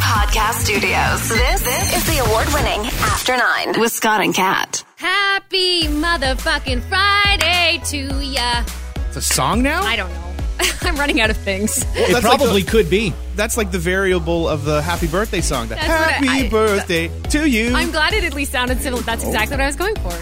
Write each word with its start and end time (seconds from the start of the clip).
Podcast 0.00 0.54
Studios. 0.64 1.28
This, 1.28 1.62
this 1.62 1.96
is 1.96 2.06
the 2.06 2.24
award 2.24 2.46
winning 2.54 2.80
After 3.00 3.36
Nine 3.36 3.78
with 3.78 3.92
Scott 3.92 4.20
and 4.22 4.34
Kat. 4.34 4.82
Happy 4.96 5.82
motherfucking 5.84 6.82
Friday 6.82 7.80
to 7.86 8.24
ya. 8.24 8.64
It's 9.08 9.16
a 9.16 9.22
song 9.22 9.62
now? 9.62 9.82
I 9.82 9.96
don't 9.96 10.10
know. 10.10 10.34
I'm 10.82 10.96
running 10.96 11.20
out 11.20 11.30
of 11.30 11.36
things. 11.36 11.78
It 11.78 12.12
That's 12.12 12.12
like 12.12 12.38
probably 12.38 12.62
the- 12.62 12.70
could 12.70 12.88
be. 12.90 13.12
That's 13.36 13.56
like 13.56 13.70
the 13.70 13.78
variable 13.78 14.48
of 14.48 14.64
the 14.64 14.80
happy 14.82 15.06
birthday 15.06 15.40
song. 15.40 15.68
The 15.68 15.74
That's 15.76 15.88
what 15.88 15.98
I- 15.98 16.10
happy 16.12 16.46
I- 16.46 16.50
birthday 16.50 17.08
to 17.30 17.48
you. 17.48 17.74
I'm 17.74 17.90
glad 17.90 18.14
it 18.14 18.24
at 18.24 18.34
least 18.34 18.52
sounded 18.52 18.80
civil. 18.80 19.00
That's 19.00 19.24
oh. 19.24 19.28
exactly 19.28 19.56
what 19.56 19.62
I 19.62 19.66
was 19.66 19.76
going 19.76 19.96
for. 19.96 20.12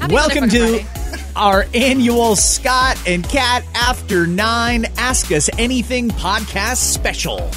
Okay. 0.00 0.14
Welcome 0.14 0.48
to 0.50 0.80
Friday. 0.80 0.86
our 1.34 1.66
annual 1.74 2.36
Scott 2.36 2.98
and 3.06 3.24
Kat 3.28 3.64
After 3.74 4.26
Nine 4.26 4.86
Ask 4.96 5.32
Us 5.32 5.48
Anything 5.58 6.08
podcast 6.10 6.76
special. 6.76 7.50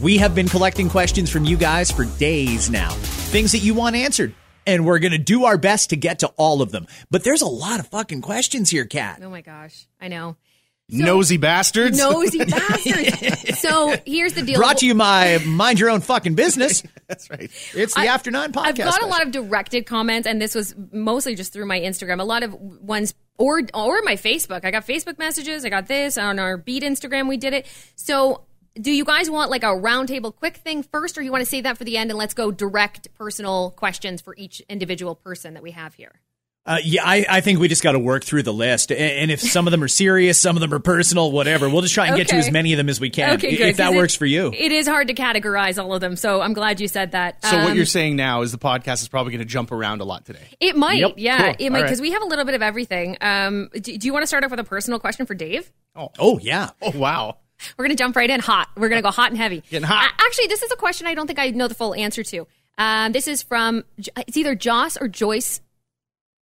We 0.00 0.18
have 0.18 0.34
been 0.34 0.48
collecting 0.48 0.88
questions 0.88 1.28
from 1.30 1.44
you 1.44 1.56
guys 1.56 1.90
for 1.90 2.04
days 2.04 2.70
now, 2.70 2.90
things 2.90 3.52
that 3.52 3.58
you 3.58 3.74
want 3.74 3.96
answered. 3.96 4.34
And 4.66 4.84
we're 4.84 4.98
going 4.98 5.12
to 5.12 5.18
do 5.18 5.46
our 5.46 5.56
best 5.56 5.90
to 5.90 5.96
get 5.96 6.18
to 6.18 6.28
all 6.36 6.60
of 6.60 6.70
them. 6.70 6.86
But 7.10 7.24
there's 7.24 7.40
a 7.40 7.46
lot 7.46 7.80
of 7.80 7.86
fucking 7.88 8.20
questions 8.20 8.68
here, 8.68 8.84
Kat. 8.84 9.20
Oh 9.22 9.30
my 9.30 9.40
gosh. 9.40 9.86
I 10.00 10.08
know. 10.08 10.36
Nosy 10.90 11.36
bastards. 11.38 11.98
Nosy 11.98 12.38
bastards. 12.44 13.58
so 13.60 13.94
here's 14.06 14.34
the 14.34 14.42
deal. 14.42 14.58
Brought 14.58 14.78
to 14.78 14.86
you 14.86 14.94
by 14.94 15.38
Mind 15.46 15.80
Your 15.80 15.90
Own 15.90 16.00
Fucking 16.02 16.34
Business. 16.34 16.82
That's 17.08 17.28
right. 17.30 17.50
It's 17.74 17.94
the 17.94 18.00
I- 18.00 18.06
After 18.06 18.30
Nine 18.30 18.52
podcast. 18.52 18.66
I've 18.66 18.76
got 18.76 19.02
a 19.02 19.06
lot 19.06 19.22
of 19.22 19.32
directed 19.32 19.86
comments, 19.86 20.26
and 20.28 20.40
this 20.40 20.54
was 20.54 20.74
mostly 20.92 21.34
just 21.34 21.52
through 21.52 21.66
my 21.66 21.80
Instagram. 21.80 22.20
A 22.20 22.24
lot 22.24 22.42
of 22.42 22.54
ones 22.54 23.14
or 23.38 23.60
or 23.74 24.00
my 24.02 24.16
Facebook. 24.16 24.64
I 24.64 24.70
got 24.70 24.86
Facebook 24.86 25.18
messages. 25.18 25.64
I 25.64 25.70
got 25.70 25.88
this 25.88 26.16
on 26.18 26.38
our 26.38 26.56
Beat 26.56 26.82
Instagram. 26.82 27.28
We 27.28 27.36
did 27.36 27.52
it. 27.54 27.66
So, 27.96 28.44
do 28.80 28.90
you 28.90 29.04
guys 29.04 29.28
want 29.30 29.50
like 29.50 29.62
a 29.62 29.66
roundtable 29.66 30.34
quick 30.34 30.58
thing 30.58 30.82
first, 30.82 31.18
or 31.18 31.22
you 31.22 31.32
want 31.32 31.42
to 31.42 31.50
save 31.50 31.64
that 31.64 31.76
for 31.78 31.84
the 31.84 31.96
end 31.96 32.10
and 32.10 32.18
let's 32.18 32.34
go 32.34 32.50
direct 32.50 33.08
personal 33.14 33.70
questions 33.72 34.20
for 34.20 34.34
each 34.36 34.60
individual 34.68 35.14
person 35.14 35.54
that 35.54 35.62
we 35.62 35.72
have 35.72 35.94
here? 35.94 36.20
Uh, 36.66 36.76
yeah, 36.84 37.00
I, 37.02 37.24
I 37.30 37.40
think 37.40 37.60
we 37.60 37.68
just 37.68 37.82
got 37.82 37.92
to 37.92 37.98
work 37.98 38.24
through 38.24 38.42
the 38.42 38.52
list. 38.52 38.90
A- 38.90 38.98
And 39.00 39.30
if 39.30 39.40
some 39.40 39.66
of 39.66 39.70
them 39.70 39.82
are 39.82 39.88
serious, 39.88 40.38
some 40.38 40.54
of 40.54 40.60
them 40.60 40.74
are 40.74 40.78
personal, 40.80 41.32
whatever, 41.32 41.66
we'll 41.66 41.80
just 41.80 41.94
try 41.94 42.08
and 42.08 42.16
get 42.16 42.28
to 42.28 42.36
as 42.36 42.50
many 42.50 42.74
of 42.74 42.76
them 42.76 42.90
as 42.90 43.00
we 43.00 43.08
can. 43.08 43.36
Okay, 43.36 43.56
good. 43.56 43.68
If 43.68 43.76
that 43.78 43.86
'cause 43.86 43.94
it- 43.94 43.96
works 43.96 44.14
for 44.14 44.26
you. 44.26 44.52
it 44.52 44.70
is 44.70 44.86
hard 44.86 45.08
to 45.08 45.14
categorize 45.14 45.82
all 45.82 45.94
of 45.94 46.02
them. 46.02 46.14
So 46.14 46.42
I'm 46.42 46.52
glad 46.52 46.78
you 46.78 46.86
said 46.86 47.12
that. 47.12 47.42
So 47.42 47.56
what 47.56 47.70
Um, 47.70 47.76
you're 47.78 47.86
saying 47.86 48.16
now 48.16 48.42
is 48.42 48.52
the 48.52 48.58
podcast 48.58 49.00
is 49.00 49.08
probably 49.08 49.32
going 49.32 49.38
to 49.38 49.46
jump 49.50 49.72
around 49.72 50.02
a 50.02 50.04
lot 50.04 50.26
today. 50.26 50.46
It 50.60 50.76
might, 50.76 50.98
Yep, 50.98 51.14
yeah, 51.16 51.38
cool. 51.54 51.54
it 51.66 51.70
might 51.72 51.82
because 51.84 52.00
right. 52.00 52.08
we 52.08 52.10
have 52.12 52.20
a 52.20 52.26
little 52.26 52.44
bit 52.44 52.54
of 52.54 52.60
everything. 52.60 53.16
Um, 53.22 53.70
do, 53.72 53.96
do 53.96 54.06
you 54.06 54.12
want 54.12 54.24
to 54.24 54.26
start 54.26 54.44
off 54.44 54.50
with 54.50 54.60
a 54.60 54.64
personal 54.64 54.98
question 54.98 55.24
for 55.24 55.34
Dave? 55.34 55.72
Oh, 55.96 56.10
oh, 56.18 56.38
yeah. 56.42 56.70
Oh 56.82 56.90
wow. 56.94 57.38
We're 57.76 57.84
going 57.86 57.96
to 57.96 58.02
jump 58.02 58.16
right 58.16 58.30
in 58.30 58.40
hot. 58.40 58.68
We're 58.76 58.88
going 58.88 59.00
to 59.02 59.06
go 59.06 59.10
hot 59.10 59.30
and 59.30 59.38
heavy. 59.38 59.62
Getting 59.70 59.86
hot. 59.86 60.04
A- 60.10 60.22
actually, 60.22 60.46
this 60.46 60.62
is 60.62 60.70
a 60.70 60.76
question 60.76 61.06
I 61.06 61.14
don't 61.14 61.26
think 61.26 61.38
I 61.38 61.50
know 61.50 61.68
the 61.68 61.74
full 61.74 61.94
answer 61.94 62.22
to. 62.24 62.46
Um, 62.78 63.12
this 63.12 63.26
is 63.26 63.42
from, 63.42 63.84
it's 63.98 64.36
either 64.36 64.54
Joss 64.54 64.96
or 64.96 65.08
Joyce, 65.08 65.60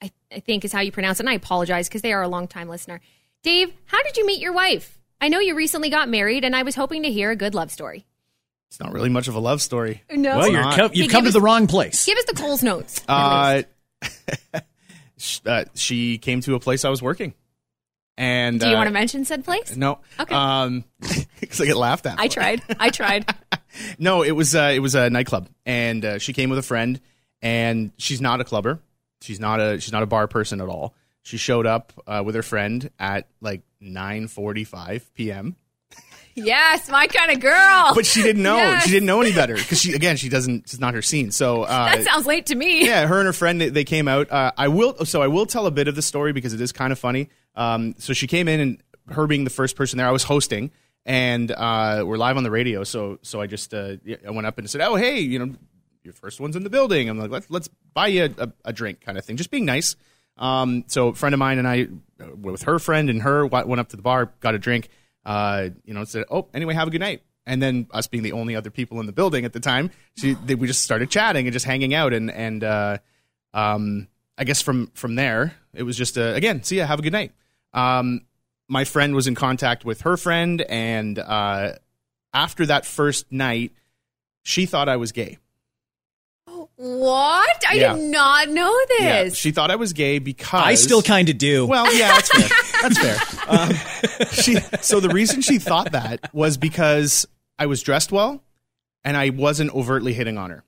I, 0.02 0.10
I 0.30 0.40
think 0.40 0.64
is 0.64 0.72
how 0.72 0.80
you 0.80 0.92
pronounce 0.92 1.18
it. 1.18 1.22
And 1.22 1.30
I 1.30 1.34
apologize 1.34 1.88
because 1.88 2.02
they 2.02 2.12
are 2.12 2.22
a 2.22 2.28
long-time 2.28 2.68
listener. 2.68 3.00
Dave, 3.42 3.72
how 3.86 4.02
did 4.02 4.16
you 4.18 4.26
meet 4.26 4.40
your 4.40 4.52
wife? 4.52 4.98
I 5.20 5.28
know 5.28 5.38
you 5.40 5.54
recently 5.54 5.88
got 5.88 6.08
married, 6.10 6.44
and 6.44 6.54
I 6.54 6.62
was 6.62 6.74
hoping 6.74 7.04
to 7.04 7.10
hear 7.10 7.30
a 7.30 7.36
good 7.36 7.54
love 7.54 7.70
story. 7.70 8.04
It's 8.68 8.78
not 8.80 8.92
really 8.92 9.08
much 9.08 9.28
of 9.28 9.34
a 9.34 9.38
love 9.38 9.62
story. 9.62 10.02
No. 10.10 10.36
Well, 10.38 10.50
you're 10.50 10.60
not. 10.60 10.76
co- 10.76 10.90
you've 10.92 11.06
Hey, 11.06 11.08
come 11.08 11.20
give 11.24 11.24
to 11.24 11.28
us- 11.28 11.32
the 11.34 11.40
wrong 11.40 11.66
place. 11.66 12.04
Give 12.04 12.18
us 12.18 12.24
the 12.24 12.34
Coles 12.34 12.62
notes. 12.62 13.00
Uh, 13.08 13.62
uh, 15.46 15.64
she 15.74 16.18
came 16.18 16.40
to 16.42 16.54
a 16.54 16.60
place 16.60 16.84
I 16.84 16.90
was 16.90 17.00
working, 17.00 17.32
and 18.16 18.60
Do 18.60 18.68
you 18.68 18.74
uh, 18.74 18.78
want 18.78 18.88
to 18.88 18.92
mention 18.92 19.24
said 19.24 19.44
place? 19.44 19.76
No. 19.76 19.98
Okay. 20.18 20.34
Um, 20.34 20.84
because 21.40 21.60
I 21.60 21.66
get 21.66 21.76
laughed 21.76 22.06
at. 22.06 22.18
I 22.18 22.28
tried. 22.28 22.62
I 22.80 22.90
tried. 22.90 23.34
No, 23.98 24.22
it 24.22 24.30
was 24.30 24.54
uh, 24.54 24.72
it 24.74 24.78
was 24.78 24.94
a 24.94 25.10
nightclub, 25.10 25.50
and 25.66 26.02
uh, 26.02 26.18
she 26.18 26.32
came 26.32 26.48
with 26.48 26.58
a 26.58 26.62
friend, 26.62 26.98
and 27.42 27.92
she's 27.98 28.22
not 28.22 28.40
a 28.40 28.44
clubber. 28.44 28.80
She's 29.20 29.38
not 29.38 29.60
a 29.60 29.78
she's 29.80 29.92
not 29.92 30.02
a 30.02 30.06
bar 30.06 30.26
person 30.28 30.62
at 30.62 30.68
all. 30.68 30.94
She 31.22 31.36
showed 31.36 31.66
up 31.66 31.92
uh, 32.06 32.22
with 32.24 32.34
her 32.36 32.42
friend 32.42 32.90
at 32.98 33.28
like 33.42 33.62
nine 33.80 34.28
forty 34.28 34.64
five 34.64 35.12
p.m. 35.14 35.56
yes, 36.34 36.88
my 36.88 37.06
kind 37.06 37.32
of 37.32 37.40
girl. 37.40 37.92
But 37.94 38.06
she 38.06 38.22
didn't 38.22 38.42
know. 38.42 38.56
Yes. 38.56 38.84
She 38.84 38.90
didn't 38.90 39.06
know 39.06 39.20
any 39.20 39.32
better 39.32 39.56
because 39.56 39.80
she 39.80 39.92
again 39.92 40.16
she 40.16 40.28
doesn't. 40.28 40.64
It's 40.64 40.78
not 40.78 40.94
her 40.94 41.02
scene. 41.02 41.30
So 41.30 41.64
uh, 41.64 41.94
that 41.94 42.04
sounds 42.04 42.26
late 42.26 42.46
to 42.46 42.54
me. 42.54 42.86
yeah, 42.86 43.06
her 43.06 43.18
and 43.18 43.26
her 43.26 43.32
friend 43.32 43.60
they, 43.60 43.68
they 43.68 43.84
came 43.84 44.08
out. 44.08 44.30
Uh, 44.30 44.52
I 44.56 44.68
will 44.68 45.04
so 45.04 45.20
I 45.22 45.26
will 45.26 45.46
tell 45.46 45.66
a 45.66 45.70
bit 45.70 45.88
of 45.88 45.94
the 45.94 46.02
story 46.02 46.32
because 46.32 46.52
it 46.54 46.60
is 46.60 46.72
kind 46.72 46.92
of 46.92 46.98
funny. 46.98 47.28
Um, 47.56 47.94
so 47.98 48.12
she 48.12 48.26
came 48.26 48.48
in 48.48 48.60
and 48.60 48.82
her 49.08 49.26
being 49.26 49.44
the 49.44 49.50
first 49.50 49.76
person 49.76 49.98
there, 49.98 50.06
I 50.06 50.12
was 50.12 50.24
hosting 50.24 50.70
and 51.04 51.50
uh, 51.52 52.02
we're 52.06 52.16
live 52.16 52.36
on 52.36 52.42
the 52.42 52.50
radio. 52.50 52.84
So 52.84 53.18
so 53.22 53.40
I 53.40 53.46
just 53.46 53.72
uh, 53.72 53.96
I 54.26 54.30
went 54.30 54.46
up 54.46 54.58
and 54.58 54.68
said, 54.68 54.80
oh 54.82 54.96
hey, 54.96 55.20
you 55.20 55.38
know, 55.38 55.54
your 56.02 56.12
first 56.12 56.40
one's 56.40 56.56
in 56.56 56.64
the 56.64 56.70
building. 56.70 57.08
I'm 57.08 57.18
like 57.18 57.30
let's 57.30 57.50
let's 57.50 57.68
buy 57.94 58.08
you 58.08 58.34
a, 58.38 58.52
a 58.64 58.72
drink 58.72 59.00
kind 59.00 59.16
of 59.16 59.24
thing, 59.24 59.36
just 59.36 59.50
being 59.50 59.64
nice. 59.64 59.96
Um, 60.36 60.84
so 60.88 61.08
a 61.08 61.14
friend 61.14 61.32
of 61.34 61.38
mine 61.38 61.58
and 61.58 61.66
I, 61.66 61.88
uh, 62.20 62.36
with 62.36 62.64
her 62.64 62.78
friend 62.78 63.08
and 63.08 63.22
her, 63.22 63.46
went 63.46 63.80
up 63.80 63.88
to 63.88 63.96
the 63.96 64.02
bar, 64.02 64.32
got 64.40 64.54
a 64.54 64.58
drink. 64.58 64.90
Uh, 65.24 65.70
you 65.84 65.94
know, 65.94 66.04
said, 66.04 66.24
oh 66.30 66.48
anyway, 66.52 66.74
have 66.74 66.88
a 66.88 66.90
good 66.90 67.00
night. 67.00 67.22
And 67.46 67.62
then 67.62 67.86
us 67.92 68.06
being 68.06 68.22
the 68.22 68.32
only 68.32 68.54
other 68.54 68.70
people 68.70 69.00
in 69.00 69.06
the 69.06 69.12
building 69.12 69.44
at 69.44 69.52
the 69.52 69.60
time, 69.60 69.90
she 70.16 70.34
they, 70.34 70.56
we 70.56 70.66
just 70.66 70.82
started 70.82 71.10
chatting 71.10 71.46
and 71.46 71.52
just 71.52 71.64
hanging 71.64 71.94
out 71.94 72.12
and 72.12 72.30
and. 72.30 72.62
Uh, 72.62 72.98
um, 73.54 74.08
I 74.38 74.44
guess 74.44 74.60
from 74.60 74.88
from 74.88 75.14
there, 75.14 75.54
it 75.72 75.82
was 75.82 75.96
just 75.96 76.16
a, 76.16 76.34
again, 76.34 76.62
see 76.62 76.76
ya, 76.76 76.86
have 76.86 76.98
a 76.98 77.02
good 77.02 77.12
night. 77.12 77.32
Um, 77.72 78.22
my 78.68 78.84
friend 78.84 79.14
was 79.14 79.26
in 79.26 79.34
contact 79.34 79.84
with 79.84 80.02
her 80.02 80.16
friend, 80.16 80.60
and 80.62 81.18
uh, 81.18 81.72
after 82.34 82.66
that 82.66 82.84
first 82.86 83.30
night, 83.30 83.72
she 84.42 84.66
thought 84.66 84.88
I 84.88 84.96
was 84.96 85.12
gay. 85.12 85.38
What? 86.76 87.64
I 87.68 87.74
Yeah. 87.74 87.94
did 87.94 88.10
not 88.10 88.48
know 88.50 88.74
Yeah, 88.98 89.24
this. 89.24 89.36
she 89.36 89.50
thought 89.50 89.70
I 89.70 89.76
was 89.76 89.92
gay 89.92 90.18
because 90.18 90.62
I 90.64 90.74
still 90.74 91.02
kind 91.02 91.28
of 91.28 91.38
do. 91.38 91.66
Well, 91.66 91.92
yeah, 91.94 92.08
that's 92.08 92.28
fair. 92.30 92.48
That's 92.82 92.98
fair. 92.98 93.16
Um, 93.48 94.26
she, 94.32 94.56
so 94.82 95.00
the 95.00 95.08
reason 95.08 95.40
she 95.40 95.58
thought 95.58 95.92
that 95.92 96.32
was 96.34 96.58
because 96.58 97.26
I 97.58 97.64
was 97.66 97.82
dressed 97.82 98.12
well, 98.12 98.42
and 99.02 99.16
I 99.16 99.30
wasn't 99.30 99.74
overtly 99.74 100.12
hitting 100.12 100.36
on 100.36 100.50
her. 100.50 100.62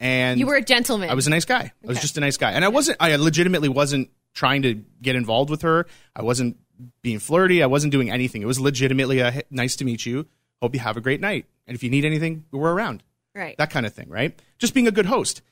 And 0.00 0.40
you 0.40 0.46
were 0.46 0.54
a 0.56 0.62
gentleman. 0.64 1.10
I 1.10 1.14
was 1.14 1.26
a 1.26 1.30
nice 1.30 1.44
guy. 1.44 1.72
I 1.84 1.86
was 1.86 2.00
just 2.00 2.16
a 2.16 2.20
nice 2.20 2.38
guy, 2.38 2.52
and 2.52 2.64
I 2.64 2.68
wasn't. 2.68 2.96
I 3.00 3.14
legitimately 3.16 3.68
wasn't 3.68 4.08
trying 4.34 4.62
to 4.62 4.82
get 5.00 5.16
involved 5.16 5.50
with 5.50 5.62
her. 5.62 5.86
I 6.14 6.22
wasn't 6.22 6.58
being 7.02 7.18
flirty. 7.18 7.62
I 7.62 7.66
wasn't 7.66 7.92
doing 7.92 8.10
anything. 8.10 8.42
It 8.42 8.46
was 8.46 8.58
legitimately 8.60 9.20
a 9.20 9.30
"Hey, 9.30 9.42
nice 9.50 9.76
to 9.76 9.84
meet 9.84 10.04
you. 10.06 10.26
Hope 10.60 10.74
you 10.74 10.80
have 10.80 10.96
a 10.96 11.00
great 11.00 11.20
night. 11.20 11.46
And 11.66 11.74
if 11.74 11.82
you 11.82 11.90
need 11.90 12.04
anything, 12.04 12.44
we're 12.50 12.72
around. 12.72 13.02
right. 13.34 13.56
That 13.58 13.70
kind 13.70 13.86
of 13.86 13.94
thing, 13.94 14.08
right? 14.08 14.38
Just 14.58 14.74
being 14.74 14.88
a 14.88 14.92
good 14.92 15.06
host. 15.06 15.42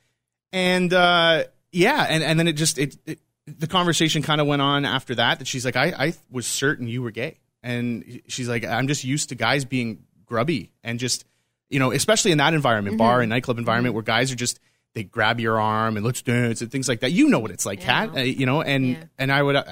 And 0.52 0.92
uh, 0.92 1.44
yeah, 1.72 2.06
and 2.08 2.22
and 2.22 2.38
then 2.38 2.48
it 2.48 2.54
just 2.54 2.78
it, 2.78 2.96
it 3.06 3.20
the 3.46 3.66
conversation 3.66 4.22
kind 4.22 4.40
of 4.40 4.46
went 4.46 4.62
on 4.62 4.84
after 4.84 5.14
that. 5.16 5.38
That 5.38 5.48
she's 5.48 5.64
like, 5.64 5.76
I 5.76 5.86
I 5.96 6.14
was 6.30 6.46
certain 6.46 6.88
you 6.88 7.02
were 7.02 7.10
gay, 7.10 7.38
and 7.62 8.22
she's 8.28 8.48
like, 8.48 8.64
I'm 8.64 8.88
just 8.88 9.04
used 9.04 9.28
to 9.28 9.34
guys 9.34 9.64
being 9.64 10.04
grubby 10.26 10.72
and 10.82 10.98
just 10.98 11.24
you 11.68 11.78
know, 11.78 11.92
especially 11.92 12.32
in 12.32 12.38
that 12.38 12.52
environment, 12.52 12.98
bar 12.98 13.20
and 13.20 13.30
nightclub 13.30 13.58
environment 13.58 13.94
where 13.94 14.02
guys 14.02 14.32
are 14.32 14.36
just 14.36 14.58
they 14.94 15.04
grab 15.04 15.38
your 15.40 15.60
arm 15.60 15.96
and 15.96 16.04
let's 16.04 16.22
dance 16.22 16.60
and 16.62 16.70
things 16.70 16.88
like 16.88 17.00
that. 17.00 17.12
You 17.12 17.28
know 17.28 17.38
what 17.38 17.50
it's 17.50 17.64
like, 17.66 17.80
Yeah. 17.80 18.06
Kat. 18.06 18.16
Uh, 18.16 18.20
you 18.20 18.46
know, 18.46 18.62
and 18.62 18.88
Yeah. 18.88 19.04
and 19.18 19.32
I 19.32 19.42
would, 19.42 19.56
uh, 19.56 19.64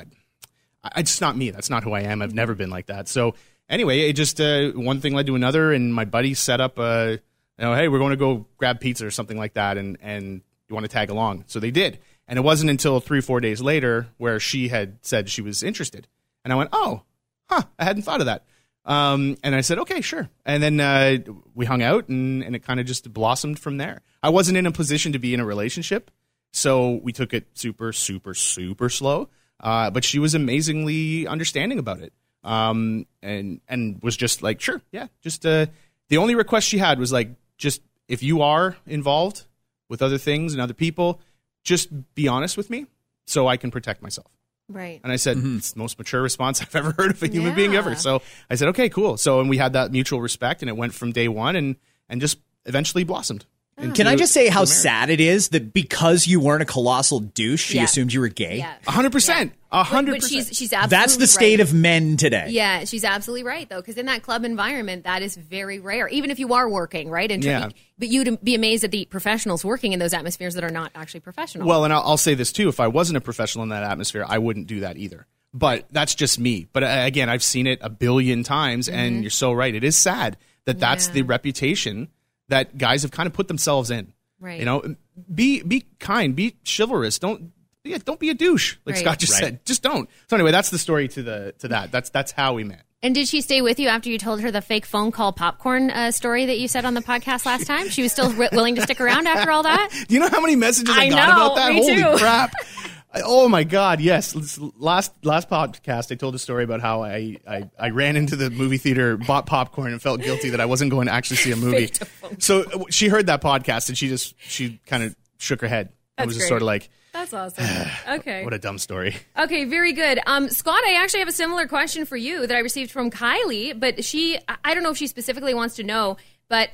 I, 0.85 1.01
it's 1.01 1.21
not 1.21 1.37
me. 1.37 1.51
That's 1.51 1.71
not 1.71 1.83
who 1.85 1.93
I 1.93 2.03
am. 2.03 2.23
I've 2.23 2.35
never 2.35 2.55
been 2.55 2.71
like 2.71 2.87
that. 2.87 3.09
So 3.09 3.35
anyway, 3.69 4.09
it 4.09 4.13
just 4.15 4.41
uh, 4.41 4.71
one 4.71 5.01
thing 5.01 5.15
led 5.15 5.27
to 5.27 5.35
another, 5.35 5.73
and 5.73 5.93
my 5.95 6.05
buddy 6.05 6.35
set 6.35 6.61
up 6.61 6.79
a, 6.79 7.19
you 7.59 7.65
know, 7.65 7.75
hey, 7.75 7.89
we're 7.89 7.99
going 7.99 8.11
to 8.11 8.17
go 8.17 8.47
grab 8.57 8.81
pizza 8.81 9.05
or 9.07 9.11
something 9.11 9.37
like 9.37 9.55
that, 9.55 9.77
and 9.77 9.99
and 10.01 10.43
you 10.69 10.75
want 10.75 10.85
to 10.85 10.89
tag 10.93 11.11
along? 11.11 11.45
So 11.49 11.59
they 11.59 11.71
did, 11.73 11.99
and 12.29 12.39
it 12.39 12.43
wasn't 12.43 12.71
until 12.71 13.01
three 13.01 13.21
four 13.21 13.41
days 13.41 13.61
later 13.61 14.07
where 14.19 14.39
she 14.39 14.69
had 14.69 14.99
said 15.03 15.29
she 15.29 15.43
was 15.43 15.63
interested, 15.65 16.07
and 16.45 16.53
I 16.53 16.57
went, 16.57 16.71
oh, 16.73 17.03
huh, 17.51 17.63
I 17.79 17.85
hadn't 17.85 18.03
thought 18.03 18.21
of 18.21 18.27
that. 18.27 18.45
Um, 18.85 19.37
and 19.43 19.55
I 19.55 19.61
said, 19.61 19.79
okay, 19.81 20.01
sure. 20.01 20.29
And 20.47 20.63
then 20.63 20.81
uh, 20.81 21.19
we 21.55 21.67
hung 21.67 21.83
out, 21.83 22.09
and, 22.09 22.43
and 22.43 22.57
it 22.57 22.61
kind 22.61 22.81
of 22.81 22.87
just 22.87 23.13
blossomed 23.13 23.59
from 23.59 23.77
there. 23.77 24.01
I 24.23 24.31
wasn't 24.31 24.57
in 24.57 24.67
a 24.67 24.73
position 24.73 25.13
to 25.13 25.19
be 25.19 25.35
in 25.35 25.41
a 25.41 25.45
relationship, 25.45 26.11
so 26.53 26.95
we 27.03 27.13
took 27.13 27.35
it 27.35 27.47
super, 27.55 27.93
super, 27.93 28.35
super 28.35 28.89
slow. 28.89 29.29
Uh, 29.61 29.91
but 29.91 30.05
she 30.05 30.19
was 30.19 30.35
amazingly 30.35 31.27
understanding 31.27 31.79
about 31.79 32.01
it, 32.01 32.13
um, 32.45 33.07
and 33.23 33.61
and 33.69 34.01
was 34.03 34.17
just 34.17 34.43
like, 34.43 34.61
sure, 34.61 34.81
yeah. 34.93 35.09
Just 35.21 35.45
uh, 35.45 35.67
the 36.09 36.17
only 36.17 36.37
request 36.37 36.69
she 36.69 36.79
had 36.79 36.99
was 36.99 37.13
like, 37.13 37.31
just 37.57 37.83
if 38.07 38.23
you 38.23 38.41
are 38.41 38.77
involved 38.87 39.47
with 39.89 40.01
other 40.01 40.17
things 40.17 40.53
and 40.53 40.63
other 40.63 40.75
people, 40.75 41.21
just 41.65 41.89
be 42.15 42.29
honest 42.29 42.57
with 42.57 42.71
me, 42.71 42.87
so 43.27 43.49
I 43.49 43.57
can 43.57 43.71
protect 43.71 44.01
myself. 44.01 44.31
Right. 44.69 45.01
And 45.03 45.11
I 45.11 45.17
said, 45.17 45.39
mm-hmm. 45.39 45.59
it's 45.59 45.73
the 45.73 45.79
most 45.79 45.99
mature 45.99 46.21
response 46.21 46.61
I've 46.63 46.75
ever 46.77 46.93
heard 46.93 47.11
of 47.11 47.23
a 47.23 47.29
human 47.29 47.55
being 47.55 47.75
ever. 47.75 47.95
So 47.95 48.23
I 48.51 48.55
said, 48.55 48.69
okay, 48.69 48.89
cool. 48.89 49.17
So, 49.17 49.41
and 49.41 49.49
we 49.49 49.57
had 49.57 49.73
that 49.73 49.91
mutual 49.91 50.21
respect 50.21 50.63
and 50.63 50.69
it 50.69 50.77
went 50.77 50.95
from 50.95 51.13
day 51.13 51.29
one 51.29 51.57
and, 51.57 51.77
and 52.09 52.21
just 52.21 52.39
eventually 52.67 53.05
blossomed. 53.05 53.47
Can 53.95 54.07
I 54.07 54.17
just 54.17 54.33
say 54.33 54.49
how 54.49 54.65
sad 54.65 55.09
it 55.11 55.21
is 55.21 55.51
that 55.51 55.73
because 55.73 56.27
you 56.27 56.41
weren't 56.41 56.63
a 56.63 56.67
colossal 56.67 57.21
douche, 57.21 57.65
she 57.65 57.77
Yeah. 57.77 57.85
assumed 57.85 58.13
you 58.13 58.21
were 58.21 58.29
gay? 58.29 58.59
Yeah. 58.59 58.75
A 58.87 58.91
hundred 58.91 59.13
percent. 59.13 59.53
A 59.71 59.79
But, 59.79 59.85
hundred 59.85 60.13
but 60.13 60.23
she's 60.23 60.47
percent. 60.47 60.57
she's 60.57 60.73
absolutely 60.73 60.97
That's 60.97 61.17
the 61.19 61.27
state 61.27 61.59
right. 61.61 61.69
of 61.69 61.75
men 61.75 62.17
today. 62.17 62.47
Yeah, 62.51 62.85
she's 62.85 63.05
absolutely 63.05 63.45
right 63.45 63.69
though, 63.69 63.81
because 63.81 63.97
in 63.99 64.07
that 64.07 64.23
club 64.23 64.45
environment, 64.45 65.05
that 65.05 65.23
is 65.23 65.37
very 65.37 65.79
rare. 65.79 66.09
Even 66.09 66.31
if 66.31 66.39
you 66.39 66.55
are 66.55 66.69
working, 66.69 67.09
right? 67.11 67.31
And 67.31 67.45
Yeah. 67.45 67.69
but 67.99 68.09
you'd 68.09 68.43
be 68.43 68.55
amazed 68.55 68.85
at 68.85 68.91
the 68.91 69.05
professionals 69.05 69.65
working 69.65 69.93
in 69.93 69.99
those 69.99 70.15
atmospheres 70.15 70.55
that 70.55 70.65
are 70.65 70.71
not 70.71 70.91
actually 70.95 71.21
professional. 71.21 71.67
Well, 71.69 71.85
and 71.85 71.93
I'll, 71.93 72.03
I'll 72.03 72.17
say 72.17 72.35
this 72.35 72.51
too: 72.53 72.69
if 72.69 72.81
I 72.81 72.89
wasn't 72.89 73.19
a 73.19 73.21
professional 73.21 73.63
in 73.63 73.69
that 73.69 73.83
atmosphere, 73.85 74.25
I 74.27 74.39
wouldn't 74.39 74.67
do 74.67 74.81
that 74.81 74.97
either. 74.97 75.27
But 75.55 75.87
that's 75.91 76.15
just 76.15 76.39
me. 76.39 76.67
But 76.73 76.83
uh, 76.83 77.03
again, 77.05 77.29
I've 77.29 77.43
seen 77.43 77.67
it 77.67 77.79
a 77.83 77.89
billion 77.91 78.43
times, 78.43 78.89
and 78.89 79.23
you're 79.23 79.31
so 79.31 79.53
right. 79.53 79.75
It 79.75 79.85
is 79.85 79.97
sad 79.97 80.37
that 80.65 80.79
that's 80.81 81.07
Mm-hmm. 81.09 81.17
Yeah. 81.17 81.23
the 81.23 81.27
reputation 81.29 82.09
that 82.49 82.77
guys 82.79 83.03
have 83.03 83.11
kind 83.11 83.27
of 83.27 83.33
put 83.33 83.49
themselves 83.49 83.91
in. 83.91 84.13
Right. 84.41 84.59
You 84.61 84.65
know, 84.67 84.95
be 85.35 85.63
be 85.63 85.85
kind, 85.99 86.35
be 86.37 86.55
chivalrous. 86.67 87.19
Don't 87.19 87.53
yeah, 87.85 87.99
don't 88.05 88.21
be 88.21 88.31
a 88.31 88.35
douche, 88.35 88.77
like 88.85 88.95
Right. 88.97 89.05
Scott 89.05 89.19
just 89.19 89.33
Right. 89.35 89.41
said. 89.45 89.65
Just 89.65 89.83
don't. 89.83 90.09
So 90.29 90.37
anyway, 90.37 90.51
that's 90.53 90.71
the 90.71 90.79
story 90.79 91.09
to 91.09 91.23
the 91.23 91.55
to 91.61 91.69
that. 91.69 91.91
That's 91.91 92.11
that's 92.11 92.33
how 92.33 92.55
we 92.55 92.65
met. 92.65 92.83
and 93.03 93.15
did 93.15 93.29
she 93.29 93.41
stay 93.41 93.63
with 93.63 93.79
you 93.79 93.89
after 93.89 94.11
you 94.11 94.19
told 94.19 94.41
her 94.41 94.51
the 94.51 94.61
fake 94.61 94.85
phone 94.85 95.11
call 95.13 95.33
popcorn 95.33 95.91
uh, 95.91 96.11
story 96.11 96.47
that 96.47 96.59
you 96.59 96.67
said 96.69 96.85
on 96.85 96.95
the 96.95 97.01
podcast 97.01 97.47
last 97.47 97.67
time? 97.73 97.89
She 97.89 98.03
was 98.03 98.13
still 98.13 98.27
wi- 98.31 98.51
willing 98.53 98.75
to 98.77 98.83
stick 98.83 99.01
around 99.01 99.27
after 99.29 99.51
all 99.51 99.63
that. 99.63 99.91
Do 100.09 100.15
you 100.15 100.21
know 100.21 100.29
how 100.29 100.41
many 100.41 100.57
messages 100.57 100.95
I, 100.97 101.05
I 101.05 101.09
got 101.09 101.29
know, 101.29 101.47
about 101.47 101.57
that? 101.57 101.73
me 101.73 101.81
Holy 101.81 101.97
too. 101.97 102.19
crap! 102.19 102.53
Oh 103.15 103.49
my 103.49 103.65
god, 103.65 104.01
yes. 104.01 104.59
Last 104.77 105.13
last 105.25 105.49
podcast, 105.49 106.13
I 106.13 106.15
told 106.15 106.35
a 106.35 106.39
story 106.39 106.65
about 106.65 106.81
how 106.81 107.03
I, 107.03 107.39
I, 107.47 107.71
I 107.79 107.91
ran 107.91 108.17
into 108.17 108.37
the 108.37 108.51
movie 108.51 108.77
theater, 108.77 109.17
bought 109.17 109.47
popcorn, 109.47 109.93
and 109.93 110.03
felt 110.03 110.21
guilty 110.21 110.51
that 110.51 110.61
I 110.61 110.67
wasn't 110.67 110.91
going 110.91 111.07
to 111.07 111.13
actually 111.13 111.39
see 111.39 111.53
a 111.53 111.57
movie. 111.57 111.91
So 112.41 112.65
uh, 112.65 112.85
she 112.91 113.09
heard 113.09 113.27
that 113.27 113.41
podcast 113.41 113.89
and 113.89 113.97
she 113.97 114.09
just 114.09 114.35
she 114.39 114.81
kind 114.85 115.03
of 115.03 115.17
shook 115.39 115.63
her 115.63 115.69
head. 115.69 115.89
It 116.19 116.27
was 116.27 116.37
just 116.37 116.49
sort 116.49 116.61
of 116.61 116.67
like, 116.67 116.91
That's 117.15 117.33
awesome. 117.35 117.65
Okay. 118.07 118.45
what 118.45 118.53
a 118.53 118.59
dumb 118.59 118.77
story. 118.77 119.17
Okay, 119.39 119.65
very 119.65 119.95
good. 119.95 120.21
Um, 120.27 120.51
Scott, 120.51 120.83
I 120.85 121.03
actually 121.03 121.21
have 121.21 121.29
a 121.29 121.33
similar 121.33 121.67
question 121.67 122.05
for 122.05 122.19
you 122.19 122.47
that 122.47 122.55
I 122.55 122.59
received 122.61 122.91
from 122.91 123.11
Kylie, 123.11 123.79
but 123.81 124.05
she, 124.05 124.39
I 124.63 124.75
don't 124.75 124.83
know 124.83 124.91
if 124.91 124.99
she 124.99 125.07
specifically 125.07 125.55
wants 125.55 125.77
to 125.77 125.85
know, 125.85 126.19
but 126.51 126.69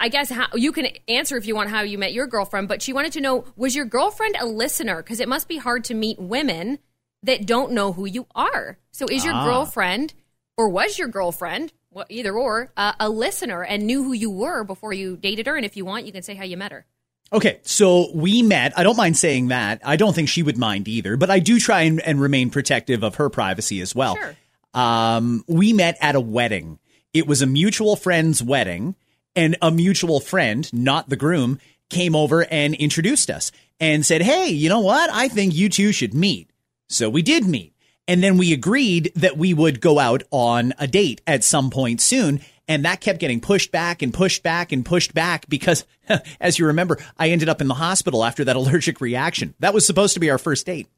I 0.00 0.08
guess 0.08 0.30
how, 0.30 0.46
you 0.54 0.72
can 0.72 0.88
answer 1.08 1.36
if 1.36 1.46
you 1.46 1.54
want 1.54 1.70
how 1.70 1.82
you 1.82 1.98
met 1.98 2.12
your 2.12 2.26
girlfriend, 2.26 2.68
but 2.68 2.82
she 2.82 2.92
wanted 2.92 3.12
to 3.14 3.20
know 3.20 3.44
was 3.56 3.74
your 3.76 3.84
girlfriend 3.84 4.36
a 4.40 4.46
listener? 4.46 5.02
Because 5.02 5.20
it 5.20 5.28
must 5.28 5.48
be 5.48 5.56
hard 5.56 5.84
to 5.84 5.94
meet 5.94 6.18
women 6.18 6.78
that 7.22 7.46
don't 7.46 7.72
know 7.72 7.92
who 7.92 8.06
you 8.06 8.26
are. 8.34 8.78
So 8.92 9.06
is 9.06 9.24
your 9.24 9.34
girlfriend, 9.34 10.14
or 10.56 10.68
was 10.68 10.98
your 10.98 11.08
girlfriend, 11.08 11.72
well, 11.90 12.06
either 12.08 12.32
or, 12.32 12.72
uh, 12.76 12.92
a 13.00 13.08
listener 13.08 13.64
and 13.64 13.86
knew 13.86 14.04
who 14.04 14.12
you 14.12 14.30
were 14.30 14.64
before 14.64 14.92
you 14.92 15.16
dated 15.16 15.46
her? 15.46 15.56
And 15.56 15.64
if 15.64 15.76
you 15.76 15.84
want, 15.84 16.06
you 16.06 16.12
can 16.12 16.22
say 16.22 16.34
how 16.34 16.44
you 16.44 16.56
met 16.56 16.72
her. 16.72 16.86
Okay, 17.32 17.60
so 17.62 18.10
we 18.14 18.42
met. 18.42 18.72
I 18.78 18.82
don't 18.82 18.96
mind 18.96 19.16
saying 19.16 19.48
that. 19.48 19.82
I 19.84 19.96
don't 19.96 20.14
think 20.14 20.28
she 20.28 20.42
would 20.42 20.56
mind 20.56 20.88
either, 20.88 21.16
but 21.16 21.28
I 21.30 21.40
do 21.40 21.58
try 21.58 21.82
and, 21.82 22.00
and 22.00 22.20
remain 22.20 22.50
protective 22.50 23.02
of 23.02 23.16
her 23.16 23.28
privacy 23.28 23.80
as 23.80 23.94
well. 23.94 24.16
Sure. 24.16 24.36
Um, 24.72 25.44
we 25.46 25.72
met 25.72 25.98
at 26.00 26.14
a 26.14 26.20
wedding. 26.20 26.78
It 27.12 27.26
was 27.26 27.42
a 27.42 27.46
mutual 27.46 27.96
friend's 27.96 28.42
wedding, 28.42 28.94
and 29.38 29.56
a 29.62 29.70
mutual 29.70 30.18
friend, 30.18 30.70
not 30.72 31.08
the 31.08 31.16
groom, 31.16 31.60
came 31.90 32.16
over 32.16 32.44
and 32.50 32.74
introduced 32.74 33.30
us 33.30 33.52
and 33.78 34.04
said, 34.04 34.20
Hey, 34.20 34.48
you 34.48 34.68
know 34.68 34.80
what? 34.80 35.08
I 35.10 35.28
think 35.28 35.54
you 35.54 35.68
two 35.68 35.92
should 35.92 36.12
meet. 36.12 36.50
So 36.88 37.08
we 37.08 37.22
did 37.22 37.46
meet. 37.46 37.72
And 38.08 38.20
then 38.20 38.36
we 38.36 38.52
agreed 38.52 39.12
that 39.14 39.38
we 39.38 39.54
would 39.54 39.80
go 39.80 40.00
out 40.00 40.24
on 40.32 40.74
a 40.78 40.88
date 40.88 41.20
at 41.24 41.44
some 41.44 41.70
point 41.70 42.00
soon. 42.00 42.40
And 42.66 42.84
that 42.84 43.00
kept 43.00 43.20
getting 43.20 43.40
pushed 43.40 43.70
back 43.70 44.02
and 44.02 44.12
pushed 44.12 44.42
back 44.42 44.72
and 44.72 44.84
pushed 44.84 45.14
back 45.14 45.48
because, 45.48 45.84
as 46.40 46.58
you 46.58 46.66
remember, 46.66 46.98
I 47.16 47.28
ended 47.28 47.48
up 47.48 47.60
in 47.60 47.68
the 47.68 47.74
hospital 47.74 48.24
after 48.24 48.44
that 48.44 48.56
allergic 48.56 49.00
reaction. 49.00 49.54
That 49.60 49.72
was 49.72 49.86
supposed 49.86 50.14
to 50.14 50.20
be 50.20 50.30
our 50.30 50.38
first 50.38 50.66
date. 50.66 50.88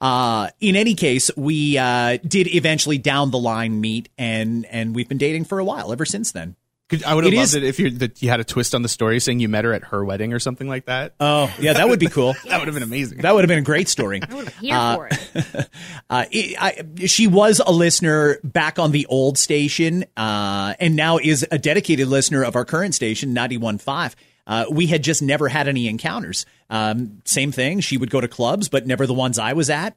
Uh, 0.00 0.48
in 0.58 0.74
any 0.74 0.94
case, 0.94 1.30
we 1.36 1.76
uh, 1.76 2.16
did 2.26 2.48
eventually 2.54 2.96
down 2.96 3.30
the 3.30 3.38
line 3.38 3.82
meet, 3.82 4.08
and 4.16 4.64
and 4.66 4.94
we've 4.94 5.10
been 5.10 5.18
dating 5.18 5.44
for 5.44 5.58
a 5.58 5.64
while 5.64 5.92
ever 5.92 6.06
since 6.06 6.32
then. 6.32 6.56
Could, 6.90 7.04
I 7.04 7.14
would 7.14 7.22
have 7.24 7.32
It 7.32 7.36
loved 7.36 7.44
is- 7.50 7.54
it 7.54 7.62
if 7.64 7.78
you 7.78 7.90
that 7.92 8.20
you 8.20 8.28
had 8.28 8.40
a 8.40 8.44
twist 8.44 8.74
on 8.74 8.82
the 8.82 8.88
story 8.88 9.20
saying 9.20 9.38
you 9.38 9.48
met 9.48 9.64
her 9.64 9.72
at 9.72 9.84
her 9.84 10.04
wedding 10.04 10.32
or 10.32 10.40
something 10.40 10.68
like 10.68 10.86
that. 10.86 11.14
Oh, 11.20 11.48
yeah, 11.60 11.72
that 11.74 11.88
would 11.88 12.00
be 12.00 12.08
cool. 12.08 12.34
that 12.48 12.58
would 12.58 12.66
have 12.66 12.74
been 12.74 12.82
amazing. 12.82 13.18
That 13.18 13.32
would 13.32 13.44
have 13.44 13.48
been 13.48 13.60
a 13.60 13.62
great 13.62 13.88
story. 13.88 14.20
Here 14.60 14.94
for 14.94 15.08
it. 15.10 15.68
Uh, 16.10 16.24
it, 16.32 16.56
I, 16.60 17.06
she 17.06 17.28
was 17.28 17.60
a 17.64 17.70
listener 17.70 18.38
back 18.42 18.80
on 18.80 18.90
the 18.90 19.06
old 19.06 19.38
station, 19.38 20.04
uh, 20.16 20.74
and 20.80 20.96
now 20.96 21.18
is 21.18 21.46
a 21.52 21.58
dedicated 21.58 22.08
listener 22.08 22.42
of 22.42 22.56
our 22.56 22.64
current 22.64 22.96
station, 22.96 23.32
91.5. 23.32 24.14
Uh, 24.44 24.64
we 24.72 24.88
had 24.88 25.04
just 25.04 25.22
never 25.22 25.46
had 25.46 25.68
any 25.68 25.86
encounters. 25.86 26.46
Um, 26.68 27.22
same 27.24 27.52
thing. 27.52 27.78
She 27.78 27.96
would 27.96 28.10
go 28.10 28.20
to 28.20 28.26
clubs, 28.26 28.68
but 28.68 28.88
never 28.88 29.06
the 29.06 29.14
ones 29.14 29.38
I 29.38 29.52
was 29.52 29.70
at. 29.70 29.96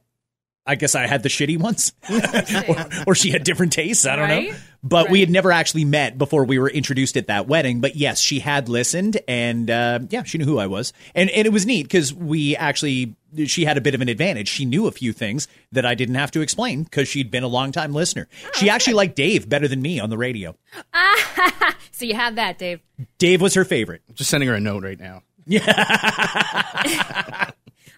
I 0.66 0.76
guess 0.76 0.96
I 0.96 1.08
had 1.08 1.24
the 1.24 1.30
shitty 1.30 1.60
ones, 1.60 1.92
or, 2.70 3.12
or 3.12 3.16
she 3.16 3.32
had 3.32 3.44
different 3.44 3.74
tastes. 3.74 4.06
I 4.06 4.16
don't 4.16 4.30
know. 4.30 4.36
Right? 4.36 4.56
But 4.82 5.10
we 5.10 5.20
had 5.20 5.30
never 5.30 5.52
actually 5.52 5.86
met 5.86 6.18
before 6.18 6.46
we 6.46 6.60
were 6.60 6.70
introduced 6.70 7.18
at 7.18 7.28
that 7.28 7.48
wedding. 7.48 7.82
But 7.82 7.96
yes, 7.96 8.20
she 8.20 8.40
had 8.40 8.70
listened, 8.70 9.20
and 9.28 9.70
uh, 9.70 10.00
yeah, 10.10 10.24
she 10.24 10.38
knew 10.38 10.46
who 10.46 10.60
I 10.60 10.68
was, 10.68 10.94
and 11.16 11.30
and 11.30 11.46
it 11.46 11.52
was 11.52 11.66
neat 11.66 11.84
because 11.84 12.14
we 12.14 12.56
actually 12.56 13.16
she 13.46 13.66
had 13.66 13.78
a 13.78 13.82
bit 13.82 13.96
of 13.96 14.02
an 14.02 14.10
advantage. 14.10 14.48
She 14.48 14.66
knew 14.66 14.88
a 14.88 14.92
few 14.92 15.14
things 15.14 15.48
that 15.72 15.86
I 15.86 15.96
didn't 15.96 16.16
have 16.16 16.32
to 16.32 16.42
explain 16.42 16.84
because 16.84 17.08
she'd 17.08 17.32
been 17.32 17.44
a 17.44 17.48
long 17.48 17.72
time 17.72 17.94
listener. 17.94 18.28
she 18.54 18.70
actually 18.70 18.94
liked 18.94 19.16
Dave 19.16 19.50
better 19.50 19.68
than 19.68 19.82
me 19.82 20.00
on 20.00 20.10
the 20.10 20.18
radio. 20.18 20.56
So 21.96 22.06
you 22.06 22.16
have 22.16 22.36
that, 22.36 22.58
Dave. 22.58 22.82
Dave 23.20 23.40
was 23.40 23.54
her 23.54 23.64
favorite. 23.64 24.02
Just 24.16 24.32
sending 24.32 24.50
her 24.50 24.56
a 24.56 24.60
note 24.60 24.84
right 24.84 25.00
now. 25.00 25.22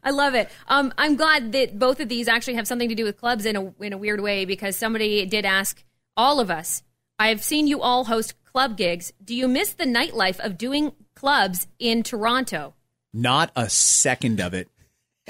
I 0.06 0.12
love 0.12 0.36
it. 0.36 0.50
Um, 0.68 0.94
I'm 0.98 1.16
glad 1.18 1.52
that 1.54 1.78
both 1.78 2.00
of 2.00 2.07
these 2.07 2.28
actually 2.30 2.54
have 2.56 2.68
something 2.68 2.88
to 2.90 2.96
do 2.96 3.04
with 3.04 3.18
clubs 3.18 3.46
in 3.46 3.56
a 3.56 3.74
in 3.84 3.92
a 3.92 3.98
weird 3.98 4.22
way 4.22 4.46
because 4.46 4.78
somebody 4.78 5.25
did 5.25 5.46
ask 5.46 5.84
all 6.16 6.40
of 6.40 6.50
us. 6.52 6.84
I've 7.19 7.44
seen 7.44 7.66
you 7.68 7.81
all 7.81 8.06
host 8.06 8.36
club 8.46 8.78
gigs. 8.78 9.12
Do 9.24 9.36
you 9.36 9.48
miss 9.48 9.74
the 9.74 9.86
nightlife 9.86 10.40
of 10.40 10.57
doing 10.57 10.92
clubs 11.16 11.68
in 11.80 12.04
Toronto? 12.04 12.75
Not 13.13 13.52
a 13.56 13.69
second 13.69 14.40
of 14.42 14.54
it. 14.54 14.69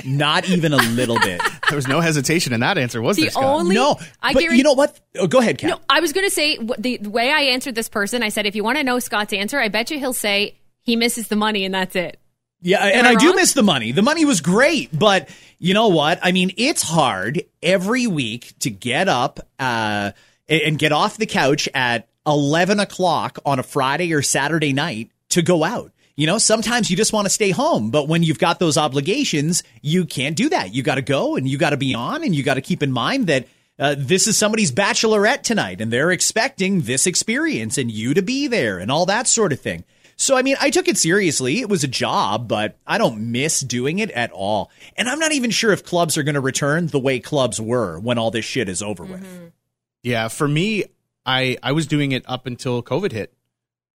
Not 0.04 0.50
even 0.50 0.74
a 0.74 0.78
little 0.78 1.20
bit. 1.20 1.42
There 1.70 1.78
was 1.78 1.88
no 1.88 2.00
hesitation 2.00 2.54
in 2.54 2.60
that 2.60 2.78
answer, 2.78 3.02
was 3.02 3.16
The 3.18 3.24
there, 3.24 3.32
Scott? 3.32 3.44
only 3.44 3.74
no, 3.74 3.96
I 4.22 4.34
but 4.34 4.42
guarantee- 4.42 4.58
you 4.60 4.64
know 4.64 4.74
what? 4.74 5.00
Oh, 5.18 5.26
go 5.26 5.40
ahead, 5.40 5.58
Kat. 5.58 5.72
No, 5.72 5.80
I 5.90 6.00
was 6.00 6.14
going 6.14 6.28
to 6.28 6.30
say 6.32 6.58
the, 6.58 6.98
the 6.98 7.10
way 7.10 7.32
I 7.32 7.42
answered 7.42 7.74
this 7.74 7.90
person. 7.90 8.22
I 8.22 8.30
said, 8.30 8.46
if 8.46 8.56
you 8.56 8.64
want 8.64 8.78
to 8.78 8.84
know 8.84 9.00
Scott's 9.00 9.34
answer, 9.34 9.60
I 9.60 9.68
bet 9.70 9.90
you 9.90 9.98
he'll 9.98 10.14
say 10.14 10.60
he 10.82 10.96
misses 10.96 11.28
the 11.28 11.36
money 11.36 11.66
and 11.66 11.74
that's 11.74 11.96
it. 11.96 12.20
Yeah, 12.62 12.84
and 12.84 13.06
I 13.06 13.12
I, 13.12 13.16
do 13.16 13.36
miss 13.36 13.54
the 13.54 13.64
money. 13.64 13.92
The 13.92 14.02
money 14.02 14.26
was 14.26 14.42
great, 14.42 14.98
but 14.98 15.30
you 15.60 15.74
know 15.74 15.90
what? 15.90 16.20
I 16.24 16.32
mean, 16.32 16.52
it's 16.58 16.82
hard 16.82 17.44
every 17.62 18.08
week 18.08 18.54
to 18.60 18.72
get 18.72 19.08
up 19.08 19.40
uh, 19.60 20.12
and 20.50 20.80
get 20.80 20.92
off 20.92 21.18
the 21.18 21.28
couch 21.28 21.70
at 21.74 22.08
eleven 22.26 22.80
o'clock 22.80 23.38
on 23.46 23.60
a 23.60 23.64
Friday 23.64 24.14
or 24.14 24.22
Saturday 24.22 24.74
night 24.74 25.12
to 25.30 25.42
go 25.42 25.64
out. 25.64 25.92
You 26.16 26.28
know, 26.28 26.38
sometimes 26.38 26.90
you 26.90 26.96
just 26.96 27.14
want 27.14 27.26
to 27.26 27.30
stay 27.30 27.52
home, 27.52 27.92
but 27.92 28.08
when 28.08 28.24
you've 28.24 28.40
got 28.40 28.58
those 28.58 28.78
obligations, 28.78 29.64
you 29.82 30.06
can't 30.06 30.36
do 30.36 30.50
that. 30.50 30.74
You 30.74 30.82
got 30.82 30.96
to 30.96 31.02
go 31.02 31.36
and 31.36 31.48
you 31.48 31.58
got 31.58 31.72
to 31.72 31.78
be 31.78 31.94
on, 31.94 32.24
and 32.24 32.34
you 32.34 32.42
got 32.42 32.56
to 32.56 32.62
keep 32.62 32.82
in 32.84 32.92
mind 32.92 33.28
that. 33.28 33.48
Uh, 33.78 33.94
this 33.98 34.26
is 34.26 34.38
somebody's 34.38 34.72
bachelorette 34.72 35.42
tonight, 35.42 35.82
and 35.82 35.92
they're 35.92 36.12
expecting 36.12 36.84
this 36.84 37.06
experience 37.06 37.78
and 37.78 37.92
you 37.92 38.14
to 38.14 38.22
be 38.22 38.48
there 38.48 38.80
and 38.80 38.90
all 38.90 39.06
that 39.06 39.28
sort 39.28 39.52
of 39.52 39.60
thing. 39.60 39.84
So, 40.18 40.38
I 40.38 40.42
mean, 40.44 40.56
I 40.62 40.70
took 40.70 40.88
it 40.88 40.98
seriously. 40.98 41.60
It 41.60 41.68
was 41.70 41.84
a 41.84 41.88
job, 41.90 42.48
but 42.48 42.78
I 42.88 42.98
don't 42.98 43.32
miss 43.32 43.60
doing 43.60 44.00
it 44.00 44.12
at 44.12 44.32
all. 44.32 44.72
And 44.96 45.10
I'm 45.10 45.20
not 45.20 45.34
even 45.34 45.52
sure 45.52 45.72
if 45.74 45.84
clubs 45.84 46.18
are 46.18 46.24
going 46.24 46.36
to 46.36 46.42
return 46.42 46.88
the 46.88 47.00
way 47.00 47.20
clubs 47.20 47.60
were 47.60 48.00
when 48.00 48.18
all 48.18 48.32
this 48.32 48.46
shit 48.46 48.70
is 48.70 48.82
over 48.82 49.04
with. 49.04 49.52
Yeah, 50.04 50.28
for 50.30 50.48
me, 50.48 50.86
I 51.26 51.58
I 51.64 51.72
was 51.74 51.88
doing 51.88 52.12
it 52.12 52.24
up 52.28 52.46
until 52.48 52.82
COVID 52.84 53.12
hit. 53.12 53.34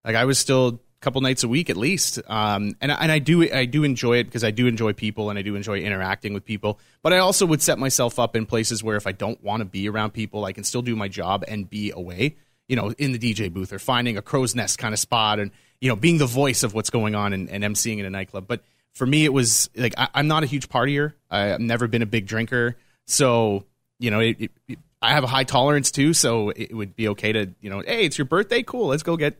Like 0.05 0.17
I 0.17 0.25
was 0.25 0.39
still 0.39 0.69
a 0.69 0.79
couple 1.00 1.21
nights 1.23 1.45
a 1.45 1.49
week 1.49 1.71
at 1.71 1.77
least. 1.77 2.19
Um, 2.29 2.75
and 2.81 2.91
I- 2.93 2.97
and 2.97 3.12
I 3.12 3.19
do 3.21 3.50
I 3.50 3.65
do 3.65 3.85
enjoy 3.85 4.19
it 4.19 4.25
because 4.25 4.45
I 4.45 4.50
do 4.50 4.67
enjoy 4.67 4.93
people 4.93 5.31
and 5.31 5.39
I 5.39 5.43
do 5.43 5.55
enjoy 5.55 5.79
interacting 5.79 6.35
with 6.35 6.45
people. 6.45 6.79
But 7.03 7.12
I 7.15 7.19
also 7.19 7.47
would 7.47 7.62
set 7.62 7.79
myself 7.79 8.19
up 8.19 8.35
in 8.37 8.45
places 8.45 8.83
where 8.83 8.97
if 8.97 9.07
I 9.07 9.12
don't 9.12 9.43
want 9.43 9.61
to 9.61 9.65
be 9.65 9.89
around 9.89 10.11
people, 10.11 10.45
I 10.45 10.53
can 10.53 10.65
still 10.65 10.83
do 10.83 10.97
my 10.97 11.09
job 11.09 11.45
and 11.49 11.71
be 11.71 11.93
away. 11.93 12.37
You 12.69 12.77
know, 12.77 12.91
in 12.99 13.12
the 13.12 13.19
DJ 13.19 13.53
booth 13.53 13.73
or 13.73 13.79
finding 13.79 14.17
a 14.17 14.23
crow's 14.23 14.55
nest 14.55 14.79
kind 14.79 14.93
of 14.93 15.00
spot 15.00 15.39
and 15.41 15.50
you 15.81 15.89
know 15.89 15.97
being 15.97 16.19
the 16.19 16.27
voice 16.27 16.63
of 16.63 16.75
what's 16.75 16.91
going 16.91 17.15
on 17.15 17.33
and, 17.33 17.49
and 17.51 17.65
emceeing 17.65 17.99
in 17.99 18.05
a 18.05 18.11
nightclub. 18.11 18.47
But 18.47 18.63
for 18.93 19.07
me, 19.07 19.25
it 19.25 19.33
was 19.33 19.71
like 19.77 19.95
I, 19.97 20.09
I'm 20.15 20.29
not 20.29 20.43
a 20.43 20.47
huge 20.47 20.69
partier. 20.69 21.15
I, 21.31 21.55
I've 21.55 21.61
never 21.61 21.87
been 21.89 22.03
a 22.03 22.07
big 22.07 22.27
drinker, 22.27 22.77
so 23.07 23.65
you 23.99 24.11
know, 24.11 24.21
it, 24.21 24.51
it, 24.67 24.79
I 25.03 25.13
have 25.13 25.25
a 25.25 25.29
high 25.29 25.45
tolerance 25.45 25.91
too, 25.91 26.13
so 26.15 26.51
it 26.51 26.75
would 26.75 26.97
be 26.97 27.09
okay 27.09 27.33
to, 27.33 27.51
you 27.61 27.71
know, 27.71 27.81
hey, 27.81 28.05
it's 28.05 28.19
your 28.19 28.25
birthday, 28.25 28.63
cool, 28.63 28.89
let's 28.89 29.03
go 29.03 29.17
get 29.17 29.39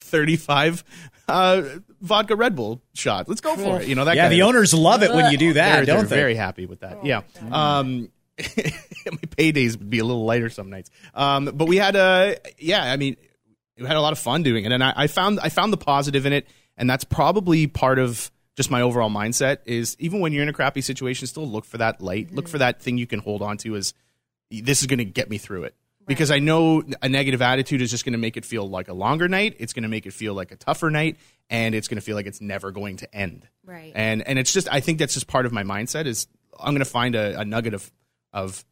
35 0.00 0.82
uh, 1.28 1.62
vodka 2.00 2.36
Red 2.36 2.56
Bull 2.56 2.82
shot. 2.94 3.28
Let's 3.28 3.40
go 3.40 3.54
for 3.56 3.80
it. 3.80 3.88
You 3.88 3.94
know, 3.94 4.04
that 4.06 4.16
Yeah, 4.16 4.28
the 4.28 4.42
owners 4.42 4.74
love 4.74 5.02
it 5.02 5.12
when 5.12 5.30
you 5.30 5.38
do 5.38 5.52
that, 5.54 5.76
they're, 5.76 5.84
don't 5.86 5.96
they're 5.96 6.04
they? 6.06 6.16
very 6.16 6.34
happy 6.34 6.66
with 6.66 6.80
that. 6.80 7.04
yeah. 7.04 7.22
Um, 7.50 8.10
my 8.38 9.18
paydays 9.36 9.78
would 9.78 9.90
be 9.90 9.98
a 9.98 10.04
little 10.04 10.24
lighter 10.24 10.50
some 10.50 10.70
nights. 10.70 10.90
Um, 11.14 11.46
but 11.54 11.68
we 11.68 11.76
had 11.76 11.94
a, 11.96 12.36
yeah, 12.58 12.82
I 12.82 12.96
mean, 12.96 13.16
we 13.78 13.86
had 13.86 13.96
a 13.96 14.00
lot 14.00 14.12
of 14.12 14.18
fun 14.18 14.42
doing 14.42 14.64
it, 14.64 14.72
and 14.72 14.82
I, 14.82 14.92
I 14.96 15.06
found 15.06 15.40
I 15.40 15.48
found 15.48 15.72
the 15.72 15.78
positive 15.78 16.26
in 16.26 16.32
it. 16.32 16.46
and 16.76 16.88
that's 16.88 17.04
probably 17.04 17.66
part 17.66 17.98
of 17.98 18.30
just 18.56 18.70
my 18.70 18.82
overall 18.82 19.10
mindset. 19.10 19.58
Is 19.64 19.96
even 19.98 20.20
when 20.20 20.32
you're 20.32 20.42
in 20.42 20.48
a 20.48 20.52
crappy 20.52 20.80
situation, 20.80 21.26
still 21.26 21.46
look 21.48 21.64
for 21.64 21.78
that 21.78 22.00
light, 22.00 22.32
look 22.32 22.48
for 22.48 22.58
that 22.58 22.82
thing 22.82 22.98
you 22.98 23.06
can 23.06 23.20
hold 23.20 23.42
on 23.42 23.56
to. 23.58 23.76
As 23.76 23.94
this 24.50 24.80
is 24.80 24.86
going 24.86 24.98
to 24.98 25.04
get 25.04 25.30
me 25.30 25.38
through 25.38 25.64
it. 25.64 25.74
Because 26.04 26.32
I 26.32 26.40
know 26.40 26.82
a 27.00 27.08
negative 27.08 27.40
attitude 27.40 27.80
is 27.80 27.88
just 27.88 28.04
going 28.04 28.12
to 28.12 28.18
make 28.18 28.36
it 28.36 28.44
feel 28.44 28.68
like 28.68 28.88
a 28.88 28.92
longer 28.92 29.28
night. 29.28 29.54
It's 29.60 29.72
going 29.72 29.84
to 29.84 29.88
make 29.88 30.04
it 30.04 30.12
feel 30.12 30.34
like 30.34 30.50
a 30.50 30.56
tougher 30.56 30.90
night, 30.90 31.16
and 31.48 31.76
it's 31.76 31.86
going 31.86 31.96
to 31.96 32.02
feel 32.02 32.16
like 32.16 32.26
it's 32.26 32.40
never 32.40 32.72
going 32.72 32.96
to 32.96 33.14
end. 33.14 33.46
Right. 33.64 33.92
And 33.94 34.26
and 34.26 34.36
it's 34.36 34.52
just 34.52 34.68
I 34.70 34.80
think 34.80 34.98
that's 34.98 35.14
just 35.14 35.28
part 35.28 35.46
of 35.46 35.52
my 35.52 35.62
mindset 35.62 36.06
is 36.06 36.26
I'm 36.58 36.74
going 36.74 36.84
to 36.84 36.90
find 36.90 37.14
a, 37.14 37.40
a 37.40 37.44
nugget 37.44 37.72
of 37.72 37.90
of 38.32 38.64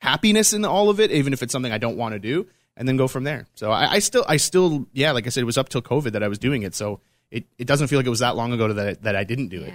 happiness 0.00 0.52
in 0.52 0.64
all 0.64 0.90
of 0.90 0.98
it, 0.98 1.12
even 1.12 1.32
if 1.32 1.42
it's 1.42 1.52
something 1.52 1.70
I 1.72 1.78
don't 1.78 1.96
want 1.96 2.14
to 2.14 2.18
do, 2.18 2.48
and 2.76 2.88
then 2.88 2.96
go 2.96 3.08
from 3.08 3.24
there. 3.24 3.46
So 3.54 3.70
I, 3.70 3.92
I 3.92 3.98
still 3.98 4.24
I 4.28 4.36
still 4.36 4.86
yeah, 4.92 5.12
like 5.12 5.26
I 5.26 5.30
said, 5.30 5.42
it 5.42 5.46
was 5.46 5.58
up 5.58 5.68
till 5.68 5.82
COVID 5.82 6.12
that 6.12 6.22
I 6.22 6.28
was 6.28 6.38
doing 6.38 6.62
it. 6.62 6.74
So 6.74 7.00
it, 7.30 7.44
it 7.58 7.66
doesn't 7.66 7.88
feel 7.88 7.98
like 7.98 8.06
it 8.06 8.10
was 8.10 8.20
that 8.20 8.36
long 8.36 8.52
ago 8.52 8.72
that 8.72 8.88
I, 8.88 8.94
that 9.02 9.16
I 9.16 9.24
didn't 9.24 9.48
do 9.48 9.62
it. 9.62 9.72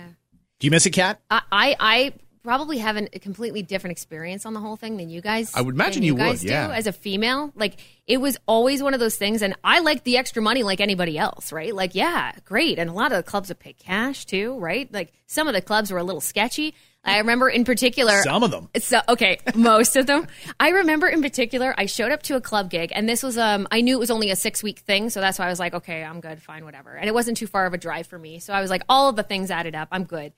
Do 0.60 0.68
you 0.68 0.72
miss 0.72 0.86
it, 0.86 0.92
Kat? 0.92 1.20
I, 1.30 1.42
I 1.52 1.76
I 1.80 2.14
probably 2.44 2.78
have 2.78 2.96
an, 2.96 3.10
a 3.12 3.20
completely 3.20 3.62
different 3.62 3.92
experience 3.92 4.46
on 4.46 4.54
the 4.54 4.60
whole 4.62 4.78
thing 4.78 4.96
than 4.96 5.10
you 5.10 5.20
guys. 5.20 5.54
I 5.54 5.62
would 5.62 5.76
imagine 5.76 6.02
than 6.02 6.08
you 6.08 6.16
guys 6.16 6.42
would, 6.42 6.50
yeah. 6.50 6.68
do 6.68 6.74
as 6.74 6.88
a 6.88 6.94
female. 6.94 7.52
Like 7.56 7.78
it 8.08 8.18
was 8.18 8.38
always 8.48 8.82
one 8.82 8.94
of 8.94 9.00
those 9.00 9.18
things, 9.18 9.42
and 9.42 9.56
I 9.64 9.80
like 9.80 10.04
the 10.04 10.18
extra 10.18 10.42
money 10.42 10.64
like 10.64 10.80
anybody 10.80 11.18
else, 11.18 11.52
right? 11.52 11.76
Like 11.76 11.94
yeah, 11.94 12.32
great, 12.46 12.80
and 12.80 12.90
a 12.90 12.94
lot 12.94 13.12
of 13.12 13.18
the 13.18 13.24
clubs 13.24 13.50
would 13.50 13.60
pay 13.60 13.74
cash 13.74 14.26
too, 14.26 14.58
right? 14.60 14.92
Like 14.94 15.14
some 15.26 15.48
of 15.48 15.54
the 15.54 15.62
clubs 15.62 15.92
were 15.92 15.98
a 15.98 16.04
little 16.04 16.22
sketchy. 16.22 16.74
I 17.08 17.20
remember 17.20 17.50
in 17.50 17.64
particular 17.64 18.22
Some 18.22 18.44
of 18.44 18.52
them. 18.52 18.70
so 18.80 19.00
okay, 19.10 19.40
most 19.56 19.96
of 19.96 20.06
them. 20.06 20.28
I 20.60 20.70
remember 20.70 21.08
in 21.08 21.22
particular, 21.22 21.74
I 21.78 21.86
showed 21.86 22.12
up 22.12 22.24
to 22.24 22.36
a 22.36 22.42
club 22.42 22.70
gig, 22.70 22.92
and 22.94 23.08
this 23.08 23.24
was 23.24 23.38
um, 23.38 23.68
I 23.72 23.82
knew 23.82 23.96
it 23.96 24.00
was 24.00 24.12
only 24.12 24.30
a 24.30 24.36
six 24.36 24.62
week 24.62 24.80
thing, 24.80 25.10
so 25.10 25.22
that's 25.22 25.40
why 25.40 25.46
I 25.46 25.50
was 25.50 25.60
like, 25.60 25.74
okay, 25.74 26.04
I'm 26.04 26.20
good, 26.20 26.42
fine, 26.42 26.66
whatever. 26.66 26.94
And 26.96 27.08
it 27.08 27.14
wasn't 27.14 27.38
too 27.38 27.48
far 27.48 27.66
of 27.66 27.74
a 27.74 27.78
drive 27.78 28.08
for 28.08 28.20
me, 28.20 28.40
so 28.40 28.54
I 28.54 28.62
was 28.62 28.70
like, 28.70 28.84
all 28.90 29.10
of 29.10 29.16
the 29.16 29.24
things 29.24 29.50
added 29.50 29.76
up, 29.76 29.88
I'm 29.92 30.04
good. 30.04 30.34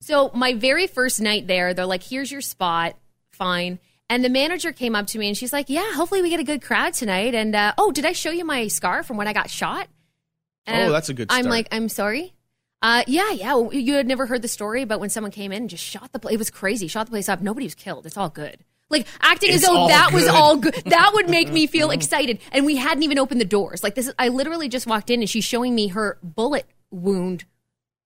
So 0.00 0.30
my 0.34 0.54
very 0.54 0.86
first 0.86 1.20
night 1.20 1.46
there, 1.46 1.74
they're 1.74 1.86
like, 1.86 2.02
here's 2.02 2.30
your 2.30 2.40
spot, 2.40 2.96
fine. 3.32 3.78
And 4.10 4.24
the 4.24 4.28
manager 4.28 4.72
came 4.72 4.94
up 4.94 5.06
to 5.08 5.18
me 5.18 5.28
and 5.28 5.36
she's 5.36 5.54
like, 5.54 5.70
yeah, 5.70 5.92
hopefully 5.94 6.20
we 6.20 6.28
get 6.28 6.40
a 6.40 6.44
good 6.44 6.60
crowd 6.60 6.92
tonight. 6.92 7.34
And 7.34 7.54
uh, 7.54 7.72
oh, 7.78 7.92
did 7.92 8.04
I 8.04 8.12
show 8.12 8.30
you 8.30 8.44
my 8.44 8.68
scar 8.68 9.02
from 9.02 9.16
when 9.16 9.26
I 9.26 9.32
got 9.32 9.48
shot? 9.48 9.88
And 10.66 10.88
Oh, 10.88 10.92
that's 10.92 11.08
a 11.08 11.14
good 11.14 11.28
I'm 11.30 11.46
like, 11.46 11.68
I'm 11.72 11.88
sorry. 11.88 12.34
Uh, 12.82 13.04
yeah, 13.06 13.30
yeah. 13.30 13.56
You 13.70 13.94
had 13.94 14.06
never 14.08 14.26
heard 14.26 14.42
the 14.42 14.48
story, 14.48 14.84
but 14.84 14.98
when 15.00 15.08
someone 15.08 15.30
came 15.30 15.52
in 15.52 15.62
and 15.62 15.70
just 15.70 15.84
shot 15.84 16.10
the 16.12 16.18
place, 16.18 16.34
it 16.34 16.38
was 16.38 16.50
crazy. 16.50 16.88
Shot 16.88 17.06
the 17.06 17.10
place 17.10 17.28
up. 17.28 17.40
Nobody 17.40 17.66
was 17.66 17.74
killed. 17.76 18.06
It's 18.06 18.16
all 18.16 18.28
good. 18.28 18.58
Like 18.90 19.06
acting 19.22 19.52
as 19.52 19.62
though 19.62 19.86
that 19.88 20.12
was 20.12 20.26
all 20.28 20.56
good. 20.56 20.74
That 20.86 21.12
would 21.14 21.30
make 21.30 21.50
me 21.50 21.66
feel 21.66 21.90
excited. 21.90 22.40
And 22.50 22.66
we 22.66 22.76
hadn't 22.76 23.04
even 23.04 23.18
opened 23.18 23.40
the 23.40 23.44
doors. 23.46 23.82
Like 23.82 23.94
this, 23.94 24.08
is, 24.08 24.14
I 24.18 24.28
literally 24.28 24.68
just 24.68 24.86
walked 24.86 25.08
in 25.08 25.20
and 25.20 25.30
she's 25.30 25.44
showing 25.44 25.74
me 25.74 25.88
her 25.88 26.18
bullet 26.22 26.66
wound 26.90 27.44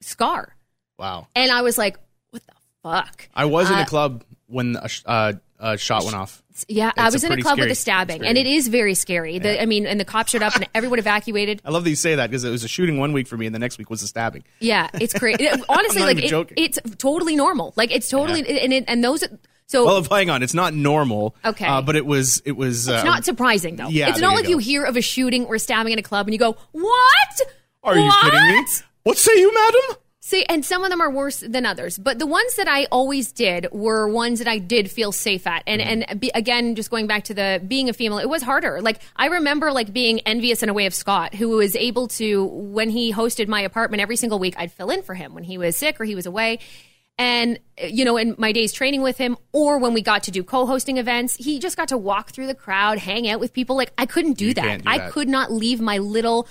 scar, 0.01 0.55
Wow. 0.99 1.27
and 1.35 1.51
I 1.51 1.63
was 1.63 1.77
like, 1.79 1.97
"What 2.31 2.43
the 2.47 2.53
fuck?" 2.85 3.29
I 3.35 3.47
was 3.47 3.69
in 3.71 3.77
Uh, 3.79 3.83
a 3.83 3.87
club 3.87 4.25
when 4.47 4.77
a, 4.77 4.89
sh- 4.89 5.03
uh, 5.07 5.33
a 5.59 5.77
shot 5.77 6.05
went 6.05 6.15
off. 6.15 6.43
Yeah, 6.69 6.93
I 6.97 7.11
was 7.11 7.23
in 7.23 7.33
a 7.33 7.41
club 7.43 7.59
with 7.59 7.71
a 7.71 7.75
stabbing, 7.75 8.25
and 8.25 8.39
it 8.39 8.47
is 8.47 8.69
very 8.69 8.95
scary. 8.95 9.39
The, 9.39 9.61
I 9.61 9.67
mean, 9.67 9.87
and 9.87 10.01
the 10.01 10.05
cops 10.05 10.33
showed 10.33 10.43
up, 10.43 10.55
and 10.55 10.69
everyone 10.75 10.99
evacuated. 11.07 11.61
I 11.65 11.71
love 11.71 11.85
that 11.85 11.91
you 11.91 11.97
say 11.97 12.15
that 12.15 12.31
because 12.31 12.45
it 12.45 12.51
was 12.51 12.65
a 12.65 12.69
shooting 12.69 12.99
one 12.99 13.13
week 13.13 13.27
for 13.27 13.37
me, 13.37 13.47
and 13.47 13.55
the 13.55 13.59
next 13.59 13.79
week 13.79 13.91
was 13.91 14.03
a 14.03 14.09
stabbing. 14.09 14.45
Yeah, 14.61 14.89
it's 14.95 15.13
crazy. 15.13 15.49
Honestly, 15.69 16.03
like 16.03 16.19
it, 16.19 16.53
it's 16.57 16.79
totally 16.99 17.37
normal. 17.37 17.73
Like 17.77 17.91
it's 17.93 18.09
totally 18.09 18.41
and 18.41 18.73
it, 18.73 18.85
and 18.89 19.03
those. 19.03 19.25
So 19.69 19.85
Well, 19.85 20.05
hang 20.05 20.31
on, 20.31 20.45
it's 20.45 20.55
not 20.55 20.75
normal. 20.75 21.35
Okay. 21.45 21.67
uh, 21.67 21.83
but 21.83 21.97
it 21.97 22.07
was. 22.07 22.41
It 22.45 22.53
was. 22.53 22.89
it's 22.89 23.03
uh, 23.03 23.05
not 23.05 23.25
surprising 23.25 23.77
though. 23.77 23.89
yeah, 23.89 24.11
it's 24.11 24.21
not 24.21 24.35
like 24.35 24.45
go. 24.45 24.51
you 24.51 24.59
hear 24.59 24.85
of 24.85 24.97
a 24.97 25.01
shooting 25.03 25.45
or 25.47 25.59
stabbing 25.59 25.93
in 25.93 25.99
a 25.99 26.03
club 26.03 26.27
and 26.27 26.35
you 26.35 26.39
go, 26.39 26.57
"What? 26.71 27.41
Are 27.83 27.99
you 27.99 28.13
kidding 28.23 28.47
me? 28.47 28.67
What 29.03 29.19
say 29.19 29.39
you, 29.39 29.53
madam? 29.53 29.97
See, 30.27 30.45
and 30.47 30.65
some 30.65 30.83
of 30.83 30.91
them 30.91 31.01
are 31.01 31.09
worse 31.09 31.39
than 31.39 31.65
others. 31.65 31.97
But 31.99 32.19
the 32.19 32.27
ones 32.27 32.57
that 32.57 32.67
I 32.67 32.87
always 32.87 33.31
did 33.31 33.69
were 33.71 34.09
ones 34.09 34.41
that 34.41 34.49
I 34.49 34.59
did 34.59 34.91
feel 34.91 35.13
safe 35.13 35.47
at. 35.47 35.63
And 35.69 35.81
Mm-hmm. 35.81 36.03
and 36.11 36.21
be, 36.21 36.33
again, 36.35 36.75
just 36.75 36.91
going 36.91 37.07
back 37.07 37.25
to 37.25 37.35
the 37.35 37.63
being 37.65 37.89
a 37.89 37.93
female, 37.93 38.19
it 38.19 38.29
was 38.29 38.43
harder. 38.43 38.83
Like 38.83 39.01
I 39.15 39.27
remember 39.27 39.71
like 39.71 39.93
being 39.93 40.19
envious 40.21 40.65
in 40.65 40.69
a 40.69 40.73
way 40.75 40.87
of 40.87 40.95
Scott, 40.95 41.37
who 41.37 41.51
was 41.51 41.77
able 41.77 42.09
to 42.09 42.45
when 42.45 42.91
he 42.91 43.13
hosted 43.13 43.47
my 43.47 43.61
apartment 43.61 44.01
every 44.01 44.17
single 44.17 44.41
week, 44.41 44.57
I'd 44.59 44.73
fill 44.73 44.91
in 44.91 45.03
for 45.03 45.15
him 45.15 45.33
when 45.33 45.45
he 45.45 45.59
was 45.59 45.77
sick 45.77 46.01
or 46.01 46.05
he 46.05 46.17
was 46.17 46.27
away. 46.27 46.59
And 47.19 47.61
you 47.81 48.05
know, 48.05 48.17
in 48.17 48.35
my 48.37 48.51
days 48.51 48.73
training 48.73 49.03
with 49.03 49.19
him, 49.19 49.37
or 49.53 49.79
when 49.79 49.95
we 49.95 50.03
got 50.03 50.25
to 50.25 50.33
do 50.33 50.43
co-hosting 50.43 50.97
events, 50.97 51.37
he 51.37 51.61
just 51.61 51.77
got 51.77 51.89
to 51.89 51.97
walk 51.97 52.33
through 52.33 52.49
the 52.49 52.55
crowd, 52.55 52.99
hang 52.99 53.29
out 53.29 53.39
with 53.39 53.53
people. 53.53 53.77
Like 53.77 53.93
I 53.97 54.07
couldn't 54.07 54.39
do 54.39 54.53
that. 54.55 54.83
do 54.83 54.89
I 54.91 55.09
could 55.09 55.29
not 55.29 55.53
leave 55.53 55.81
my 55.81 55.99
little 55.99 56.49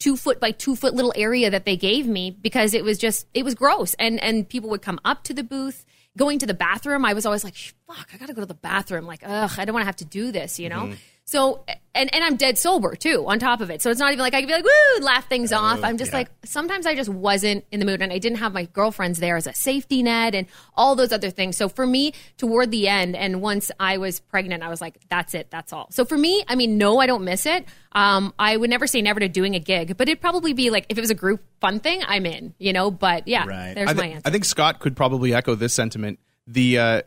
two 0.00 0.16
foot 0.16 0.40
by 0.40 0.50
two 0.50 0.74
foot 0.74 0.94
little 0.94 1.12
area 1.14 1.48
that 1.50 1.64
they 1.64 1.76
gave 1.76 2.08
me 2.08 2.32
because 2.32 2.74
it 2.74 2.82
was 2.82 2.98
just 2.98 3.28
it 3.32 3.44
was 3.44 3.54
gross. 3.54 3.94
And 3.94 4.20
and 4.20 4.48
people 4.48 4.68
would 4.70 4.82
come 4.82 4.98
up 5.04 5.22
to 5.24 5.34
the 5.34 5.44
booth 5.44 5.84
going 6.16 6.40
to 6.40 6.46
the 6.46 6.54
bathroom. 6.54 7.04
I 7.04 7.12
was 7.12 7.24
always 7.24 7.44
like 7.44 7.54
fuck 7.86 8.08
i 8.12 8.16
gotta 8.16 8.34
go 8.34 8.40
to 8.40 8.46
the 8.46 8.54
bathroom. 8.54 9.06
Like 9.06 9.22
ugh 9.24 9.52
i 9.56 9.64
don't 9.64 9.74
want 9.74 9.82
to 9.82 9.86
have 9.86 9.96
to 9.96 10.04
do 10.04 10.32
this 10.32 10.58
you 10.58 10.68
know 10.68 10.82
mm-hmm. 10.86 10.94
So 11.30 11.64
and 11.94 12.12
and 12.12 12.24
i'm 12.24 12.36
dead 12.36 12.58
sober 12.58 12.96
too 12.96 13.24
on 13.28 13.38
top 13.38 13.60
of 13.60 13.70
it 13.70 13.80
so 13.80 13.88
it's 13.88 14.00
not 14.00 14.10
even 14.10 14.20
like 14.20 14.34
i 14.34 14.40
could 14.40 14.48
be 14.48 14.52
like 14.52 14.64
woo 14.64 15.04
laugh 15.04 15.28
things 15.28 15.52
off 15.52 15.82
i'm 15.84 15.96
just 15.96 16.10
yeah. 16.10 16.18
like 16.18 16.30
sometimes 16.44 16.86
i 16.86 16.94
just 16.94 17.08
wasn't 17.08 17.64
in 17.70 17.78
the 17.78 17.86
mood 17.86 18.02
and 18.02 18.12
i 18.12 18.18
didn't 18.18 18.38
have 18.38 18.52
my 18.52 18.64
girlfriends 18.64 19.20
there 19.20 19.36
as 19.36 19.46
a 19.46 19.54
safety 19.54 20.02
net 20.02 20.34
and 20.34 20.48
all 20.74 20.96
those 20.96 21.12
other 21.12 21.30
things 21.30 21.56
so 21.56 21.68
for 21.68 21.86
me 21.86 22.12
toward 22.36 22.72
the 22.72 22.88
end 22.88 23.14
and 23.14 23.40
once 23.40 23.70
i 23.78 23.96
was 23.96 24.18
pregnant 24.18 24.62
i 24.62 24.68
was 24.68 24.80
like 24.80 24.98
that's 25.08 25.32
it 25.32 25.48
that's 25.50 25.72
all 25.72 25.86
so 25.90 26.04
for 26.04 26.18
me 26.18 26.42
i 26.48 26.56
mean 26.56 26.76
no 26.76 26.98
i 26.98 27.06
don't 27.06 27.22
miss 27.24 27.46
it 27.46 27.64
um, 27.92 28.32
I 28.38 28.56
would 28.56 28.70
never 28.70 28.86
say 28.86 29.02
never 29.02 29.18
to 29.18 29.28
doing 29.28 29.56
a 29.56 29.58
gig, 29.58 29.96
but 29.96 30.08
it'd 30.08 30.20
probably 30.20 30.52
be 30.52 30.70
like 30.70 30.86
if 30.88 30.96
it 30.96 31.00
was 31.00 31.10
a 31.10 31.14
group 31.14 31.42
fun 31.60 31.80
thing, 31.80 32.02
I'm 32.06 32.24
in, 32.24 32.54
you 32.56 32.72
know. 32.72 32.88
But 32.88 33.26
yeah, 33.26 33.44
Right. 33.44 33.74
there's 33.74 33.90
I, 33.90 33.94
my 33.94 34.06
answer. 34.06 34.22
I 34.26 34.30
think 34.30 34.44
Scott 34.44 34.78
could 34.78 34.96
probably 34.96 35.34
echo 35.34 35.56
this 35.56 35.74
sentiment. 35.74 36.20
The 36.46 36.78
uh, 36.78 37.02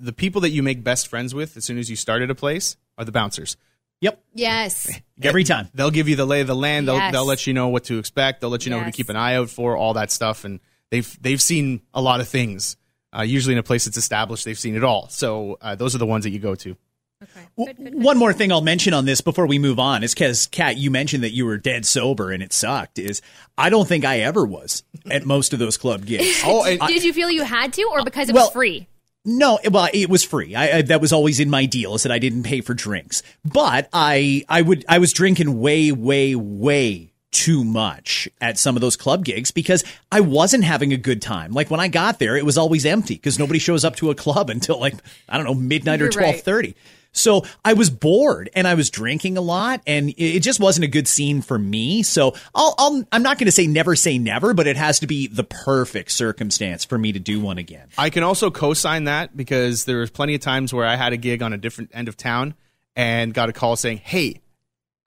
the 0.00 0.12
people 0.12 0.40
that 0.40 0.50
you 0.50 0.62
make 0.62 0.82
best 0.82 1.06
friends 1.06 1.34
with 1.34 1.56
as 1.56 1.64
soon 1.64 1.78
as 1.78 1.88
you 1.88 1.94
start 1.94 2.22
at 2.22 2.30
a 2.30 2.34
place 2.34 2.76
are 2.98 3.04
the 3.04 3.12
bouncers. 3.12 3.56
Yep. 4.00 4.22
yes, 4.34 5.00
Every 5.22 5.44
time. 5.44 5.68
They'll 5.72 5.90
give 5.90 6.08
you 6.08 6.16
the 6.16 6.26
lay 6.26 6.40
of 6.42 6.46
the 6.46 6.54
land. 6.56 6.86
They'll 6.88 6.96
Yes. 6.96 7.12
they'll 7.12 7.24
let 7.24 7.46
you 7.46 7.54
know 7.54 7.68
what 7.68 7.84
to 7.84 7.98
expect. 7.98 8.40
They'll 8.40 8.50
let 8.50 8.66
you 8.66 8.70
know 8.70 8.78
who 8.80 8.84
to 8.86 8.92
keep 8.92 9.08
an 9.08 9.16
eye 9.16 9.36
out 9.36 9.48
for. 9.50 9.76
All 9.76 9.94
that 9.94 10.10
stuff, 10.10 10.44
and 10.44 10.60
they've 10.90 11.16
they've 11.22 11.40
seen 11.40 11.80
a 11.94 12.02
lot 12.02 12.20
of 12.20 12.28
things. 12.28 12.76
Uh, 13.16 13.22
usually 13.22 13.52
in 13.54 13.58
a 13.58 13.62
place 13.62 13.84
that's 13.84 13.96
established, 13.96 14.44
they've 14.44 14.58
seen 14.58 14.74
it 14.74 14.82
all. 14.84 15.08
So 15.08 15.56
uh, 15.60 15.74
those 15.76 15.94
are 15.94 15.98
the 15.98 16.06
ones 16.06 16.24
that 16.24 16.30
you 16.30 16.40
go 16.40 16.54
to. 16.56 16.76
okay. 17.22 17.46
W- 17.56 17.96
One 18.02 18.18
more 18.18 18.32
thing 18.32 18.50
I'll 18.50 18.60
mention 18.60 18.92
on 18.92 19.04
this 19.04 19.20
before 19.20 19.46
we 19.46 19.58
move 19.60 19.78
on 19.78 20.02
is 20.02 20.12
because 20.12 20.48
Kat, 20.48 20.76
you 20.76 20.90
mentioned 20.90 21.22
that 21.22 21.30
you 21.32 21.46
were 21.46 21.56
dead 21.56 21.86
sober 21.86 22.32
and 22.32 22.42
it 22.42 22.52
sucked. 22.52 22.98
Is 22.98 23.22
I 23.56 23.70
don't 23.70 23.86
think 23.86 24.04
I 24.04 24.18
ever 24.20 24.44
was 24.44 24.82
at 25.08 25.24
most 25.24 25.52
of 25.52 25.60
those 25.60 25.76
club 25.76 26.04
gigs. 26.04 26.42
Oh, 26.44 26.64
and 26.64 26.80
Did 26.80 27.04
you 27.04 27.12
feel 27.12 27.30
you 27.30 27.44
had 27.44 27.72
to, 27.74 27.82
or 27.92 28.02
because 28.04 28.28
it 28.28 28.34
well, 28.34 28.46
was 28.46 28.52
free? 28.52 28.88
No, 29.24 29.58
well, 29.70 29.88
it 29.92 30.10
was 30.10 30.22
free. 30.22 30.54
I, 30.54 30.78
I 30.78 30.82
that 30.82 31.00
was 31.00 31.12
always 31.12 31.40
in 31.40 31.48
my 31.48 31.64
deal 31.64 31.94
is 31.94 32.02
that 32.02 32.12
I 32.12 32.18
didn't 32.18 32.42
pay 32.42 32.60
for 32.60 32.74
drinks. 32.74 33.22
But 33.44 33.88
I 33.92 34.44
I 34.48 34.60
would 34.62 34.84
I 34.88 34.98
was 34.98 35.12
drinking 35.12 35.60
way 35.60 35.92
way 35.92 36.34
way 36.34 37.10
too 37.30 37.64
much 37.64 38.28
at 38.40 38.58
some 38.58 38.76
of 38.76 38.80
those 38.80 38.96
club 38.96 39.24
gigs 39.24 39.50
because 39.50 39.82
I 40.12 40.20
wasn't 40.20 40.62
having 40.64 40.92
a 40.92 40.96
good 40.96 41.20
time. 41.20 41.52
Like 41.52 41.70
when 41.70 41.80
I 41.80 41.88
got 41.88 42.18
there, 42.18 42.36
it 42.36 42.44
was 42.44 42.56
always 42.56 42.86
empty 42.86 43.14
because 43.14 43.38
nobody 43.38 43.58
shows 43.58 43.84
up 43.84 43.96
to 43.96 44.10
a 44.10 44.14
club 44.14 44.50
until 44.50 44.78
like 44.78 44.94
I 45.28 45.36
don't 45.36 45.46
know 45.46 45.54
midnight 45.54 46.00
or 46.00 46.04
You're 46.04 46.10
right. 46.12 46.30
twelve 46.32 46.40
thirty. 46.42 46.74
So 47.16 47.44
I 47.64 47.72
was 47.72 47.88
bored 47.90 48.50
and 48.54 48.66
I 48.68 48.74
was 48.74 48.90
drinking 48.90 49.38
a 49.38 49.40
lot 49.40 49.80
and 49.86 50.10
it- 50.16 50.40
just 50.40 50.60
wasn't 50.60 50.84
a 50.84 50.88
good 50.88 51.08
scene 51.08 51.40
for 51.40 51.58
me. 51.58 52.02
So 52.02 52.34
I'll, 52.54 52.74
I'll 52.76 53.04
I'm 53.12 53.22
not 53.22 53.38
going 53.38 53.46
to 53.46 53.52
say 53.52 53.66
never 53.66 53.96
say 53.96 54.18
never, 54.18 54.52
but 54.52 54.66
it 54.66 54.76
has 54.76 54.98
to 55.00 55.06
be 55.06 55.26
the 55.28 55.44
perfect 55.44 56.10
circumstance 56.10 56.84
for 56.84 56.98
me 56.98 57.12
to 57.12 57.18
do 57.18 57.40
one 57.40 57.56
again. 57.56 57.88
I 57.96 58.10
can 58.10 58.22
also 58.24 58.50
co-sign 58.50 59.04
that 59.04 59.34
because 59.36 59.84
there 59.86 59.98
was 60.00 60.10
plenty 60.10 60.34
of 60.34 60.40
times 60.42 60.74
where 60.74 60.84
I 60.84 60.96
had 60.96 61.12
a 61.12 61.16
gig 61.16 61.40
on 61.42 61.52
a 61.52 61.56
different 61.56 61.92
end 61.94 62.08
of 62.08 62.16
town 62.16 62.54
and 62.96 63.32
got 63.32 63.48
a 63.48 63.52
call 63.52 63.76
saying, 63.76 63.98
"Hey, 64.04 64.40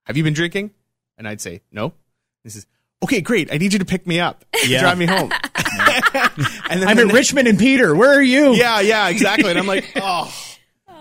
have 0.06 0.18
you 0.18 0.24
been 0.24 0.34
drinking?" 0.34 0.72
And 1.18 1.28
I'd 1.28 1.42
say, 1.42 1.62
"No." 1.72 1.94
This 2.44 2.56
is 2.56 2.66
okay. 3.04 3.20
Great. 3.22 3.52
I 3.54 3.58
need 3.58 3.74
you 3.74 3.80
to 3.80 3.86
pick 3.86 4.08
me 4.08 4.20
up. 4.22 4.46
Yeah. 4.66 4.80
drive 4.80 4.98
me 4.98 5.06
home. 5.08 5.32
and 6.70 6.82
then 6.82 6.88
I'm 6.88 6.96
the 6.98 7.04
in 7.04 7.08
Richmond 7.10 7.48
and 7.48 7.60
Peter. 7.60 7.94
Where 7.96 8.12
are 8.18 8.22
you? 8.22 8.54
Yeah, 8.54 8.80
yeah, 8.80 9.10
exactly. 9.10 9.50
And 9.50 9.60
I'm 9.60 9.68
like, 9.68 9.92
oh. 9.98 10.34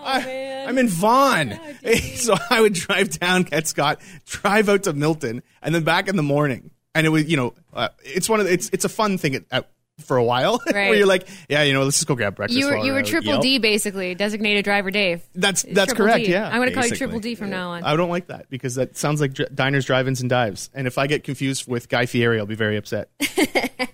I, 0.07 0.21
am 0.21 0.77
in 0.77 0.87
Vaughan. 0.87 1.59
so 2.15 2.35
I 2.49 2.61
would 2.61 2.73
drive 2.73 3.09
down, 3.19 3.45
Scott, 3.65 4.01
drive 4.25 4.69
out 4.69 4.83
to 4.83 4.93
Milton, 4.93 5.43
and 5.61 5.75
then 5.75 5.83
back 5.83 6.07
in 6.07 6.15
the 6.15 6.23
morning. 6.23 6.71
And 6.95 7.05
it 7.05 7.09
was, 7.09 7.29
you 7.29 7.37
know, 7.37 7.53
uh, 7.73 7.89
it's 8.03 8.27
one 8.27 8.39
of 8.39 8.47
the, 8.47 8.53
it's 8.53 8.69
it's 8.73 8.85
a 8.85 8.89
fun 8.89 9.17
thing 9.17 9.35
at, 9.35 9.43
at, 9.51 9.69
for 10.05 10.17
a 10.17 10.23
while 10.23 10.61
right. 10.67 10.89
where 10.89 10.95
you're 10.95 11.07
like, 11.07 11.27
yeah, 11.49 11.63
you 11.63 11.73
know, 11.73 11.83
let's 11.83 11.97
just 11.97 12.07
go 12.07 12.15
grab 12.15 12.35
breakfast. 12.35 12.57
You 12.59 12.67
were 12.67 12.77
you 12.77 12.91
we're 12.91 12.99
were 12.99 13.03
triple 13.03 13.33
Yep. 13.33 13.41
D 13.41 13.57
basically, 13.57 14.15
designated 14.15 14.63
driver 14.63 14.91
Dave. 14.91 15.23
That's 15.35 15.63
that's 15.63 15.93
Triple 15.93 16.05
correct. 16.05 16.25
D. 16.25 16.31
Yeah, 16.31 16.47
I'm 16.47 16.57
going 16.57 16.69
to 16.69 16.75
call 16.75 16.85
you. 16.85 16.95
Triple 16.95 17.19
D 17.19 17.35
from 17.35 17.49
now 17.49 17.71
on. 17.71 17.83
I 17.83 17.95
don't 17.95 18.09
like 18.09 18.27
that 18.27 18.49
because 18.49 18.75
that 18.75 18.97
sounds 18.97 19.21
like 19.21 19.33
diners, 19.53 19.85
drive-ins, 19.85 20.21
and 20.21 20.29
dives. 20.29 20.69
And 20.73 20.87
if 20.87 20.97
I 20.97 21.07
get 21.07 21.23
confused 21.23 21.67
with 21.67 21.89
Guy 21.89 22.05
Fieri, 22.05 22.39
I'll 22.39 22.45
be 22.45 22.55
very 22.55 22.77
upset. 22.77 23.09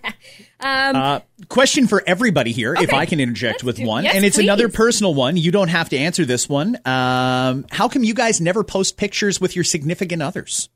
Uh, 0.63 1.19
question 1.50 1.88
for 1.88 2.01
everybody 2.07 2.53
here, 2.53 2.74
if 2.74 2.93
I 2.93 3.05
can 3.05 3.19
interject 3.19 3.63
with 3.65 3.77
do- 3.77 3.86
one, 3.86 4.05
yes, 4.05 4.15
and 4.15 4.24
it's 4.24 4.38
another 4.38 4.69
personal 4.69 5.13
one. 5.13 5.36
You 5.36 5.51
don't 5.51 5.67
have 5.67 5.89
to 5.89 5.98
answer 5.98 6.24
this 6.24 6.48
one. 6.48 6.77
Um, 6.86 7.65
how 7.69 7.89
come 7.89 8.03
you 8.03 8.13
guys 8.13 8.39
never 8.39 8.63
post 8.63 8.95
pictures 8.95 9.41
with 9.41 9.55
your 9.55 9.65
significant 9.65 10.22
others? 10.22 10.69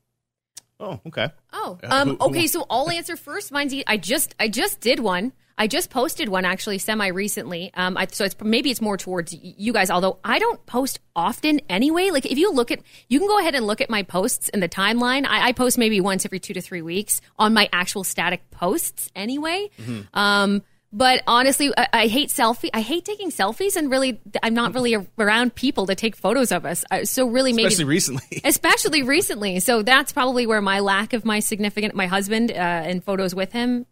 Oh, 0.80 1.00
okay. 1.06 1.28
Oh, 1.52 1.78
um, 1.84 2.16
okay. 2.20 2.46
So 2.46 2.64
I'll 2.70 2.90
answer 2.90 3.16
first. 3.16 3.50
Mine's 3.50 3.74
I 3.86 3.96
just 3.96 4.34
I 4.38 4.48
just 4.48 4.80
did 4.80 5.00
one. 5.00 5.32
I 5.60 5.66
just 5.66 5.90
posted 5.90 6.28
one 6.28 6.44
actually 6.44 6.78
semi 6.78 7.08
recently. 7.08 7.72
Um, 7.74 7.96
I, 7.96 8.06
so 8.06 8.24
it's 8.24 8.36
maybe 8.40 8.70
it's 8.70 8.80
more 8.80 8.96
towards 8.96 9.34
you 9.34 9.72
guys. 9.72 9.90
Although 9.90 10.18
I 10.22 10.38
don't 10.38 10.64
post 10.66 11.00
often 11.16 11.60
anyway. 11.68 12.10
Like 12.10 12.26
if 12.26 12.38
you 12.38 12.52
look 12.52 12.70
at, 12.70 12.80
you 13.08 13.18
can 13.18 13.26
go 13.26 13.40
ahead 13.40 13.56
and 13.56 13.66
look 13.66 13.80
at 13.80 13.90
my 13.90 14.04
posts 14.04 14.48
in 14.50 14.60
the 14.60 14.68
timeline. 14.68 15.26
I, 15.26 15.48
I 15.48 15.52
post 15.52 15.76
maybe 15.76 16.00
once 16.00 16.24
every 16.24 16.38
two 16.38 16.54
to 16.54 16.60
three 16.60 16.82
weeks 16.82 17.20
on 17.38 17.54
my 17.54 17.68
actual 17.72 18.04
static 18.04 18.48
posts 18.52 19.10
anyway. 19.16 19.68
Um, 20.14 20.62
but 20.92 21.22
honestly, 21.26 21.70
I, 21.76 21.88
I 21.92 22.06
hate 22.06 22.30
selfie. 22.30 22.70
I 22.72 22.80
hate 22.80 23.04
taking 23.04 23.30
selfies, 23.30 23.76
and 23.76 23.90
really, 23.90 24.20
I'm 24.42 24.54
not 24.54 24.74
really 24.74 24.96
around 25.18 25.54
people 25.54 25.86
to 25.86 25.94
take 25.94 26.16
photos 26.16 26.50
of 26.50 26.64
us. 26.64 26.84
Uh, 26.90 27.04
So 27.04 27.28
really, 27.28 27.52
maybe 27.52 27.66
Especially 27.68 27.84
recently. 27.84 28.40
especially 28.44 29.02
recently. 29.02 29.60
So 29.60 29.82
that's 29.82 30.12
probably 30.12 30.46
where 30.46 30.62
my 30.62 30.80
lack 30.80 31.12
of 31.12 31.24
my 31.24 31.40
significant, 31.40 31.94
my 31.94 32.06
husband, 32.06 32.50
uh, 32.50 32.54
and 32.54 33.04
photos 33.04 33.34
with 33.34 33.52
him 33.52 33.86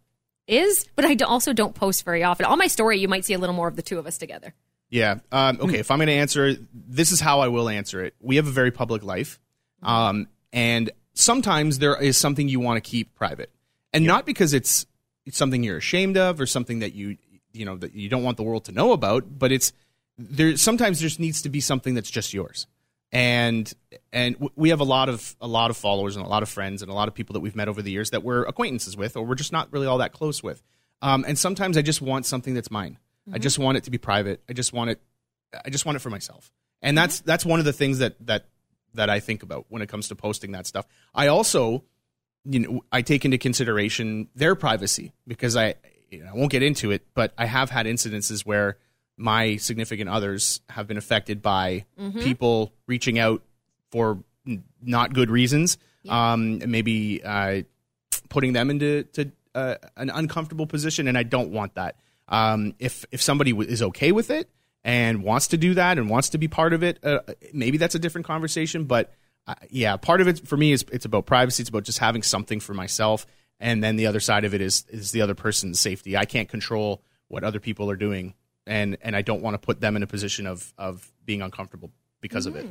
is. 0.47 0.87
But 0.95 1.05
I 1.05 1.15
also 1.23 1.53
don't 1.53 1.75
post 1.75 2.03
very 2.03 2.23
often. 2.23 2.45
On 2.45 2.57
my 2.57 2.67
story, 2.67 2.97
you 2.99 3.07
might 3.07 3.25
see 3.25 3.33
a 3.33 3.39
little 3.39 3.55
more 3.55 3.67
of 3.67 3.75
the 3.75 3.83
two 3.83 3.99
of 3.99 4.07
us 4.07 4.17
together. 4.17 4.53
Yeah. 4.89 5.19
Um, 5.31 5.59
okay. 5.61 5.79
If 5.79 5.91
I'm 5.91 5.99
going 5.99 6.07
to 6.07 6.13
answer, 6.13 6.55
this 6.73 7.11
is 7.11 7.19
how 7.19 7.41
I 7.41 7.49
will 7.49 7.69
answer 7.69 8.03
it. 8.03 8.15
We 8.21 8.37
have 8.37 8.47
a 8.47 8.51
very 8.51 8.71
public 8.71 9.03
life, 9.03 9.39
um, 9.83 10.27
and 10.51 10.89
sometimes 11.13 11.79
there 11.79 12.01
is 12.01 12.17
something 12.17 12.47
you 12.47 12.59
want 12.59 12.83
to 12.83 12.89
keep 12.89 13.13
private, 13.13 13.51
and 13.93 14.05
not 14.05 14.25
because 14.25 14.53
it's 14.53 14.85
something 15.31 15.63
you're 15.63 15.77
ashamed 15.77 16.17
of 16.17 16.39
or 16.39 16.45
something 16.45 16.79
that 16.79 16.93
you 16.93 17.17
you 17.53 17.65
know 17.65 17.77
that 17.77 17.93
you 17.93 18.09
don't 18.09 18.23
want 18.23 18.37
the 18.37 18.43
world 18.43 18.65
to 18.65 18.71
know 18.71 18.91
about, 18.91 19.39
but 19.39 19.51
it's 19.51 19.73
there. 20.17 20.55
Sometimes 20.57 20.99
there 20.99 21.09
needs 21.19 21.41
to 21.43 21.49
be 21.49 21.59
something 21.59 21.93
that's 21.93 22.09
just 22.09 22.33
yours, 22.33 22.67
and 23.11 23.71
and 24.11 24.49
we 24.55 24.69
have 24.69 24.79
a 24.79 24.85
lot 24.85 25.09
of 25.09 25.35
a 25.41 25.47
lot 25.47 25.71
of 25.71 25.77
followers 25.77 26.15
and 26.15 26.25
a 26.25 26.29
lot 26.29 26.43
of 26.43 26.49
friends 26.49 26.81
and 26.81 26.91
a 26.91 26.93
lot 26.93 27.07
of 27.07 27.13
people 27.13 27.33
that 27.33 27.39
we've 27.39 27.55
met 27.55 27.67
over 27.67 27.81
the 27.81 27.91
years 27.91 28.11
that 28.11 28.23
we're 28.23 28.43
acquaintances 28.43 28.95
with 28.95 29.17
or 29.17 29.25
we're 29.25 29.35
just 29.35 29.51
not 29.51 29.71
really 29.71 29.87
all 29.87 29.99
that 29.99 30.13
close 30.13 30.43
with. 30.43 30.61
Um, 31.01 31.25
and 31.27 31.37
sometimes 31.37 31.77
I 31.77 31.81
just 31.81 32.01
want 32.01 32.25
something 32.25 32.53
that's 32.53 32.71
mine. 32.71 32.97
I 33.31 33.39
just 33.39 33.59
want 33.59 33.77
it 33.77 33.83
to 33.83 33.91
be 33.91 33.97
private. 33.97 34.41
I 34.49 34.53
just 34.53 34.71
want 34.71 34.89
it. 34.89 35.01
I 35.65 35.69
just 35.69 35.85
want 35.85 35.97
it 35.97 35.99
for 35.99 36.09
myself. 36.09 36.51
And 36.81 36.97
that's 36.97 37.19
that's 37.21 37.45
one 37.45 37.59
of 37.59 37.65
the 37.65 37.73
things 37.73 37.99
that 37.99 38.15
that 38.25 38.45
that 38.93 39.09
I 39.09 39.19
think 39.19 39.43
about 39.43 39.65
when 39.69 39.81
it 39.81 39.89
comes 39.89 40.07
to 40.09 40.15
posting 40.15 40.51
that 40.51 40.65
stuff. 40.65 40.85
I 41.13 41.27
also, 41.27 41.83
you 42.49 42.59
know, 42.59 42.83
I 42.91 43.01
take 43.01 43.25
into 43.25 43.37
consideration 43.37 44.29
their 44.35 44.55
privacy 44.55 45.13
because 45.27 45.55
I 45.55 45.75
you 46.09 46.23
know, 46.23 46.31
I 46.31 46.33
won't 46.37 46.51
get 46.51 46.63
into 46.63 46.91
it, 46.91 47.05
but 47.13 47.33
I 47.37 47.45
have 47.45 47.69
had 47.69 47.85
incidences 47.85 48.45
where 48.45 48.77
my 49.17 49.57
significant 49.57 50.09
others 50.09 50.61
have 50.69 50.87
been 50.87 50.97
affected 50.97 51.41
by 51.41 51.85
people 52.21 52.71
reaching 52.85 53.19
out 53.19 53.41
for 53.91 54.19
n- 54.47 54.63
not 54.81 55.13
good 55.13 55.29
reasons. 55.29 55.77
Um, 56.07 56.59
maybe 56.65 57.21
uh, 57.23 57.63
putting 58.29 58.53
them 58.53 58.69
into 58.69 59.03
to, 59.13 59.31
uh, 59.55 59.75
an 59.97 60.09
uncomfortable 60.09 60.67
position, 60.67 61.07
and 61.09 61.17
I 61.17 61.23
don't 61.23 61.51
want 61.51 61.75
that. 61.75 61.97
Um, 62.29 62.75
if 62.79 63.03
if 63.11 63.21
somebody 63.21 63.51
w- 63.51 63.69
is 63.69 63.81
okay 63.81 64.11
with 64.13 64.29
it 64.29 64.49
and 64.83 65.23
wants 65.23 65.47
to 65.47 65.57
do 65.57 65.73
that 65.73 65.97
and 65.97 66.09
wants 66.09 66.29
to 66.29 66.37
be 66.37 66.47
part 66.47 66.71
of 66.73 66.83
it, 66.83 66.99
uh, 67.03 67.19
maybe 67.53 67.77
that's 67.77 67.95
a 67.95 67.99
different 67.99 68.27
conversation. 68.27 68.85
But 68.85 69.13
uh, 69.47 69.55
yeah, 69.69 69.95
part 69.97 70.21
of 70.21 70.27
it 70.27 70.47
for 70.47 70.57
me 70.57 70.71
is 70.73 70.85
it's 70.91 71.05
about 71.05 71.25
privacy. 71.25 71.63
It's 71.63 71.69
about 71.69 71.83
just 71.83 71.99
having 71.99 72.21
something 72.23 72.59
for 72.59 72.73
myself, 72.73 73.25
and 73.59 73.83
then 73.83 73.95
the 73.95 74.07
other 74.07 74.19
side 74.19 74.43
of 74.43 74.53
it 74.53 74.61
is 74.61 74.85
is 74.89 75.11
the 75.11 75.21
other 75.21 75.35
person's 75.35 75.79
safety. 75.79 76.17
I 76.17 76.25
can't 76.25 76.49
control 76.49 77.01
what 77.29 77.43
other 77.43 77.59
people 77.59 77.89
are 77.89 77.95
doing, 77.95 78.33
and 78.65 78.97
and 79.01 79.15
I 79.15 79.21
don't 79.21 79.41
want 79.41 79.53
to 79.53 79.59
put 79.59 79.79
them 79.79 79.95
in 79.95 80.03
a 80.03 80.07
position 80.07 80.47
of 80.47 80.73
of 80.77 81.09
being 81.25 81.41
uncomfortable 81.41 81.91
because 82.21 82.45
of 82.45 82.55
it. 82.55 82.67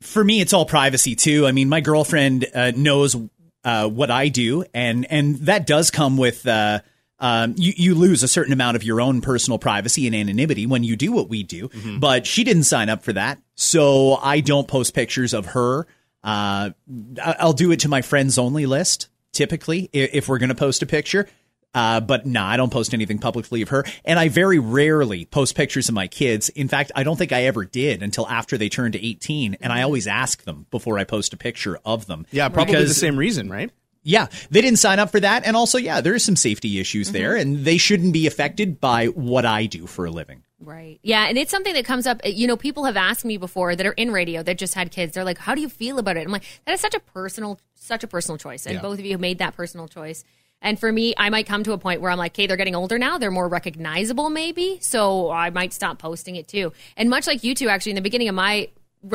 for 0.00 0.24
me, 0.24 0.40
it's 0.40 0.52
all 0.52 0.66
privacy 0.66 1.14
too. 1.14 1.46
I 1.46 1.52
mean, 1.52 1.68
my 1.68 1.80
girlfriend 1.80 2.46
uh, 2.54 2.72
knows 2.74 3.16
uh, 3.64 3.88
what 3.88 4.10
I 4.10 4.28
do, 4.28 4.64
and 4.74 5.06
and 5.10 5.36
that 5.40 5.66
does 5.66 5.90
come 5.90 6.16
with. 6.16 6.46
Uh, 6.46 6.80
um, 7.18 7.54
you, 7.56 7.72
you 7.76 7.94
lose 7.94 8.22
a 8.22 8.28
certain 8.28 8.52
amount 8.52 8.76
of 8.76 8.82
your 8.82 9.00
own 9.00 9.22
personal 9.22 9.58
privacy 9.58 10.06
and 10.06 10.14
anonymity 10.14 10.66
when 10.66 10.84
you 10.84 10.96
do 10.96 11.12
what 11.12 11.30
we 11.30 11.42
do, 11.44 11.70
but 11.98 12.26
she 12.26 12.44
didn't 12.44 12.64
sign 12.64 12.90
up 12.90 13.02
for 13.02 13.14
that. 13.14 13.38
So 13.54 14.16
I 14.16 14.40
don't 14.40 14.68
post 14.68 14.92
pictures 14.92 15.32
of 15.32 15.46
her. 15.46 15.86
Uh, 16.26 16.70
I'll 17.22 17.52
do 17.52 17.70
it 17.70 17.80
to 17.80 17.88
my 17.88 18.02
friends 18.02 18.36
only 18.36 18.66
list 18.66 19.08
typically 19.32 19.88
if 19.92 20.28
we're 20.28 20.38
going 20.38 20.48
to 20.48 20.54
post 20.54 20.82
a 20.82 20.86
picture. 20.86 21.28
Uh, 21.72 22.00
but 22.00 22.24
no, 22.24 22.42
I 22.42 22.56
don't 22.56 22.72
post 22.72 22.94
anything 22.94 23.18
publicly 23.18 23.60
of 23.60 23.68
her. 23.68 23.84
And 24.04 24.18
I 24.18 24.28
very 24.28 24.58
rarely 24.58 25.26
post 25.26 25.54
pictures 25.54 25.90
of 25.90 25.94
my 25.94 26.08
kids. 26.08 26.48
In 26.48 26.68
fact, 26.68 26.90
I 26.96 27.02
don't 27.02 27.16
think 27.16 27.32
I 27.32 27.44
ever 27.44 27.66
did 27.66 28.02
until 28.02 28.26
after 28.26 28.56
they 28.56 28.70
turned 28.70 28.96
18. 28.96 29.58
And 29.60 29.72
I 29.72 29.82
always 29.82 30.06
ask 30.06 30.42
them 30.44 30.66
before 30.70 30.98
I 30.98 31.04
post 31.04 31.34
a 31.34 31.36
picture 31.36 31.78
of 31.84 32.06
them. 32.06 32.26
Yeah, 32.30 32.48
probably 32.48 32.76
the 32.76 32.94
same 32.94 33.18
reason, 33.18 33.50
right? 33.50 33.70
Yeah, 34.02 34.28
they 34.50 34.62
didn't 34.62 34.78
sign 34.78 35.00
up 35.00 35.10
for 35.10 35.20
that. 35.20 35.46
And 35.46 35.54
also, 35.54 35.76
yeah, 35.76 36.00
there 36.00 36.14
are 36.14 36.18
some 36.18 36.36
safety 36.36 36.80
issues 36.80 37.10
there, 37.12 37.36
and 37.36 37.58
they 37.58 37.76
shouldn't 37.76 38.14
be 38.14 38.26
affected 38.26 38.80
by 38.80 39.06
what 39.06 39.44
I 39.44 39.66
do 39.66 39.86
for 39.86 40.06
a 40.06 40.10
living. 40.10 40.44
Right. 40.58 40.98
Yeah, 41.02 41.26
and 41.26 41.36
it's 41.36 41.50
something 41.50 41.74
that 41.74 41.84
comes 41.84 42.06
up. 42.06 42.20
You 42.24 42.46
know, 42.46 42.56
people 42.56 42.84
have 42.84 42.96
asked 42.96 43.24
me 43.24 43.36
before 43.36 43.76
that 43.76 43.84
are 43.86 43.92
in 43.92 44.10
radio 44.10 44.42
that 44.42 44.56
just 44.56 44.74
had 44.74 44.90
kids. 44.90 45.12
They're 45.14 45.24
like, 45.24 45.38
"How 45.38 45.54
do 45.54 45.60
you 45.60 45.68
feel 45.68 45.98
about 45.98 46.16
it?" 46.16 46.24
I'm 46.24 46.32
like, 46.32 46.44
"That 46.64 46.72
is 46.72 46.80
such 46.80 46.94
a 46.94 47.00
personal, 47.00 47.60
such 47.74 48.02
a 48.02 48.06
personal 48.06 48.38
choice." 48.38 48.64
And 48.64 48.76
Yeah. 48.76 48.80
both 48.82 48.98
of 48.98 49.04
you 49.04 49.12
have 49.12 49.20
made 49.20 49.38
that 49.38 49.54
personal 49.54 49.86
choice. 49.86 50.24
And 50.62 50.80
for 50.80 50.90
me, 50.90 51.12
I 51.18 51.28
might 51.28 51.46
come 51.46 51.62
to 51.64 51.72
a 51.72 51.78
point 51.78 52.00
where 52.00 52.10
I'm 52.10 52.16
like, 52.16 52.32
"Okay, 52.32 52.46
they're 52.46 52.56
getting 52.56 52.74
older 52.74 52.98
now. 52.98 53.18
They're 53.18 53.30
more 53.30 53.48
recognizable, 53.48 54.30
maybe." 54.30 54.78
So 54.80 55.30
I 55.30 55.50
might 55.50 55.74
stop 55.74 55.98
posting 55.98 56.36
it 56.36 56.48
too. 56.48 56.72
And 56.96 57.10
much 57.10 57.26
like 57.26 57.44
you 57.44 57.54
two, 57.54 57.68
actually, 57.68 57.92
in 57.92 57.96
the 57.96 58.00
beginning 58.02 58.28
of 58.28 58.34
my, 58.34 58.70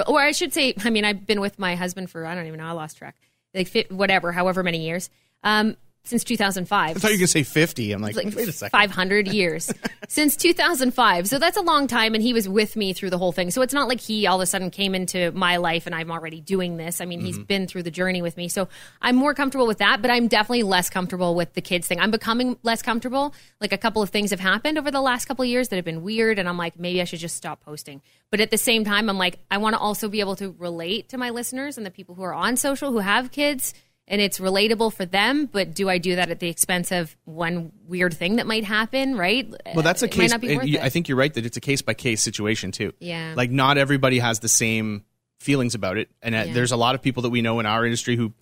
or 0.07 0.21
I 0.21 0.33
should 0.33 0.53
say, 0.53 0.75
I 0.85 0.91
mean, 0.91 1.03
I've 1.05 1.25
been 1.25 1.41
with 1.41 1.57
my 1.57 1.73
husband 1.75 2.11
for 2.11 2.23
I 2.23 2.35
don't 2.35 2.45
even 2.45 2.59
know. 2.59 2.67
I 2.67 2.71
lost 2.73 2.97
track. 2.97 3.15
Like 3.55 3.67
fit, 3.67 3.91
whatever, 3.91 4.31
however 4.31 4.61
many 4.61 4.85
years. 4.85 5.09
Um, 5.43 5.75
since 6.03 6.23
2005. 6.23 6.89
I 6.97 6.99
thought 6.99 7.11
you 7.11 7.17
gonna 7.17 7.27
say 7.27 7.43
fifty. 7.43 7.91
I'm 7.91 8.01
like, 8.01 8.15
like 8.15 8.35
wait 8.35 8.47
a 8.47 8.51
second. 8.51 8.71
500 8.71 9.27
years. 9.27 9.71
Since 10.07 10.35
2005 10.35 11.27
so 11.27 11.39
that's 11.39 11.55
a 11.55 11.61
long 11.61 11.87
time 11.87 12.15
and 12.15 12.21
he 12.21 12.33
was 12.33 12.49
with 12.49 12.75
me 12.75 12.91
through 12.91 13.11
the 13.11 13.17
whole 13.17 13.31
thing. 13.31 13.49
So 13.49 13.61
it's 13.61 13.73
not 13.73 13.87
like 13.87 14.01
he 14.01 14.27
all 14.27 14.37
of 14.37 14.43
a 14.43 14.45
sudden 14.45 14.69
came 14.69 14.93
into 14.93 15.31
my 15.31 15.55
life 15.57 15.85
and 15.85 15.95
i'm 15.95 16.11
already 16.11 16.41
doing 16.41 16.75
this. 16.75 16.99
I 16.99 17.05
mean 17.05 17.21
he's 17.21 17.35
mm-hmm. 17.35 17.45
been 17.45 17.67
through 17.67 17.83
the 17.83 17.91
journey 17.91 18.21
with 18.21 18.35
me. 18.35 18.49
So 18.49 18.67
i'm 19.01 19.15
more 19.15 19.33
comfortable 19.33 19.67
with 19.67 19.77
that 19.77 20.01
but 20.01 20.11
i'm 20.11 20.27
definitely 20.27 20.63
less 20.63 20.89
comfortable 20.89 21.35
with 21.35 21.53
the 21.53 21.61
kids 21.61 21.87
thing. 21.87 21.99
I'm 21.99 22.11
becoming 22.11 22.57
less 22.63 22.81
comfortable. 22.81 23.33
Like 23.61 23.71
a 23.71 23.77
couple 23.77 24.01
of 24.01 24.09
things 24.09 24.31
have 24.31 24.39
happened 24.39 24.77
over 24.77 24.91
the 24.91 25.01
last 25.01 25.25
couple 25.25 25.43
of 25.43 25.49
years 25.49 25.69
that 25.69 25.75
have 25.77 25.85
been 25.85 26.01
weird 26.01 26.39
and 26.39 26.49
i'm 26.49 26.57
like 26.57 26.77
maybe 26.77 26.99
i 27.01 27.05
should 27.05 27.19
just 27.19 27.37
stop 27.37 27.61
posting. 27.61 28.01
But 28.31 28.41
at 28.41 28.51
the 28.51 28.57
same 28.57 28.83
time 28.83 29.09
i'm 29.09 29.17
like 29.17 29.39
i 29.49 29.59
want 29.59 29.75
to 29.75 29.79
also 29.79 30.09
be 30.09 30.19
able 30.19 30.35
to 30.37 30.53
relate 30.57 31.09
to 31.09 31.17
my 31.17 31.29
listeners 31.29 31.77
and 31.77 31.85
the 31.85 31.91
people 31.91 32.15
who 32.15 32.23
are 32.23 32.33
on 32.33 32.57
social 32.57 32.91
who 32.91 32.99
have 32.99 33.31
kids 33.31 33.73
and 34.11 34.21
it's 34.21 34.37
relatable 34.39 34.93
for 34.93 35.05
them, 35.05 35.47
but 35.47 35.73
do 35.73 35.89
I 35.89 35.97
do 35.97 36.15
that 36.17 36.29
at 36.29 36.39
the 36.39 36.49
expense 36.49 36.91
of 36.91 37.15
one 37.25 37.71
weird 37.87 38.13
thing 38.13 38.35
that 38.35 38.45
might 38.45 38.65
happen, 38.65 39.15
right? 39.15 39.51
Well, 39.73 39.81
that's 39.83 40.03
a 40.03 40.05
It 40.05 40.11
case. 40.11 40.29
not 40.31 40.41
be 40.41 40.49
and 40.49 40.57
worth 40.57 40.67
you- 40.67 40.79
I 40.79 40.89
think 40.89 41.07
you're 41.07 41.17
right 41.17 41.33
that 41.33 41.45
it's 41.45 41.57
a 41.57 41.61
case 41.61 41.81
by 41.81 41.93
case 41.95 42.21
situation 42.21 42.71
too. 42.71 42.93
Yeah. 42.99 43.33
Like 43.35 43.49
not 43.49 43.77
everybody 43.79 44.19
has 44.19 44.39
the 44.41 44.49
same 44.49 45.03
feelings 45.39 45.73
about 45.73 45.97
it, 45.97 46.09
and 46.21 46.35
uh, 46.35 46.43
Yeah. 46.45 46.53
there's 46.53 46.71
a 46.71 46.77
lot 46.77 46.93
of 46.93 47.01
people 47.01 47.23
that 47.23 47.31
we 47.31 47.41
know 47.41 47.59
in 47.59 47.65
our 47.65 47.83
industry 47.85 48.15
who 48.15 48.33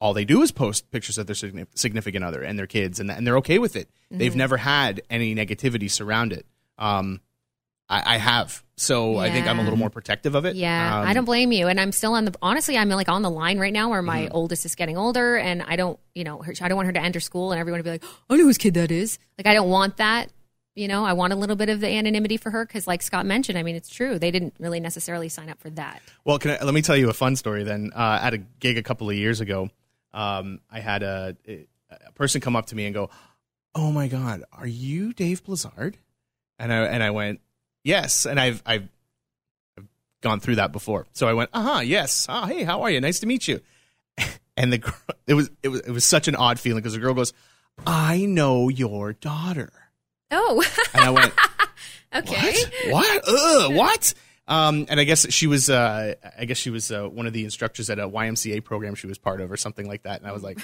all 0.00 0.14
they 0.14 0.24
do 0.24 0.42
is 0.42 0.50
post 0.52 0.90
pictures 0.90 1.18
of 1.18 1.26
their 1.26 1.34
significant 1.74 2.24
other 2.24 2.40
and 2.42 2.58
their 2.58 2.66
kids, 2.66 2.98
and 2.98 3.10
and 3.10 3.26
they're 3.26 3.36
okay 3.38 3.58
with 3.58 3.76
it. 3.76 3.88
They've 4.10 4.30
Mm-hmm. 4.32 4.38
never 4.38 4.56
had 4.56 5.02
any 5.10 5.34
negativity 5.34 5.90
surround 5.90 6.32
it. 6.32 6.46
Um, 6.78 7.20
I, 7.90 8.14
I 8.14 8.18
have, 8.18 8.62
so 8.76 9.16
I 9.16 9.30
think 9.30 9.46
I'm 9.46 9.58
a 9.58 9.62
little 9.62 9.78
more 9.78 9.88
protective 9.88 10.34
of 10.34 10.44
it. 10.44 10.56
Yeah, 10.56 11.00
Um, 11.00 11.08
I 11.08 11.14
don't 11.14 11.24
blame 11.24 11.52
you. 11.52 11.68
And 11.68 11.80
I'm 11.80 11.90
still 11.92 12.12
on 12.12 12.26
the 12.26 12.34
honestly, 12.42 12.76
I'm 12.76 12.88
like 12.90 13.08
on 13.08 13.22
the 13.22 13.30
line 13.30 13.58
right 13.58 13.72
now 13.72 13.88
where 13.88 14.02
my 14.02 14.24
Mm-hmm. 14.26 14.34
oldest 14.36 14.66
is 14.66 14.74
getting 14.74 14.96
older, 14.98 15.36
and 15.38 15.62
I 15.62 15.76
don't, 15.76 15.98
you 16.14 16.22
know, 16.24 16.42
her, 16.42 16.52
I 16.60 16.68
don't 16.68 16.76
want 16.76 16.86
her 16.86 16.92
to 16.92 17.00
enter 17.02 17.20
school 17.20 17.50
and 17.52 17.58
everyone 17.60 17.78
to 17.78 17.84
be 17.84 17.90
like, 17.90 18.04
I 18.28 18.36
know 18.36 18.44
whose 18.44 18.58
kid 18.58 18.74
that 18.74 18.90
is. 18.90 19.18
Like, 19.38 19.46
I 19.46 19.54
don't 19.54 19.70
want 19.70 19.96
that. 19.96 20.30
You 20.74 20.86
know, 20.86 21.04
I 21.04 21.14
want 21.14 21.32
a 21.32 21.36
little 21.36 21.56
bit 21.56 21.70
of 21.70 21.80
the 21.80 21.88
anonymity 21.88 22.36
for 22.36 22.50
her 22.50 22.64
because, 22.64 22.86
like 22.86 23.02
Scott 23.02 23.26
mentioned, 23.26 23.58
I 23.58 23.62
mean, 23.64 23.74
it's 23.74 23.88
true. 23.88 24.18
They 24.18 24.30
didn't 24.30 24.54
really 24.60 24.78
necessarily 24.80 25.28
sign 25.28 25.48
up 25.48 25.58
for 25.60 25.70
that. 25.70 26.00
Well, 26.24 26.38
can 26.38 26.52
I, 26.52 26.62
let 26.62 26.72
me 26.74 26.82
tell 26.82 26.96
you 26.96 27.08
a 27.10 27.14
fun 27.14 27.34
story. 27.36 27.64
Then, 27.64 27.90
uh, 27.96 28.20
at 28.22 28.32
a 28.34 28.38
gig 28.38 28.78
a 28.78 28.82
couple 28.84 29.08
of 29.10 29.16
years 29.16 29.40
ago, 29.40 29.70
um, 30.12 30.60
I 30.70 30.78
had 30.80 31.02
a, 31.02 31.36
a 31.48 32.12
person 32.14 32.40
come 32.40 32.54
up 32.54 32.66
to 32.66 32.76
me 32.76 32.84
and 32.84 32.94
go, 32.94 33.10
"Oh 33.74 33.90
my 33.90 34.06
God, 34.08 34.44
are 34.52 34.66
you 34.68 35.12
Dave 35.14 35.42
Blizzard?" 35.42 35.96
And 36.60 36.72
I 36.72 36.84
and 36.84 37.02
I 37.02 37.10
went, 37.10 37.40
"Yes." 37.88 38.26
And 38.26 38.38
I've 38.38 38.62
I've, 38.66 38.88
I've 39.76 39.86
gone 40.20 40.40
through 40.40 40.56
that 40.56 40.72
before, 40.72 41.06
so 41.12 41.26
I 41.26 41.32
went, 41.32 41.50
"Uh 41.52 41.62
huh, 41.62 41.80
yes. 41.80 42.26
Oh, 42.28 42.46
hey, 42.46 42.62
how 42.64 42.82
are 42.82 42.90
you? 42.90 43.00
Nice 43.00 43.20
to 43.20 43.26
meet 43.26 43.48
you." 43.48 43.60
And 44.60 44.72
the 44.72 44.78
girl, 44.78 44.94
it 45.28 45.34
was 45.34 45.50
it 45.62 45.68
was 45.68 45.80
it 45.82 45.92
was 45.92 46.04
such 46.04 46.26
an 46.26 46.34
odd 46.34 46.58
feeling 46.58 46.82
because 46.82 46.94
the 46.94 46.98
girl 46.98 47.14
goes, 47.14 47.32
"I 47.86 48.26
know 48.26 48.68
your 48.68 49.12
daughter," 49.12 49.70
Oh, 50.30 50.64
and 50.94 51.04
I 51.04 51.10
went. 51.10 51.32
okay. 52.14 52.54
What? 52.90 53.22
What? 53.22 53.24
Ugh, 53.28 53.74
what? 53.74 54.14
Um, 54.46 54.86
and 54.88 54.98
I 54.98 55.04
guess 55.04 55.30
she 55.32 55.46
was, 55.46 55.68
uh, 55.70 56.14
I 56.38 56.44
guess 56.46 56.56
she 56.56 56.70
was 56.70 56.90
uh, 56.90 57.06
one 57.06 57.26
of 57.26 57.32
the 57.32 57.44
instructors 57.44 57.90
at 57.90 57.98
a 57.98 58.08
YMCA 58.08 58.64
program 58.64 58.94
she 58.94 59.06
was 59.06 59.18
part 59.18 59.40
of, 59.40 59.52
or 59.52 59.56
something 59.56 59.86
like 59.86 60.02
that. 60.04 60.20
And 60.20 60.28
I 60.28 60.32
was 60.32 60.42
like, 60.42 60.58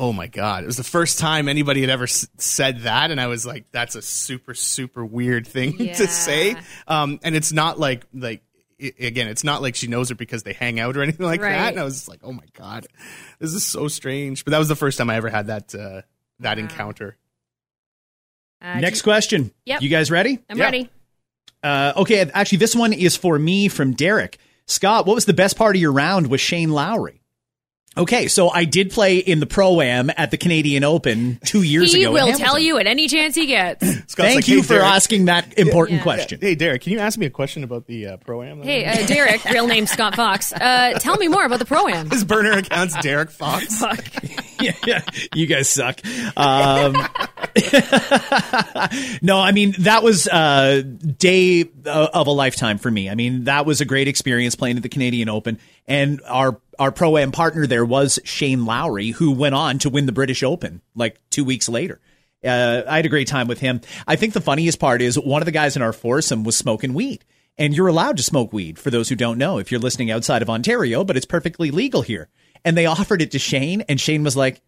oh 0.00 0.12
my 0.14 0.26
god, 0.26 0.64
it 0.64 0.66
was 0.66 0.78
the 0.78 0.82
first 0.82 1.18
time 1.18 1.46
anybody 1.48 1.82
had 1.82 1.90
ever 1.90 2.04
s- 2.04 2.26
said 2.38 2.80
that, 2.80 3.10
and 3.10 3.20
I 3.20 3.26
was 3.26 3.44
like, 3.44 3.66
that's 3.70 3.94
a 3.96 4.02
super, 4.02 4.54
super 4.54 5.04
weird 5.04 5.46
thing 5.46 5.76
Yeah. 5.78 5.92
to 5.94 6.06
say. 6.08 6.56
Um, 6.88 7.20
and 7.22 7.36
it's 7.36 7.52
not 7.52 7.78
like 7.78 8.04
like 8.14 8.42
i 8.82 8.92
again, 8.98 9.28
it's 9.28 9.44
not 9.44 9.60
like 9.60 9.74
she 9.76 9.88
knows 9.88 10.08
her 10.08 10.14
because 10.14 10.42
they 10.42 10.54
hang 10.54 10.80
out 10.80 10.96
or 10.96 11.02
anything 11.04 11.26
like 11.26 11.42
Right. 11.42 11.50
that. 11.52 11.72
And 11.74 11.80
I 11.80 11.84
was 11.84 11.94
just 11.94 12.08
like, 12.08 12.20
oh 12.24 12.32
my 12.32 12.46
god, 12.54 12.86
this 13.38 13.52
is 13.52 13.64
so 13.64 13.88
strange. 13.88 14.44
But 14.44 14.52
that 14.52 14.58
was 14.58 14.68
the 14.68 14.76
first 14.76 14.96
time 14.98 15.10
I 15.10 15.16
ever 15.16 15.28
had 15.28 15.48
that 15.48 15.74
uh, 15.74 16.00
that 16.38 16.58
encounter. 16.58 17.16
Uh, 18.62 18.80
Next 18.80 19.02
question. 19.02 19.52
Yep. 19.66 19.82
You 19.82 19.88
guys 19.90 20.10
ready? 20.10 20.38
I'm 20.48 20.58
Yeah. 20.58 20.64
ready. 20.64 20.90
Uh, 21.62 21.92
okay, 21.96 22.20
actually, 22.32 22.58
this 22.58 22.74
one 22.74 22.92
is 22.94 23.16
for 23.16 23.38
me 23.38 23.68
from 23.68 23.92
Derek. 23.92 24.38
Scott, 24.66 25.06
what 25.06 25.14
was 25.14 25.24
the 25.26 25.34
best 25.34 25.56
part 25.56 25.76
of 25.76 25.82
your 25.82 25.92
round 25.92 26.28
with 26.28 26.40
Shane 26.40 26.70
Lowry? 26.70 27.19
Okay, 27.96 28.28
so 28.28 28.48
I 28.48 28.64
did 28.66 28.92
play 28.92 29.18
in 29.18 29.40
the 29.40 29.46
Pro 29.46 29.80
Am 29.80 30.10
at 30.16 30.30
the 30.30 30.36
Canadian 30.36 30.84
Open 30.84 31.40
two 31.44 31.62
years 31.62 31.92
He 31.92 32.04
ago. 32.04 32.14
He 32.14 32.22
will 32.22 32.38
tell 32.38 32.56
you 32.56 32.78
at 32.78 32.86
any 32.86 33.08
chance 33.08 33.34
he 33.34 33.46
gets. 33.46 33.84
Scott's 33.90 34.14
Thank 34.14 34.34
like, 34.36 34.48
you 34.48 34.58
"Hey, 34.58 34.62
for 34.62 34.74
Derek." 34.74 34.86
asking 34.86 35.24
that 35.24 35.58
important 35.58 35.98
Yeah. 35.98 36.02
question. 36.04 36.38
Hey 36.40 36.54
Derek, 36.54 36.82
can 36.82 36.92
you 36.92 37.00
ask 37.00 37.18
me 37.18 37.26
a 37.26 37.30
question 37.30 37.64
about 37.64 37.86
the 37.88 38.06
uh, 38.06 38.16
pro 38.18 38.42
am? 38.44 38.62
hey, 38.62 38.84
uh, 38.84 39.06
Derek, 39.08 39.44
real 39.44 39.66
name 39.66 39.86
Scott 39.86 40.14
Fox. 40.14 40.52
Uh, 40.52 40.98
tell 41.00 41.16
me 41.16 41.26
more 41.26 41.44
about 41.44 41.58
the 41.58 41.64
pro 41.64 41.88
am. 41.88 42.08
his 42.10 42.24
burner 42.24 42.52
account's 42.52 42.96
Derek 43.02 43.30
Fox. 43.32 43.82
yeah, 44.60 44.72
yeah, 44.86 45.02
you 45.34 45.46
guys 45.46 45.68
suck. 45.68 46.00
Um, 46.36 46.94
no, 49.20 49.38
I 49.38 49.50
mean 49.52 49.74
that 49.80 50.02
was 50.04 50.28
a 50.28 50.82
day 50.82 51.64
uh, 51.86 52.08
of 52.14 52.28
a 52.28 52.30
lifetime 52.30 52.78
for 52.78 52.90
me. 52.90 53.10
I 53.10 53.16
mean 53.16 53.44
that 53.44 53.66
was 53.66 53.80
a 53.80 53.84
great 53.84 54.06
experience 54.06 54.54
playing 54.54 54.76
at 54.76 54.82
the 54.84 54.88
Canadian 54.88 55.28
Open, 55.28 55.58
and 55.88 56.20
our 56.26 56.60
our 56.80 56.90
pro 56.90 57.18
am 57.18 57.30
partner 57.30 57.66
there 57.66 57.84
was 57.84 58.18
Shane 58.24 58.64
Lowry, 58.64 59.10
who 59.10 59.30
went 59.30 59.54
on 59.54 59.78
to 59.80 59.90
win 59.90 60.06
the 60.06 60.12
British 60.12 60.42
Open 60.42 60.80
like 60.96 61.20
two 61.30 61.44
weeks 61.44 61.68
later. 61.68 62.00
Uh, 62.42 62.82
I 62.88 62.96
had 62.96 63.06
a 63.06 63.10
great 63.10 63.28
time 63.28 63.46
with 63.46 63.60
him. 63.60 63.82
I 64.08 64.16
think 64.16 64.32
the 64.32 64.40
funniest 64.40 64.80
part 64.80 65.02
is 65.02 65.18
one 65.18 65.42
of 65.42 65.46
the 65.46 65.52
guys 65.52 65.76
in 65.76 65.82
our 65.82 65.92
foursome 65.92 66.42
was 66.42 66.56
smoking 66.56 66.94
weed. 66.94 67.24
And 67.58 67.74
you're 67.74 67.88
allowed 67.88 68.16
to 68.16 68.22
smoke 68.22 68.54
weed 68.54 68.78
for 68.78 68.90
those 68.90 69.10
who 69.10 69.14
don't 69.14 69.36
know 69.36 69.58
if 69.58 69.70
you're 69.70 69.80
listening 69.80 70.10
outside 70.10 70.40
of 70.40 70.48
Ontario, 70.48 71.04
but 71.04 71.18
it's 71.18 71.26
perfectly 71.26 71.70
legal 71.70 72.00
here. 72.00 72.30
And 72.64 72.76
they 72.76 72.86
offered 72.86 73.20
it 73.20 73.32
to 73.32 73.38
Shane, 73.38 73.82
and 73.82 74.00
Shane 74.00 74.24
was 74.24 74.36
like, 74.36 74.62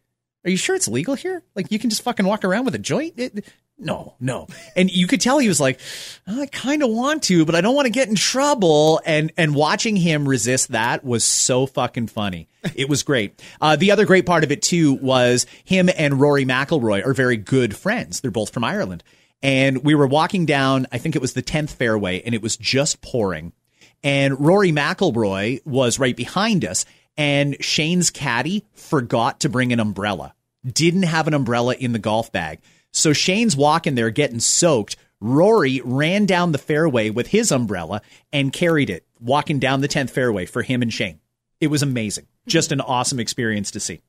Are 0.45 0.51
you 0.51 0.59
sure 0.59 0.77
it's 0.77 0.89
legal 0.89 1.15
here? 1.15 1.43
Like, 1.55 1.73
you 1.73 1.79
can 1.79 1.89
just 1.89 2.03
fucking 2.03 2.27
walk 2.27 2.45
around 2.45 2.67
with 2.67 2.75
a 2.75 2.79
joint? 2.79 3.15
It- 3.17 3.47
no, 3.79 4.15
no. 4.21 4.47
And 4.77 4.91
you 4.91 5.07
could 5.07 5.21
tell 5.21 5.39
he 5.39 5.49
was 5.49 5.61
like, 5.61 5.81
I 6.27 6.47
kind 6.47 6.83
of 6.83 6.91
want 6.91 7.25
to, 7.25 7.45
but 7.45 7.55
I 7.55 7.61
don't 7.61 7.75
want 7.75 7.87
to 7.87 7.93
get 7.93 8.09
in 8.09 8.15
trouble. 8.15 9.01
And 9.05 9.33
and 9.37 9.55
watching 9.55 9.97
him 9.97 10.29
resist 10.29 10.73
that 10.73 11.05
was 11.05 11.25
so 11.25 11.67
fucking 11.67 12.07
funny. 12.07 12.49
It 12.77 12.89
was 12.89 13.03
great. 13.03 13.43
Uh, 13.61 13.75
the 13.75 13.91
other 13.91 14.07
great 14.07 14.25
part 14.25 14.45
of 14.45 14.53
it 14.53 14.63
too 14.63 14.93
was 14.95 15.47
him 15.65 15.91
and 15.97 16.21
Rory 16.21 16.45
McIlroy 16.45 17.05
are 17.05 17.13
very 17.13 17.37
good 17.37 17.77
friends. 17.77 18.21
They're 18.21 18.31
both 18.31 18.51
from 18.51 18.63
Ireland. 18.63 19.03
And 19.43 19.83
we 19.83 19.95
were 19.95 20.07
walking 20.07 20.47
down, 20.47 20.87
I 20.93 20.99
think 20.99 21.17
it 21.17 21.23
was 21.23 21.33
the 21.33 21.43
10th 21.43 21.71
fairway, 21.71 22.23
and 22.23 22.35
it 22.35 22.43
was 22.43 22.57
just 22.57 23.03
pouring. 23.03 23.53
And 24.05 24.39
Rory 24.41 24.71
McIlroy 24.71 25.67
was 25.67 25.99
right 25.99 26.17
behind 26.17 26.65
us, 26.65 26.85
and 27.17 27.57
Shane's 27.63 28.11
caddy 28.11 28.65
forgot 28.75 29.41
to 29.41 29.49
bring 29.49 29.73
an 29.73 29.81
umbrella. 29.81 30.35
Didn't 30.65 31.03
have 31.03 31.27
an 31.27 31.35
umbrella 31.35 31.75
in 31.75 31.93
the 31.93 31.99
golf 31.99 32.31
bag. 32.31 32.61
So 32.93 33.13
Shane's 33.13 33.57
walking 33.57 33.95
there 33.95 34.11
getting 34.11 34.41
soaked. 34.41 34.97
Rory 35.21 35.81
ran 35.85 36.27
down 36.27 36.53
the 36.53 36.59
fairway 36.59 37.11
with 37.11 37.29
his 37.29 37.51
umbrella 37.53 38.03
and 38.33 38.53
carried 38.53 38.91
it, 38.91 39.07
walking 39.21 39.59
down 39.59 39.81
the 39.81 39.89
10th 39.89 40.11
fairway 40.11 40.47
for 40.47 40.63
him 40.63 40.83
and 40.83 40.93
Shane. 40.93 41.21
It 41.61 41.69
was 41.69 41.83
amazing. 41.83 42.27
Just 42.47 42.73
an 42.73 42.81
awesome 42.81 43.21
experience 43.21 43.71
to 43.73 43.81
see. 43.81 44.01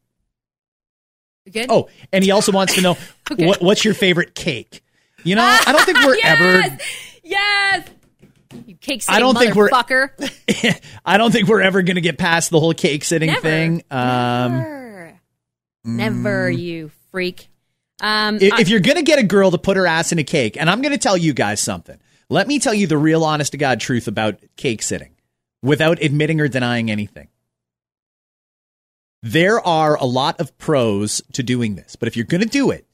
Good. 1.51 1.67
Oh, 1.69 1.89
and 2.11 2.23
he 2.23 2.31
also 2.31 2.51
wants 2.51 2.73
to 2.75 2.81
know 2.81 2.97
Okay. 3.31 3.45
what, 3.45 3.61
what's 3.61 3.85
your 3.85 3.93
favorite 3.93 4.33
cake? 4.33 4.83
You 5.23 5.35
know, 5.35 5.43
I 5.43 5.71
don't 5.71 5.85
think 5.85 5.99
we're 6.03 6.17
ever 6.23 6.59
yes! 6.59 6.81
Yes. 7.23 7.89
You 8.65 8.75
cake 8.75 9.03
I 9.07 9.19
don't 9.19 9.37
think 9.37 9.55
we're-. 9.55 9.69
I 11.05 11.17
don't 11.17 11.31
think 11.31 11.47
we're 11.47 11.61
ever 11.61 11.81
going 11.81 11.95
to 11.95 12.01
get 12.01 12.17
past 12.17 12.49
the 12.49 12.59
whole 12.59 12.73
cake 12.73 13.03
sitting 13.03 13.27
Never. 13.29 13.41
thing. 13.41 13.83
Um, 13.89 14.51
Never. 14.53 15.19
Never, 15.85 16.49
you 16.51 16.91
freak. 17.11 17.47
Um, 18.01 18.37
if, 18.41 18.51
I- 18.53 18.61
if 18.61 18.69
you're 18.69 18.79
going 18.79 18.97
to 18.97 19.03
get 19.03 19.19
a 19.19 19.23
girl 19.23 19.51
to 19.51 19.57
put 19.57 19.77
her 19.77 19.87
ass 19.87 20.11
in 20.11 20.19
a 20.19 20.23
cake, 20.23 20.57
and 20.59 20.69
I'm 20.69 20.81
going 20.81 20.91
to 20.93 20.97
tell 20.97 21.17
you 21.17 21.33
guys 21.33 21.59
something. 21.59 21.97
Let 22.29 22.47
me 22.47 22.59
tell 22.59 22.73
you 22.73 22.87
the 22.87 22.97
real 22.97 23.23
honest 23.23 23.51
to 23.51 23.57
God 23.57 23.79
truth 23.79 24.07
about 24.07 24.39
cake 24.55 24.81
sitting 24.81 25.15
without 25.61 26.01
admitting 26.01 26.41
or 26.41 26.47
denying 26.47 26.89
anything. 26.89 27.27
There 29.21 29.65
are 29.65 29.95
a 29.95 30.05
lot 30.05 30.39
of 30.41 30.57
pros 30.57 31.21
to 31.33 31.43
doing 31.43 31.75
this, 31.75 31.95
but 31.95 32.07
if 32.07 32.17
you're 32.17 32.25
going 32.25 32.41
to 32.41 32.47
do 32.49 32.71
it, 32.71 32.85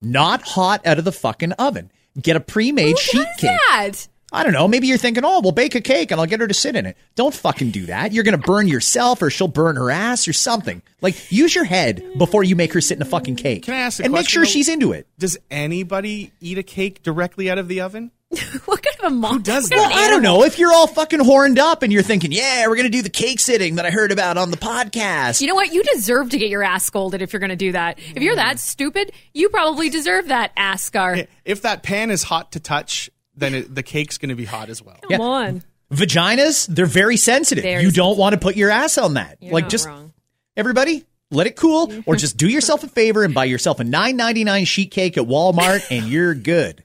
not 0.00 0.42
hot 0.42 0.86
out 0.86 0.98
of 0.98 1.04
the 1.04 1.12
fucking 1.12 1.52
oven. 1.52 1.90
Get 2.20 2.36
a 2.36 2.40
pre-made 2.40 2.98
sheet 2.98 3.26
cake. 3.38 3.58
that? 3.68 4.08
I 4.34 4.42
don't 4.42 4.52
know. 4.52 4.66
Maybe 4.66 4.88
you're 4.88 4.98
thinking, 4.98 5.24
oh, 5.24 5.40
we'll 5.40 5.52
bake 5.52 5.76
a 5.76 5.80
cake 5.80 6.10
and 6.10 6.20
I'll 6.20 6.26
get 6.26 6.40
her 6.40 6.48
to 6.48 6.54
sit 6.54 6.74
in 6.74 6.86
it. 6.86 6.96
Don't 7.14 7.32
fucking 7.32 7.70
do 7.70 7.86
that. 7.86 8.12
You're 8.12 8.24
going 8.24 8.38
to 8.38 8.44
burn 8.44 8.66
yourself 8.66 9.22
or 9.22 9.30
she'll 9.30 9.46
burn 9.46 9.76
her 9.76 9.92
ass 9.92 10.26
or 10.26 10.32
something. 10.32 10.82
Like, 11.00 11.30
use 11.30 11.54
your 11.54 11.64
head 11.64 12.04
before 12.18 12.42
you 12.42 12.56
make 12.56 12.72
her 12.72 12.80
sit 12.80 12.98
in 12.98 13.02
a 13.02 13.06
fucking 13.06 13.36
cake. 13.36 13.62
Can 13.62 13.74
I 13.74 13.78
ask 13.78 14.00
a 14.00 14.04
And 14.04 14.12
make 14.12 14.28
sure 14.28 14.44
she's 14.44 14.68
into 14.68 14.90
it. 14.90 15.06
Does 15.20 15.38
anybody 15.52 16.32
eat 16.40 16.58
a 16.58 16.64
cake 16.64 17.04
directly 17.04 17.48
out 17.48 17.58
of 17.58 17.68
the 17.68 17.80
oven? 17.80 18.10
What 18.64 18.82
kind 18.82 18.96
of 18.98 19.12
a 19.12 19.14
mom? 19.14 19.42
does 19.42 19.70
what 19.70 19.76
kind 19.76 19.84
of 19.84 19.90
that? 19.90 19.98
an 19.98 20.04
I 20.04 20.10
don't 20.10 20.22
know. 20.22 20.42
If 20.42 20.58
you're 20.58 20.72
all 20.72 20.86
fucking 20.88 21.20
horned 21.20 21.58
up 21.58 21.82
and 21.82 21.92
you're 21.92 22.02
thinking, 22.02 22.32
yeah, 22.32 22.66
we're 22.66 22.74
going 22.74 22.90
to 22.90 22.90
do 22.90 23.02
the 23.02 23.10
cake 23.10 23.38
sitting 23.38 23.76
that 23.76 23.86
I 23.86 23.90
heard 23.90 24.10
about 24.10 24.36
on 24.36 24.50
the 24.50 24.56
podcast. 24.56 25.40
You 25.40 25.46
know 25.46 25.54
what? 25.54 25.72
You 25.72 25.82
deserve 25.84 26.30
to 26.30 26.38
get 26.38 26.48
your 26.48 26.64
ass 26.64 26.84
scolded 26.84 27.22
if 27.22 27.32
you're 27.32 27.40
going 27.40 27.50
to 27.50 27.56
do 27.56 27.72
that. 27.72 27.98
If 27.98 28.22
you're 28.22 28.34
that 28.34 28.58
stupid, 28.58 29.12
you 29.32 29.48
probably 29.50 29.90
deserve 29.90 30.28
that 30.28 30.52
ass 30.56 30.82
scar. 30.82 31.18
If 31.44 31.62
that 31.62 31.82
pan 31.82 32.10
is 32.10 32.22
hot 32.24 32.52
to 32.52 32.60
touch, 32.60 33.10
then 33.36 33.54
it, 33.54 33.74
the 33.74 33.82
cake's 33.82 34.18
going 34.18 34.28
to 34.30 34.34
be 34.34 34.44
hot 34.44 34.68
as 34.68 34.82
well. 34.82 34.98
Come 35.08 35.20
on. 35.20 35.62
Vaginas, 35.92 36.66
they're 36.66 36.86
very 36.86 37.16
sensitive. 37.16 37.62
Very 37.62 37.82
you 37.82 37.90
don't 37.90 38.18
want 38.18 38.34
to 38.34 38.40
put 38.40 38.56
your 38.56 38.70
ass 38.70 38.98
on 38.98 39.14
that. 39.14 39.38
You're 39.40 39.52
like, 39.52 39.64
not 39.64 39.70
just 39.70 39.86
wrong. 39.86 40.12
everybody, 40.56 41.04
let 41.30 41.46
it 41.46 41.56
cool 41.56 41.92
or 42.06 42.16
just 42.16 42.36
do 42.36 42.48
yourself 42.48 42.84
a 42.84 42.88
favor 42.88 43.22
and 43.24 43.34
buy 43.34 43.44
yourself 43.44 43.80
a 43.80 43.84
$9.99 43.84 44.66
sheet 44.66 44.90
cake 44.90 45.16
at 45.16 45.24
Walmart 45.24 45.86
and 45.90 46.06
you're 46.06 46.34
good. 46.34 46.82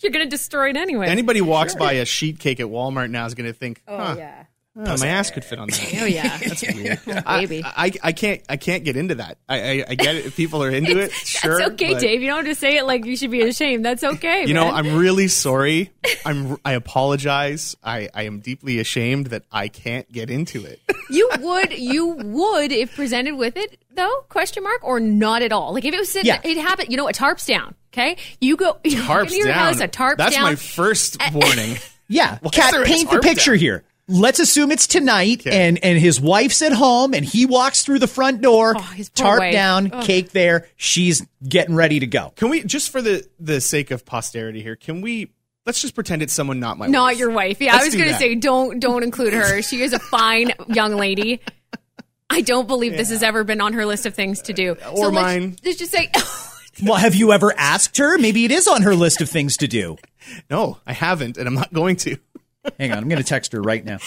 You're 0.00 0.12
going 0.12 0.24
to 0.24 0.30
destroy 0.30 0.70
it 0.70 0.76
anyway. 0.76 1.08
Anybody 1.08 1.40
walks 1.40 1.74
by 1.74 1.94
a 1.94 2.04
sheet 2.04 2.38
cake 2.38 2.60
at 2.60 2.66
Walmart 2.66 3.10
now 3.10 3.26
is 3.26 3.34
going 3.34 3.50
to 3.50 3.52
think, 3.52 3.82
oh, 3.88 3.96
huh, 3.96 4.14
oh, 4.14 4.18
yeah. 4.18 4.41
Oh, 4.76 4.96
my 4.98 5.06
ass 5.06 5.30
could 5.30 5.44
fit 5.44 5.58
on 5.58 5.68
that. 5.68 5.94
Oh, 6.02 6.04
yeah. 6.06 6.38
That's 6.44 6.62
weird. 6.62 7.00
baby. 7.26 7.62
I, 7.64 7.86
I, 7.86 7.92
I 8.04 8.12
can't 8.12 8.42
I 8.48 8.56
can't 8.56 8.84
get 8.84 8.96
into 8.96 9.16
that. 9.16 9.38
I, 9.48 9.60
I, 9.80 9.84
I 9.90 9.94
get 9.94 10.16
it 10.16 10.26
if 10.26 10.36
people 10.36 10.62
are 10.62 10.70
into 10.70 10.98
it. 10.98 11.12
Sure, 11.12 11.58
That's 11.58 11.72
okay, 11.72 11.92
but, 11.94 12.00
Dave. 12.00 12.22
You 12.22 12.28
don't 12.28 12.44
have 12.46 12.54
to 12.54 12.58
say 12.58 12.76
it 12.78 12.84
like 12.84 13.04
you 13.04 13.16
should 13.16 13.30
be 13.30 13.42
ashamed. 13.42 13.84
That's 13.84 14.02
okay. 14.02 14.44
You 14.46 14.54
know. 14.54 14.68
I'm 14.68 14.96
really 14.96 15.28
sorry. 15.28 15.90
I'm 16.24 16.56
I 16.64 16.72
apologize. 16.72 17.76
I, 17.84 18.08
I 18.14 18.22
am 18.24 18.40
deeply 18.40 18.78
ashamed 18.78 19.26
that 19.28 19.42
I 19.52 19.68
can't 19.68 20.10
get 20.10 20.30
into 20.30 20.64
it. 20.64 20.80
you 21.10 21.28
would, 21.40 21.72
you 21.78 22.06
would 22.06 22.72
if 22.72 22.94
presented 22.96 23.34
with 23.36 23.56
it, 23.56 23.78
though? 23.94 24.24
Question 24.28 24.62
mark 24.62 24.82
or 24.82 24.98
not 25.00 25.42
at 25.42 25.52
all? 25.52 25.74
Like 25.74 25.84
if 25.84 25.92
it 25.94 25.98
was 25.98 26.10
sitting, 26.10 26.26
Yeah. 26.28 26.40
it 26.42 26.56
happened. 26.56 26.88
You 26.90 26.96
know, 26.96 27.08
a 27.08 27.12
tarp's 27.12 27.46
down. 27.46 27.74
Okay, 27.92 28.16
you 28.40 28.56
go 28.56 28.78
Tarps 28.84 29.32
in 29.32 29.38
your 29.38 29.48
down. 29.48 29.74
house. 29.74 29.80
A 29.80 29.86
tarp's 29.88 30.16
That's 30.16 30.34
down. 30.34 30.44
my 30.44 30.54
first 30.54 31.18
warning. 31.34 31.76
Yeah, 32.08 32.38
Why 32.40 32.48
is 32.48 32.50
Kat, 32.52 32.72
there 32.72 32.82
a 32.82 32.86
paint 32.86 33.10
the 33.10 33.20
picture 33.20 33.52
down? 33.52 33.58
here. 33.60 33.84
Let's 34.08 34.40
assume 34.40 34.72
it's 34.72 34.86
tonight, 34.88 35.40
Okay. 35.46 35.68
and 35.68 35.78
and 35.82 35.98
his 35.98 36.20
wife's 36.20 36.60
at 36.62 36.72
home, 36.72 37.14
and 37.14 37.24
he 37.24 37.46
walks 37.46 37.82
through 37.84 38.00
the 38.00 38.08
front 38.08 38.40
door, 38.42 38.74
Oh, 38.76 38.80
his 38.80 39.08
tarp 39.10 39.38
wife. 39.40 39.52
down, 39.52 39.90
Ugh. 39.92 40.04
cake 40.04 40.32
there. 40.32 40.66
She's 40.76 41.24
getting 41.48 41.74
ready 41.76 42.00
to 42.00 42.06
go. 42.06 42.32
Can 42.36 42.50
we 42.50 42.64
just 42.64 42.90
for 42.90 43.00
the 43.00 43.26
the 43.38 43.60
sake 43.60 43.90
of 43.92 44.04
posterity 44.04 44.60
here? 44.62 44.74
Can 44.76 45.00
we 45.02 45.30
let's 45.66 45.80
just 45.80 45.94
pretend 45.94 46.20
it's 46.20 46.32
someone 46.32 46.58
not 46.58 46.78
my 46.78 46.88
Not 46.88 47.02
wife. 47.12 47.18
your 47.18 47.30
wife. 47.30 47.60
Yeah, 47.60 47.72
Let's 47.74 47.84
I 47.84 47.86
was 47.86 47.94
going 47.94 48.06
to 48.06 48.10
that. 48.12 48.20
say 48.20 48.34
don't 48.34 48.80
don't 48.80 49.04
include 49.04 49.32
her. 49.34 49.62
She 49.62 49.82
is 49.82 49.92
a 49.92 50.00
fine 50.00 50.50
young 50.68 50.96
lady. 50.96 51.40
I 52.28 52.40
don't 52.40 52.66
believe 52.66 52.96
this 52.96 53.10
has 53.10 53.22
ever 53.22 53.44
been 53.44 53.60
on 53.60 53.72
her 53.74 53.86
list 53.86 54.04
of 54.06 54.14
things 54.14 54.42
to 54.42 54.52
do. 54.52 54.72
Or 54.92 55.10
let's- 55.10 55.14
mine. 55.14 55.56
Let's 55.64 55.78
just 55.78 55.92
say 55.92 56.10
Well, 56.82 56.96
have 56.96 57.14
you 57.14 57.32
ever 57.32 57.52
asked 57.56 57.98
her? 57.98 58.16
Maybe 58.18 58.44
it 58.46 58.50
is 58.50 58.66
on 58.66 58.82
her 58.82 58.94
list 58.96 59.20
of 59.20 59.28
things 59.28 59.58
to 59.58 59.68
do. 59.68 59.96
No, 60.50 60.78
I 60.86 60.94
haven't, 60.94 61.36
and 61.36 61.46
I'm 61.46 61.54
not 61.54 61.72
going 61.72 61.96
to. 61.96 62.16
Hang 62.78 62.92
on, 62.92 62.98
I'm 62.98 63.08
going 63.08 63.20
to 63.20 63.26
text 63.28 63.52
her 63.52 63.60
right 63.60 63.84
now. 63.84 63.98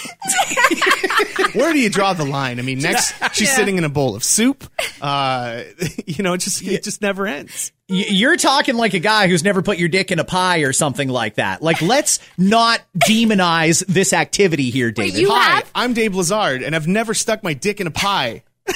Where 1.53 1.73
do 1.73 1.79
you 1.79 1.89
draw 1.89 2.13
the 2.13 2.23
line? 2.25 2.57
I 2.59 2.61
mean, 2.61 2.79
next 2.79 3.13
she's 3.33 3.49
Yeah. 3.49 3.55
sitting 3.55 3.77
in 3.77 3.83
a 3.83 3.89
bowl 3.89 4.15
of 4.15 4.23
soup. 4.23 4.63
Uh, 5.01 5.63
you 6.05 6.23
know, 6.23 6.33
it 6.33 6.37
just 6.39 6.63
it 6.63 6.81
just 6.83 7.01
never 7.01 7.27
ends. 7.27 7.73
You're 7.87 8.37
talking 8.37 8.75
like 8.77 8.93
a 8.93 8.99
guy 8.99 9.27
who's 9.27 9.43
never 9.43 9.61
put 9.61 9.77
your 9.77 9.89
dick 9.89 10.09
in 10.11 10.19
a 10.19 10.23
pie 10.23 10.59
or 10.59 10.71
something 10.73 11.09
like 11.09 11.35
that. 11.35 11.61
Like, 11.61 11.81
let's 11.81 12.19
not 12.37 12.81
demonize 12.97 13.85
this 13.87 14.11
activity 14.13 14.69
here, 14.71 14.89
David. 14.91 15.19
you 15.19 15.29
Hi, 15.31 15.55
have? 15.57 15.69
I'm 15.75 15.93
Dave 15.93 16.13
Blizzard, 16.13 16.63
and 16.63 16.75
I've 16.75 16.87
never 16.87 17.13
stuck 17.13 17.43
my 17.43 17.53
dick 17.53 17.79
in 17.81 17.87
a 17.87 17.91
pie. 17.91 18.43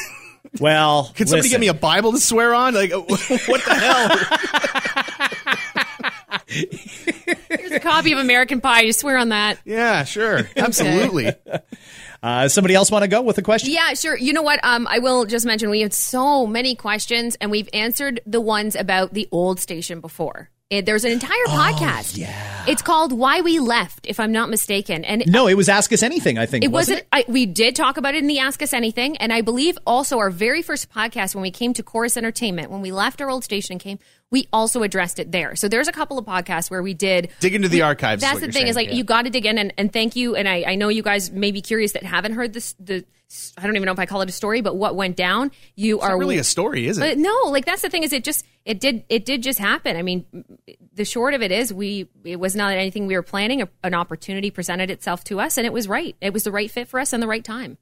well, 0.59 1.11
Can 1.15 1.25
somebody 1.27 1.43
listen. 1.47 1.51
give 1.51 1.61
me 1.61 1.69
a 1.69 1.73
Bible 1.73 2.11
to 2.11 2.19
swear 2.19 2.53
on? 2.53 2.73
Like, 2.75 2.91
what 2.91 3.07
the 3.65 3.73
hell? 3.73 4.09
Here's 7.69 7.77
a 7.77 7.79
copy 7.79 8.11
of 8.11 8.19
American 8.19 8.61
Pie. 8.61 8.81
You 8.81 8.93
swear 8.93 9.17
on 9.17 9.29
that. 9.29 9.59
Yeah, 9.65 10.03
sure, 10.03 10.49
absolutely. 10.57 11.31
Uh, 12.21 12.47
somebody 12.47 12.75
else 12.75 12.91
want 12.91 13.03
to 13.03 13.07
go 13.07 13.21
with 13.21 13.37
a 13.37 13.41
question? 13.41 13.71
Yeah, 13.71 13.93
sure. 13.93 14.17
You 14.17 14.33
know 14.33 14.41
what? 14.41 14.59
Um, 14.63 14.87
I 14.89 14.99
will 14.99 15.25
just 15.25 15.45
mention 15.45 15.69
we 15.69 15.81
had 15.81 15.93
so 15.93 16.45
many 16.45 16.75
questions, 16.75 17.37
and 17.39 17.49
we've 17.51 17.69
answered 17.73 18.21
the 18.25 18.41
ones 18.41 18.75
about 18.75 19.13
the 19.13 19.27
old 19.31 19.59
station 19.59 20.01
before. 20.01 20.49
It, 20.69 20.85
there's 20.85 21.03
an 21.03 21.11
entire 21.11 21.31
oh, 21.47 21.49
podcast. 21.49 22.15
Oh, 22.15 22.21
yeah. 22.21 22.65
It's 22.67 22.83
called 22.83 23.11
Why 23.11 23.41
We 23.41 23.57
Left, 23.57 24.05
if 24.05 24.19
I'm 24.19 24.31
not 24.31 24.49
mistaken. 24.51 25.03
And 25.03 25.23
No, 25.25 25.47
it 25.47 25.55
was 25.55 25.67
Ask 25.67 25.91
Us 25.91 26.03
Anything, 26.03 26.37
I 26.37 26.45
think. 26.45 26.63
it 26.63 26.67
wasn't 26.67 26.97
wasn't. 26.97 27.07
I, 27.11 27.25
we 27.27 27.47
did 27.47 27.75
talk 27.75 27.97
about 27.97 28.13
it 28.13 28.19
in 28.19 28.27
the 28.27 28.37
Ask 28.37 28.61
Us 28.61 28.71
Anything, 28.71 29.17
and 29.17 29.33
I 29.33 29.41
believe 29.41 29.79
also 29.87 30.19
our 30.19 30.29
very 30.29 30.61
first 30.61 30.91
podcast 30.93 31.33
when 31.33 31.41
we 31.41 31.49
came 31.49 31.73
to 31.73 31.81
Corus 31.81 32.17
Entertainment, 32.17 32.69
when 32.69 32.81
we 32.81 32.91
left 32.91 33.19
our 33.19 33.31
old 33.31 33.43
station 33.43 33.73
and 33.73 33.81
came, 33.81 33.97
we 34.29 34.47
also 34.53 34.83
addressed 34.83 35.17
it 35.17 35.31
there. 35.31 35.55
So 35.55 35.67
there's 35.67 35.87
a 35.87 35.91
couple 35.91 36.19
of 36.19 36.25
podcasts 36.25 36.69
where 36.69 36.83
we 36.83 36.93
did 36.93 37.29
Dig 37.39 37.55
into 37.55 37.67
the 37.67 37.77
we- 37.77 37.81
archives 37.81 38.21
is 38.21 38.29
That's 38.29 38.35
what 38.35 38.41
the 38.41 38.45
you're 38.45 38.53
thing 38.53 38.67
is 38.67 38.75
like 38.75 38.89
yeah. 38.89 38.93
you 38.93 39.03
got 39.03 39.23
to 39.23 39.31
dig 39.31 39.47
in, 39.47 39.57
and, 39.57 39.73
and 39.75 39.91
thank 39.91 40.15
you. 40.15 40.35
And 40.35 40.47
I, 40.47 40.65
I 40.67 40.75
know 40.75 40.89
you 40.89 41.01
guys 41.01 41.31
may 41.31 41.49
be 41.51 41.63
curious 41.63 41.93
that 41.93 42.03
haven't 42.03 42.33
heard 42.33 42.53
this. 42.53 42.75
The 42.79 43.05
I 43.57 43.63
don't 43.63 43.75
even 43.75 43.85
know 43.85 43.91
if 43.91 43.99
I 43.99 44.05
call 44.07 44.21
it 44.21 44.29
a 44.29 44.31
story, 44.31 44.61
but 44.61 44.75
what 44.75 44.95
went 44.95 45.15
down? 45.15 45.51
You 45.75 45.97
It's 45.97 46.05
are 46.05 46.09
not 46.11 46.19
really 46.19 46.37
a 46.39 46.43
story, 46.43 46.87
is 46.87 46.99
uh, 46.99 47.05
it? 47.05 47.17
no, 47.19 47.33
like 47.45 47.63
that's 47.65 47.83
the 47.83 47.89
thing 47.89 48.01
is 48.03 48.11
it 48.11 48.23
just 48.23 48.43
it 48.65 48.79
did 48.79 49.03
it 49.07 49.23
did 49.25 49.43
just 49.43 49.59
happen. 49.59 49.95
I 49.97 50.01
mean, 50.01 50.25
the 50.93 51.05
short 51.05 51.35
of 51.35 51.41
it 51.43 51.51
is 51.51 51.71
we 51.71 52.09
it 52.23 52.39
was 52.39 52.55
not 52.55 52.73
anything 52.73 53.05
we 53.05 53.15
were 53.15 53.21
planning. 53.21 53.61
A, 53.61 53.69
an 53.83 53.93
opportunity 53.93 54.49
presented 54.49 54.89
itself 54.89 55.23
to 55.25 55.39
us, 55.39 55.57
and 55.57 55.67
it 55.67 55.73
was 55.73 55.87
right. 55.87 56.15
It 56.21 56.33
was 56.33 56.43
the 56.43 56.51
right 56.51 56.71
fit 56.71 56.87
for 56.87 56.99
us 56.99 57.13
and 57.13 57.21
the 57.21 57.27
right 57.27 57.43
time. 57.43 57.77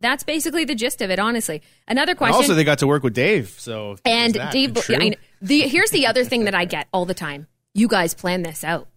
That's 0.00 0.22
basically 0.24 0.64
the 0.64 0.74
gist 0.76 1.00
of 1.00 1.10
it, 1.10 1.18
honestly. 1.18 1.60
Another 1.86 2.12
And 2.12 2.18
question. 2.18 2.34
also, 2.36 2.54
they 2.54 2.62
got 2.64 2.78
to 2.78 2.86
work 2.86 3.02
with 3.02 3.14
Dave. 3.14 3.50
So 3.58 3.96
and 4.04 4.32
Dave, 4.52 4.74
true? 4.74 4.96
I, 5.00 5.16
the 5.42 5.60
here's 5.62 5.90
the 5.90 6.06
other 6.06 6.24
thing 6.24 6.44
that 6.44 6.54
I 6.54 6.64
get 6.64 6.88
all 6.92 7.04
the 7.04 7.14
time. 7.14 7.46
You 7.74 7.86
guys 7.88 8.14
planned 8.14 8.44
this 8.44 8.64
out. 8.64 8.88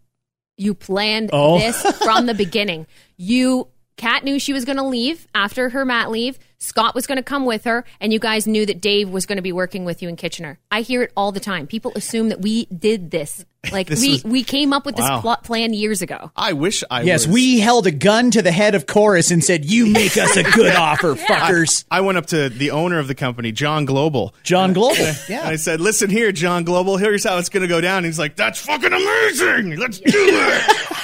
You 0.58 0.74
planned 0.74 1.30
Oh. 1.34 1.60
this 1.60 1.80
from 2.00 2.26
the 2.26 2.34
beginning. 2.46 2.88
You 3.18 3.68
Kat 3.98 4.24
knew 4.24 4.40
she 4.40 4.54
was 4.54 4.66
going 4.66 4.78
to 4.78 4.84
leave 4.84 5.28
after 5.36 5.70
her 5.70 5.86
mat 5.86 6.10
leave. 6.10 6.40
Scott 6.58 6.94
was 6.94 7.08
going 7.08 7.18
to 7.18 7.24
come 7.24 7.46
with 7.48 7.64
her, 7.64 7.86
and 8.00 8.14
you 8.14 8.20
guys 8.20 8.46
knew 8.46 8.68
that 8.68 8.82
Dave 8.82 9.10
was 9.10 9.26
going 9.26 9.38
to 9.38 9.42
be 9.42 9.52
working 9.52 9.84
with 9.84 10.04
you 10.04 10.10
in 10.10 10.16
Kitchener. 10.16 10.60
I 10.70 10.82
hear 10.82 11.02
it 11.02 11.12
all 11.18 11.32
the 11.32 11.40
time. 11.40 11.66
People 11.66 11.92
assume 11.96 12.30
that 12.30 12.40
we 12.42 12.66
did 12.66 13.12
this. 13.12 13.46
Like 13.72 13.86
This 13.86 14.02
we 14.02 14.14
was- 14.14 14.24
we 14.24 14.44
came 14.44 14.74
up 14.74 14.88
with 14.88 14.96
this 14.96 15.08
plot 15.20 15.44
plan 15.44 15.72
years 15.76 16.02
ago. 16.02 16.32
I 16.36 16.54
wish 16.54 16.84
I 16.90 17.04
Yes, 17.04 17.28
was. 17.28 17.34
we 17.36 17.60
held 17.60 17.86
a 17.86 17.92
gun 17.92 18.32
to 18.32 18.42
the 18.42 18.52
head 18.52 18.74
of 18.74 18.88
Corus 18.88 19.30
and 19.30 19.44
said, 19.44 19.66
You 19.66 19.86
make 19.86 20.18
us 20.18 20.36
a 20.36 20.42
good 20.42 20.76
offer, 20.76 21.14
fuckers. 21.14 21.86
I 21.92 22.02
went 22.02 22.18
up 22.18 22.26
to 22.28 22.50
the 22.50 22.72
owner 22.72 22.98
of 22.98 23.08
the 23.08 23.14
company, 23.14 23.52
John 23.52 23.86
Global. 23.86 24.34
John 24.42 24.74
Global. 24.74 24.96
And 25.06 25.18
Yeah. 25.30 25.48
I 25.48 25.58
said, 25.58 25.80
"Listen 25.80 26.10
here, 26.10 26.32
John 26.32 26.64
Global. 26.64 26.98
Here's 26.98 27.24
how 27.24 27.38
it's 27.38 27.50
going 27.50 27.62
to 27.62 27.68
go 27.68 27.82
down." 27.82 28.04
He's 28.04 28.18
like, 28.18 28.36
"That's 28.36 28.60
fucking 28.66 28.92
amazing. 28.94 29.76
Let's 29.78 30.00
do 30.00 30.10
it." 30.12 30.98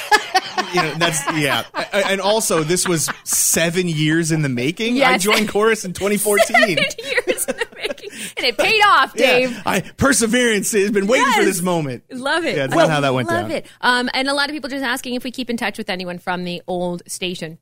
You 0.77 0.83
know, 0.83 0.95
that's 0.97 1.19
yeah. 1.37 1.63
And 1.91 2.21
also, 2.21 2.63
this 2.63 2.87
was 2.87 3.09
seven 3.23 3.87
years 3.87 4.31
in 4.31 4.41
the 4.41 4.49
making. 4.49 5.01
I 5.01 5.17
joined 5.17 5.49
Corus 5.49 5.85
in 5.85 5.93
2014. 5.93 6.45
Seven 6.47 6.77
Years 6.77 7.45
in 7.45 7.55
the 7.57 7.67
making. 7.75 8.09
and 8.37 8.45
it 8.45 8.57
paid 8.57 8.81
off, 8.81 9.13
Dave. 9.13 9.51
Yeah, 9.51 9.61
I 9.65 9.81
perseverance 9.81 10.71
has 10.71 10.91
been 10.91 11.07
waiting 11.07 11.31
for 11.33 11.43
this 11.43 11.61
moment. 11.61 12.03
Love 12.11 12.45
it. 12.45 12.57
Yeah, 12.57 12.67
I 12.71 12.75
not 12.75 12.89
how 12.89 13.01
that 13.01 13.13
went 13.13 13.27
love 13.27 13.43
down. 13.43 13.51
it. 13.51 13.65
Um, 13.81 14.09
and 14.13 14.27
a 14.27 14.33
lot 14.33 14.49
of 14.49 14.53
people 14.53 14.69
just 14.69 14.83
asking 14.83 15.15
if 15.15 15.23
we 15.23 15.31
keep 15.31 15.49
in 15.49 15.57
touch 15.57 15.77
with 15.77 15.89
anyone 15.89 16.19
from 16.19 16.43
the 16.43 16.61
old 16.67 17.03
station. 17.07 17.57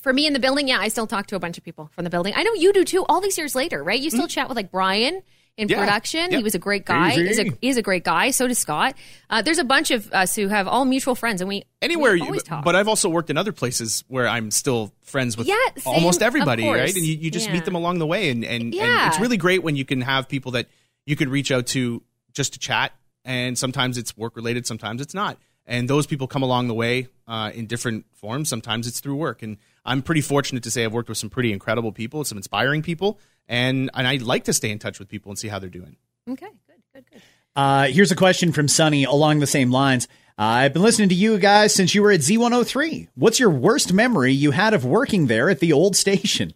For 0.00 0.12
me 0.12 0.26
in 0.26 0.32
the 0.32 0.38
building, 0.38 0.68
yeah, 0.68 0.78
I 0.78 0.88
still 0.88 1.06
talk 1.06 1.26
to 1.28 1.36
a 1.36 1.40
bunch 1.40 1.58
of 1.58 1.64
people 1.64 1.90
from 1.92 2.04
the 2.04 2.10
building. 2.10 2.32
I 2.36 2.44
know 2.44 2.54
you 2.54 2.72
do 2.72 2.84
too. 2.84 3.04
All 3.08 3.20
these 3.20 3.36
years 3.36 3.54
later, 3.54 3.82
right? 3.82 3.98
You 3.98 4.10
still 4.10 4.28
chat 4.28 4.48
with 4.48 4.56
like 4.56 4.70
Brian 4.70 5.22
in? 5.56 5.68
Yeah. 5.68 5.80
production. 5.80 6.30
Yep. 6.30 6.38
He 6.38 6.42
was 6.42 6.54
a 6.54 6.58
great 6.58 6.84
guy. 6.84 7.12
Easy. 7.12 7.26
He's 7.26 7.38
a 7.38 7.44
he's 7.60 7.76
a 7.76 7.82
great 7.82 8.04
guy. 8.04 8.30
So 8.30 8.46
does 8.46 8.58
Scott. 8.58 8.94
Uh, 9.30 9.42
there's 9.42 9.58
a 9.58 9.64
bunch 9.64 9.90
of 9.90 10.12
us 10.12 10.34
who 10.34 10.48
have 10.48 10.68
all 10.68 10.84
mutual 10.84 11.14
friends, 11.14 11.40
and 11.40 11.48
we 11.48 11.64
Anywhere, 11.82 12.12
we 12.12 12.18
you, 12.20 12.24
always 12.26 12.42
talk. 12.42 12.64
but 12.64 12.76
I've 12.76 12.88
also 12.88 13.08
worked 13.08 13.30
in 13.30 13.36
other 13.36 13.52
places 13.52 14.04
where 14.08 14.28
I'm 14.28 14.50
still 14.50 14.92
friends 15.02 15.36
with 15.36 15.46
Yeah, 15.46 15.54
same, 15.76 15.94
almost 15.94 16.22
everybody, 16.22 16.68
right? 16.68 16.94
And 16.94 17.04
you, 17.04 17.14
you 17.16 17.30
just 17.30 17.46
Yeah. 17.46 17.54
meet 17.54 17.64
them 17.64 17.74
along 17.74 17.98
the 17.98 18.06
way, 18.06 18.30
and 18.30 18.44
and, 18.44 18.74
and 18.74 19.08
it's 19.08 19.20
really 19.20 19.36
great 19.36 19.62
when 19.62 19.76
you 19.76 19.84
can 19.84 20.00
have 20.02 20.28
people 20.28 20.52
that 20.52 20.68
you 21.04 21.16
can 21.16 21.30
reach 21.30 21.50
out 21.50 21.66
to 21.68 22.02
just 22.32 22.52
to 22.54 22.58
chat. 22.58 22.92
And 23.24 23.58
sometimes 23.58 23.98
it's 23.98 24.16
work 24.16 24.36
related, 24.36 24.66
sometimes 24.68 25.00
it's 25.00 25.12
not. 25.14 25.36
And 25.66 25.90
those 25.90 26.06
people 26.06 26.28
come 26.28 26.44
along 26.44 26.68
the 26.68 26.74
way 26.74 27.08
uh, 27.26 27.50
in 27.52 27.66
different 27.66 28.04
forms. 28.14 28.48
Sometimes 28.48 28.86
it's 28.86 29.00
through 29.00 29.16
work, 29.16 29.42
and 29.42 29.56
I'm 29.84 30.00
pretty 30.00 30.20
fortunate 30.20 30.62
to 30.62 30.70
say 30.70 30.84
I've 30.84 30.92
worked 30.92 31.08
with 31.08 31.18
some 31.18 31.28
pretty 31.30 31.52
incredible 31.52 31.90
people, 31.90 32.22
some 32.24 32.38
inspiring 32.38 32.82
people, 32.82 33.18
and 33.48 33.90
and 33.94 34.06
I 34.06 34.16
like 34.16 34.44
to 34.44 34.52
stay 34.52 34.70
in 34.70 34.78
touch 34.78 34.98
with 34.98 35.08
people 35.08 35.30
and 35.30 35.38
see 35.38 35.48
how 35.48 35.58
they're 35.58 35.68
doing. 35.68 35.96
okay, 36.28 36.48
good, 36.66 36.82
good, 36.94 37.04
good. 37.10 37.22
Uh, 37.54 37.86
here's 37.86 38.12
a 38.12 38.16
question 38.16 38.52
from 38.52 38.68
Sunny 38.68 39.04
along 39.04 39.40
the 39.40 39.46
same 39.46 39.70
lines. 39.70 40.08
Uh, 40.38 40.42
I've 40.42 40.74
been 40.74 40.82
listening 40.82 41.08
to 41.08 41.14
you 41.14 41.38
guys 41.38 41.74
since 41.74 41.94
you 41.94 42.02
were 42.02 42.10
at 42.10 42.20
Z103. 42.20 43.08
What's 43.14 43.40
your 43.40 43.48
worst 43.48 43.94
memory 43.94 44.32
you 44.32 44.50
had 44.50 44.74
of 44.74 44.84
working 44.84 45.26
there 45.26 45.48
at 45.48 45.60
the 45.60 45.72
old 45.72 45.96
station? 45.96 46.52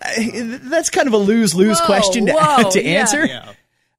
Uh, 0.00 0.08
that's 0.62 0.88
kind 0.88 1.06
of 1.06 1.12
a 1.12 1.18
lose 1.18 1.54
lose 1.54 1.78
question 1.82 2.26
to, 2.26 2.32
whoa, 2.38 2.70
to 2.70 2.82
yeah. 2.82 3.00
answer. 3.00 3.28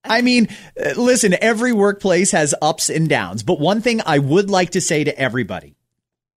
I 0.04 0.22
mean, 0.22 0.50
uh, 0.84 0.94
listen, 0.98 1.36
every 1.40 1.72
workplace 1.72 2.32
has 2.32 2.56
ups 2.62 2.90
and 2.90 3.08
downs, 3.08 3.44
but 3.44 3.60
one 3.60 3.82
thing 3.82 4.02
I 4.04 4.18
would 4.18 4.50
like 4.50 4.72
to 4.72 4.82
say 4.82 5.04
to 5.04 5.18
everybody 5.18 5.76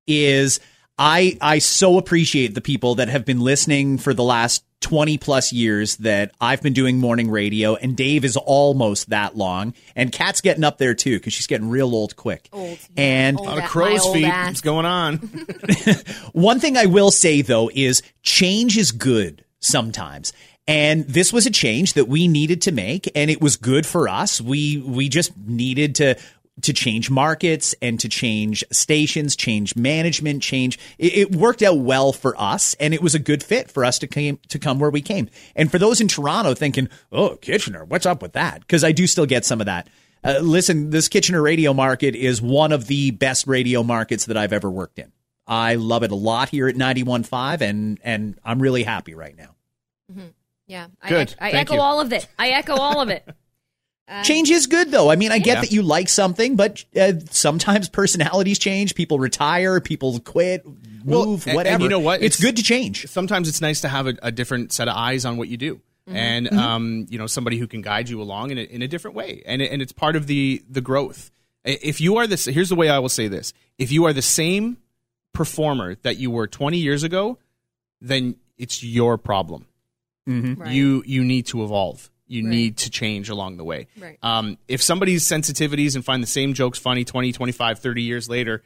is 0.06 0.60
I 0.98 1.38
I 1.40 1.58
so 1.58 1.96
appreciate 1.96 2.54
the 2.54 2.60
people 2.60 2.96
that 2.96 3.08
have 3.08 3.24
been 3.24 3.40
listening 3.40 3.96
for 3.96 4.12
the 4.12 4.22
last 4.22 4.64
20 4.86 5.18
plus 5.18 5.52
years 5.52 5.96
that 5.96 6.30
I've 6.40 6.62
been 6.62 6.72
doing 6.72 6.98
morning 6.98 7.28
radio 7.28 7.74
and 7.74 7.96
Dave 7.96 8.24
is 8.24 8.36
almost 8.36 9.10
that 9.10 9.36
long 9.36 9.74
and 9.96 10.12
Kat's 10.12 10.40
getting 10.40 10.62
up 10.62 10.78
there 10.78 10.94
too 10.94 11.18
cuz 11.18 11.32
she's 11.32 11.48
getting 11.48 11.68
real 11.68 11.92
old 11.92 12.14
quick. 12.14 12.48
Old, 12.52 12.78
and 12.96 13.36
old 13.36 13.48
A 13.48 13.50
lot 13.50 13.58
of 13.64 13.64
crow's 13.68 14.06
feet. 14.12 14.24
ass. 14.26 14.46
What's 14.46 14.60
going 14.60 14.86
on? 14.86 15.16
One 16.34 16.60
thing 16.60 16.76
I 16.76 16.86
will 16.86 17.10
say 17.10 17.42
though 17.42 17.68
is 17.74 18.00
change 18.22 18.76
is 18.78 18.92
good 18.92 19.44
sometimes. 19.58 20.32
And 20.68 21.04
this 21.08 21.32
was 21.32 21.46
a 21.46 21.50
change 21.50 21.94
that 21.94 22.06
we 22.06 22.28
needed 22.28 22.62
to 22.62 22.70
make 22.70 23.10
and 23.16 23.28
it 23.28 23.40
was 23.40 23.56
good 23.56 23.86
for 23.86 24.08
us. 24.08 24.40
We 24.40 24.78
we 24.78 25.08
just 25.08 25.36
needed 25.36 25.96
to 25.96 26.14
to 26.62 26.72
change 26.72 27.10
markets 27.10 27.74
and 27.82 28.00
to 28.00 28.08
change 28.08 28.64
stations, 28.72 29.36
change 29.36 29.76
management, 29.76 30.42
change 30.42 30.78
it, 30.98 31.16
it 31.16 31.36
worked 31.36 31.62
out 31.62 31.78
well 31.78 32.12
for 32.12 32.34
us 32.40 32.74
and 32.80 32.94
it 32.94 33.02
was 33.02 33.14
a 33.14 33.18
good 33.18 33.42
fit 33.42 33.70
for 33.70 33.84
us 33.84 33.98
to 33.98 34.06
came 34.06 34.38
to 34.48 34.58
come 34.58 34.78
where 34.78 34.90
we 34.90 35.02
came. 35.02 35.28
And 35.54 35.70
for 35.70 35.78
those 35.78 36.00
in 36.00 36.08
Toronto 36.08 36.54
thinking, 36.54 36.88
"Oh, 37.12 37.36
Kitchener, 37.36 37.84
what's 37.84 38.06
up 38.06 38.22
with 38.22 38.32
that?" 38.32 38.60
because 38.60 38.84
I 38.84 38.92
do 38.92 39.06
still 39.06 39.26
get 39.26 39.44
some 39.44 39.60
of 39.60 39.66
that. 39.66 39.88
Uh, 40.24 40.38
listen, 40.40 40.90
this 40.90 41.08
Kitchener 41.08 41.42
radio 41.42 41.72
market 41.74 42.16
is 42.16 42.40
one 42.40 42.72
of 42.72 42.86
the 42.86 43.10
best 43.12 43.46
radio 43.46 43.82
markets 43.82 44.26
that 44.26 44.36
I've 44.36 44.52
ever 44.52 44.70
worked 44.70 44.98
in. 44.98 45.12
I 45.46 45.76
love 45.76 46.02
it 46.02 46.10
a 46.10 46.16
lot 46.16 46.48
here 46.48 46.68
at 46.68 46.74
91.5 46.74 47.60
and 47.60 48.00
and 48.02 48.38
I'm 48.44 48.60
really 48.60 48.82
happy 48.82 49.14
right 49.14 49.36
now. 49.36 49.54
Yeah, 50.66 50.88
I, 51.00 51.08
Good. 51.08 51.34
I, 51.38 51.52
Thank 51.52 51.68
echo 51.68 51.74
you. 51.74 51.80
all 51.80 52.00
of 52.00 52.12
it. 52.12 52.26
I 52.38 52.48
echo 52.48 52.74
all 52.74 53.00
of 53.00 53.08
it. 53.08 53.28
Change 54.22 54.50
is 54.50 54.66
good 54.66 54.90
though. 54.92 55.10
I 55.10 55.16
mean, 55.16 55.32
I 55.32 55.38
get 55.38 55.56
Yeah. 55.56 55.60
that 55.62 55.72
you 55.72 55.82
like 55.82 56.08
something, 56.08 56.54
but 56.54 56.84
uh, 56.94 57.14
sometimes 57.30 57.88
personalities 57.88 58.58
change, 58.58 58.94
people 58.94 59.18
retire, 59.18 59.80
people 59.80 60.20
quit, 60.20 60.64
Well, 61.04 61.26
move, 61.26 61.40
and- 61.42 61.48
and 61.48 61.56
whatever. 61.56 61.82
you 61.82 61.88
know 61.88 61.98
what? 61.98 62.22
It's, 62.22 62.36
It's- 62.38 62.40
good 62.40 62.56
to 62.56 62.62
change. 62.62 63.06
sometimes 63.08 63.48
it's 63.48 63.60
nice 63.60 63.80
to 63.80 63.88
have 63.88 64.06
a, 64.06 64.14
a 64.22 64.30
different 64.30 64.72
set 64.72 64.86
of 64.88 64.94
eyes 64.96 65.24
on 65.24 65.36
what 65.38 65.48
you 65.48 65.56
do 65.56 65.80
and 66.08 66.46
um, 66.52 67.06
you 67.10 67.18
know 67.18 67.26
somebody 67.26 67.58
who 67.58 67.66
can 67.66 67.82
guide 67.82 68.08
you 68.08 68.22
along 68.22 68.52
in 68.52 68.58
a, 68.58 68.62
in 68.62 68.80
a 68.80 68.86
different 68.86 69.16
way 69.16 69.42
and, 69.44 69.60
and 69.60 69.82
it's 69.82 69.90
part 69.90 70.14
of 70.14 70.28
the 70.28 70.62
the 70.70 70.80
growth 70.80 71.32
if 71.64 72.00
you 72.00 72.16
are 72.18 72.28
this 72.28 72.44
here's 72.44 72.68
the 72.68 72.76
way 72.76 72.88
i 72.88 72.96
will 73.00 73.08
say 73.08 73.26
this 73.26 73.52
if 73.76 73.90
you 73.90 74.04
are 74.04 74.12
the 74.12 74.22
same 74.22 74.76
performer 75.32 75.96
that 76.02 76.16
you 76.16 76.30
were 76.30 76.46
20 76.46 76.78
years 76.78 77.02
ago 77.02 77.38
then 78.00 78.36
it's 78.56 78.84
your 78.84 79.18
problem 79.18 79.66
Right. 80.28 80.70
you 80.70 81.02
you 81.06 81.24
need 81.24 81.46
to 81.46 81.64
evolve 81.64 82.08
you 82.28 82.42
Right. 82.44 82.50
need 82.50 82.76
to 82.78 82.90
change 82.90 83.28
along 83.28 83.56
the 83.56 83.64
way. 83.64 83.86
Right. 83.98 84.18
um, 84.22 84.58
if 84.68 84.82
somebody's 84.82 85.24
sensitivities 85.24 85.94
and 85.94 86.04
find 86.04 86.22
the 86.22 86.26
same 86.26 86.54
jokes 86.54 86.78
funny 86.78 87.04
20 87.04 87.32
25 87.32 87.78
30 87.78 88.02
years 88.02 88.28
later 88.28 88.62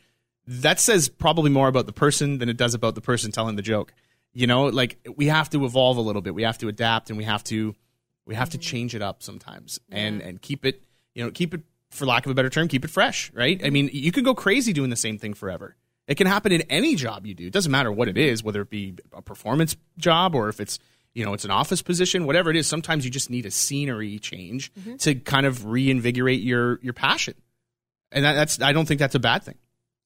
that 0.47 0.81
says 0.81 1.09
probably 1.09 1.51
more 1.51 1.69
about 1.69 1.87
the 1.87 1.93
person 1.93 2.39
than 2.39 2.49
it 2.49 2.57
does 2.57 2.75
about 2.75 2.95
the 2.95 3.01
person 3.01 3.31
telling 3.31 3.57
the 3.57 3.63
joke. 3.63 3.93
You 4.33 4.47
know 4.47 4.67
like 4.67 4.99
we 5.17 5.27
have 5.27 5.51
to 5.51 5.65
evolve 5.65 5.97
a 5.97 6.01
little 6.01 6.23
bit. 6.23 6.35
We 6.35 6.43
have 6.45 6.59
to 6.59 6.69
adapt 6.69 7.11
and 7.11 7.17
we 7.19 7.25
have 7.25 7.45
to 7.45 7.75
we 8.27 8.35
have 8.35 8.51
to 8.51 8.59
change 8.59 8.95
it 8.95 9.03
up 9.03 9.23
sometimes 9.23 9.79
and 9.91 10.21
and 10.23 10.41
keep 10.41 10.65
it 10.65 10.83
you 11.15 11.25
know 11.25 11.31
keep 11.31 11.53
it 11.55 11.61
for 11.91 12.07
lack 12.07 12.25
of 12.27 12.31
a 12.31 12.35
better 12.35 12.49
term 12.51 12.69
keep 12.69 12.85
it 12.85 12.91
fresh 12.91 13.31
right? 13.35 13.61
I 13.65 13.71
mean 13.71 13.91
you 13.93 14.13
can 14.13 14.23
go 14.25 14.35
crazy 14.35 14.73
doing 14.73 14.91
the 14.91 14.97
same 14.97 15.19
thing 15.19 15.35
forever. 15.35 15.77
It 16.07 16.17
can 16.17 16.27
happen 16.27 16.51
in 16.51 16.63
any 16.63 16.95
job 16.97 17.27
you 17.27 17.35
do. 17.35 17.47
It 17.47 17.53
doesn't 17.53 17.71
matter 17.71 17.93
what 17.93 18.09
it 18.09 18.17
is 18.17 18.43
whether 18.43 18.63
it 18.63 18.71
be 18.71 18.95
a 19.13 19.21
performance 19.23 19.77
job 19.99 20.35
or 20.35 20.49
if 20.49 20.61
it's 20.61 20.79
you 21.15 21.25
know 21.25 21.35
it's 21.35 21.45
an 21.45 21.51
office 21.51 21.83
position 21.83 22.27
whatever 22.27 22.51
it 22.51 22.57
is 22.57 22.67
sometimes 22.67 23.05
you 23.05 23.11
just 23.11 23.31
need 23.31 23.47
a 23.47 23.51
scenery 23.51 24.19
change 24.19 24.73
to 24.99 25.15
kind 25.15 25.47
of 25.47 25.65
reinvigorate 25.67 26.41
your 26.41 26.79
your 26.83 26.93
passion 26.93 27.35
and 28.13 28.25
that, 28.25 28.35
that's 28.35 28.61
i 28.63 28.73
don't 28.73 28.87
think 28.87 29.01
that's 29.01 29.15
a 29.15 29.21
bad 29.21 29.43
thing 29.43 29.57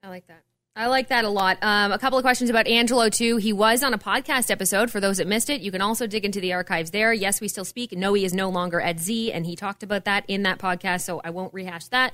I 0.05 0.09
like 0.09 0.27
that. 0.27 0.43
I 0.77 0.89
like 0.89 1.09
that 1.09 1.25
a 1.25 1.31
lot. 1.31 1.57
Um, 1.63 1.91
a 1.91 1.99
couple 1.99 2.19
of 2.19 2.25
questions 2.25 2.51
about 2.51 2.67
Angelo 2.67 3.09
too. 3.09 3.39
He 3.39 3.55
was 3.55 3.83
on 3.83 3.95
a 3.95 3.99
podcast 3.99 4.51
episode. 4.51 4.91
For 4.91 5.01
those 5.01 5.17
that 5.17 5.27
missed 5.27 5.49
it, 5.49 5.63
you 5.63 5.71
can 5.71 5.81
also 5.81 6.07
dig 6.07 6.27
into 6.27 6.41
the 6.41 6.53
archives 6.53 6.91
there. 6.91 7.13
Yes, 7.13 7.41
we 7.41 7.49
still 7.49 7.65
speak. 7.65 7.93
No, 7.93 8.13
he 8.13 8.25
is 8.25 8.35
no 8.35 8.51
longer 8.51 8.81
at 8.81 9.01
Z, 9.01 9.33
and 9.33 9.47
he 9.47 9.57
talked 9.57 9.83
about 9.83 10.05
that 10.05 10.25
in 10.29 10.43
that 10.43 10.59
podcast. 10.59 11.03
So 11.03 11.23
I 11.25 11.31
won't 11.31 11.55
rehash 11.55 11.87
that. 11.89 12.13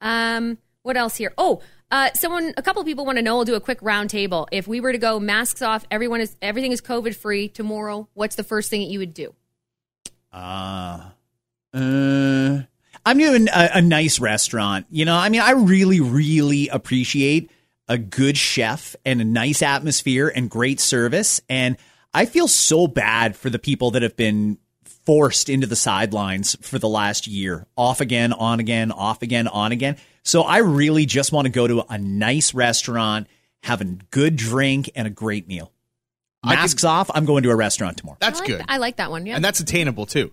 Um, 0.00 0.58
what 0.82 0.96
else 0.96 1.16
here? 1.16 1.32
Oh, 1.38 1.60
uh, 1.90 2.10
someone, 2.14 2.54
a 2.56 2.62
couple 2.62 2.82
people 2.84 3.04
want 3.04 3.18
to 3.18 3.22
know. 3.22 3.36
We'll 3.36 3.44
do 3.44 3.54
a 3.54 3.60
quick 3.60 3.78
round 3.82 4.10
table. 4.10 4.48
If 4.52 4.68
we 4.68 4.80
were 4.80 4.92
to 4.92 4.98
go 4.98 5.18
masks 5.18 5.62
off, 5.62 5.84
everyone 5.90 6.20
is 6.20 6.36
everything 6.40 6.72
is 6.72 6.80
COVID 6.80 7.14
free 7.14 7.48
tomorrow. 7.48 8.08
What's 8.14 8.36
the 8.36 8.44
first 8.44 8.70
thing 8.70 8.80
that 8.80 8.90
you 8.90 9.00
would 9.00 9.14
do? 9.14 9.34
Uh, 10.32 11.10
uh, 11.74 12.60
I'm 13.04 13.18
doing 13.18 13.48
a, 13.48 13.70
a 13.74 13.82
nice 13.82 14.20
restaurant. 14.20 14.86
You 14.90 15.04
know, 15.04 15.16
I 15.16 15.28
mean, 15.28 15.40
I 15.40 15.52
really, 15.52 16.00
really 16.00 16.68
appreciate 16.68 17.50
a 17.88 17.98
good 17.98 18.36
chef 18.36 18.94
and 19.04 19.20
a 19.20 19.24
nice 19.24 19.62
atmosphere 19.62 20.28
and 20.28 20.48
great 20.48 20.78
service. 20.78 21.40
And 21.48 21.76
I 22.14 22.26
feel 22.26 22.46
so 22.46 22.86
bad 22.86 23.36
for 23.36 23.50
the 23.50 23.58
people 23.58 23.90
that 23.92 24.02
have 24.02 24.16
been 24.16 24.58
forced 25.10 25.48
into 25.48 25.66
the 25.66 25.74
sidelines 25.74 26.56
for 26.60 26.78
the 26.78 26.88
last 26.88 27.26
year 27.26 27.66
off 27.76 28.00
again, 28.00 28.32
on 28.32 28.60
again, 28.60 28.92
off 28.92 29.22
again, 29.22 29.48
on 29.48 29.72
again. 29.72 29.96
So 30.22 30.42
I 30.42 30.58
really 30.58 31.04
just 31.04 31.32
want 31.32 31.46
to 31.46 31.50
go 31.50 31.66
to 31.66 31.82
a 31.88 31.98
nice 31.98 32.54
restaurant, 32.54 33.26
have 33.64 33.80
a 33.80 33.84
good 33.86 34.36
drink, 34.36 34.88
and 34.94 35.08
a 35.08 35.10
great 35.10 35.48
meal. 35.48 35.72
I 36.44 36.50
could- 36.50 36.60
Masks 36.60 36.84
off, 36.84 37.10
I'm 37.12 37.24
going 37.24 37.42
to 37.42 37.50
a 37.50 37.56
restaurant 37.56 37.96
tomorrow. 37.96 38.18
That's 38.20 38.38
I 38.38 38.42
like, 38.42 38.46
good. 38.48 38.56
th- 38.58 38.66
I 38.68 38.76
like 38.76 38.96
that 38.98 39.10
one. 39.10 39.26
Yeah. 39.26 39.34
and 39.34 39.44
that's 39.44 39.58
attainable 39.58 40.06
too. 40.06 40.30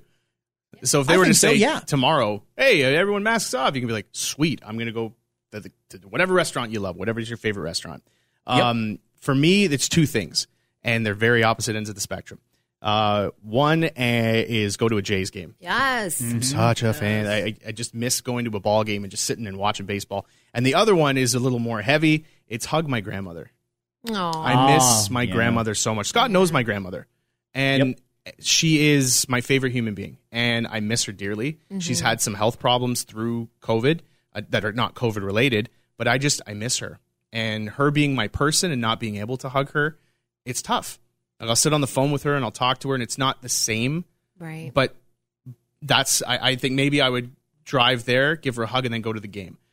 So 0.84 1.02
if 1.02 1.08
they 1.08 1.16
I 1.16 1.18
were 1.18 1.24
to 1.24 1.30
think 1.30 1.38
so, 1.38 1.48
say 1.48 1.56
yeah. 1.56 1.80
tomorrow, 1.80 2.44
hey, 2.56 2.84
everyone 2.84 3.24
masks 3.24 3.56
off, 3.56 3.74
you 3.74 3.82
can 3.82 3.88
be 3.88 3.94
like, 3.94 4.10
sweet, 4.12 4.62
I'm 4.64 4.76
going 4.76 4.86
to 4.86 4.94
go 4.94 5.16
to, 5.54 5.60
the, 5.62 5.72
to 5.90 5.98
whatever 6.08 6.36
restaurant 6.36 6.72
you 6.72 6.82
love, 6.82 6.98
whatever 6.98 7.20
is 7.20 7.28
your 7.28 7.38
favorite 7.38 7.64
restaurant. 7.64 8.04
Um, 8.46 9.00
For 9.22 9.34
me, 9.34 9.66
it's 9.66 9.90
two 9.90 10.06
things, 10.06 10.46
and 10.84 11.04
they're 11.04 11.16
very 11.16 11.44
opposite 11.44 11.76
ends 11.76 11.90
of 11.90 11.96
the 11.96 12.02
spectrum. 12.02 12.40
Uh, 12.82 13.30
one 13.42 13.84
uh, 13.84 13.90
is 13.98 14.78
go 14.78 14.88
to 14.88 14.98
a 14.98 15.02
Jays 15.02 15.30
game. 15.32 15.56
yes. 15.60 16.22
I'm 16.22 16.44
such 16.44 16.84
a 16.84 16.94
fan. 16.94 17.26
I, 17.28 17.38
I- 17.48 17.56
I 17.68 17.72
just 17.72 17.96
miss 17.96 18.22
going 18.22 18.46
to 18.46 18.56
a 18.56 18.60
ball 18.60 18.84
game 18.84 19.04
and 19.04 19.10
just 19.12 19.24
sitting 19.24 19.48
and 19.48 19.58
watching 19.58 19.86
baseball. 19.88 20.28
And 20.54 20.66
the 20.66 20.76
other 20.76 20.96
one 20.96 21.18
is 21.18 21.34
a 21.34 21.40
little 21.40 21.60
more 21.60 21.82
heavy. 21.82 22.26
It's 22.48 22.66
hug 22.66 22.88
my 22.88 23.02
grandmother. 23.02 23.52
Aw. 24.10 24.44
I 24.44 24.74
miss 24.76 25.08
Oh, 25.10 25.14
my 25.14 25.24
yeah. 25.24 25.34
grandmother 25.34 25.74
so 25.76 25.94
much. 25.96 26.08
Scott 26.08 26.30
knows 26.32 26.52
my 26.52 26.64
grandmother, 26.64 27.08
and 27.54 28.00
she 28.40 28.90
is 28.90 29.28
my 29.28 29.42
favorite 29.42 29.72
human 29.74 29.96
being, 29.96 30.18
and 30.32 30.68
I 30.68 30.80
miss 30.80 31.06
her 31.06 31.12
dearly. 31.12 31.58
She's 31.80 32.00
had 32.00 32.22
some 32.22 32.36
health 32.36 32.60
problems 32.60 33.04
through 33.04 33.50
COVID 33.62 34.00
uh, 34.34 34.42
that 34.50 34.64
are 34.64 34.72
not 34.72 34.94
COVID 34.94 35.24
related, 35.26 35.70
but 35.98 36.08
I 36.08 36.20
just 36.20 36.42
I 36.48 36.54
miss 36.54 36.78
her, 36.78 37.00
and 37.34 37.70
her 37.72 37.90
being 37.92 38.16
my 38.16 38.28
person 38.28 38.72
and 38.72 38.80
not 38.82 39.00
being 39.00 39.18
able 39.18 39.36
to 39.38 39.50
hug 39.50 39.72
her, 39.72 39.98
it's 40.46 40.62
tough. 40.62 41.00
Like 41.40 41.50
I'll 41.50 41.56
sit 41.56 41.74
on 41.74 41.82
the 41.82 41.88
phone 41.88 42.12
with 42.12 42.24
her 42.24 42.36
and 42.36 42.44
I'll 42.44 42.52
talk 42.52 42.80
to 42.80 42.90
her, 42.90 42.96
and 42.96 43.04
it's 43.04 43.18
not 43.18 43.42
the 43.42 43.50
same. 43.50 44.06
right. 44.40 44.72
But 44.74 44.96
that's 45.82 46.24
I, 46.24 46.38
I 46.52 46.56
think 46.56 46.74
maybe 46.76 47.02
I 47.02 47.10
would 47.10 47.32
drive 47.64 48.06
there, 48.06 48.36
give 48.36 48.56
her 48.56 48.64
a 48.64 48.68
hug, 48.68 48.86
and 48.86 48.94
then 48.94 49.02
go 49.02 49.14
to 49.14 49.20
the 49.20 49.28
game. 49.28 49.58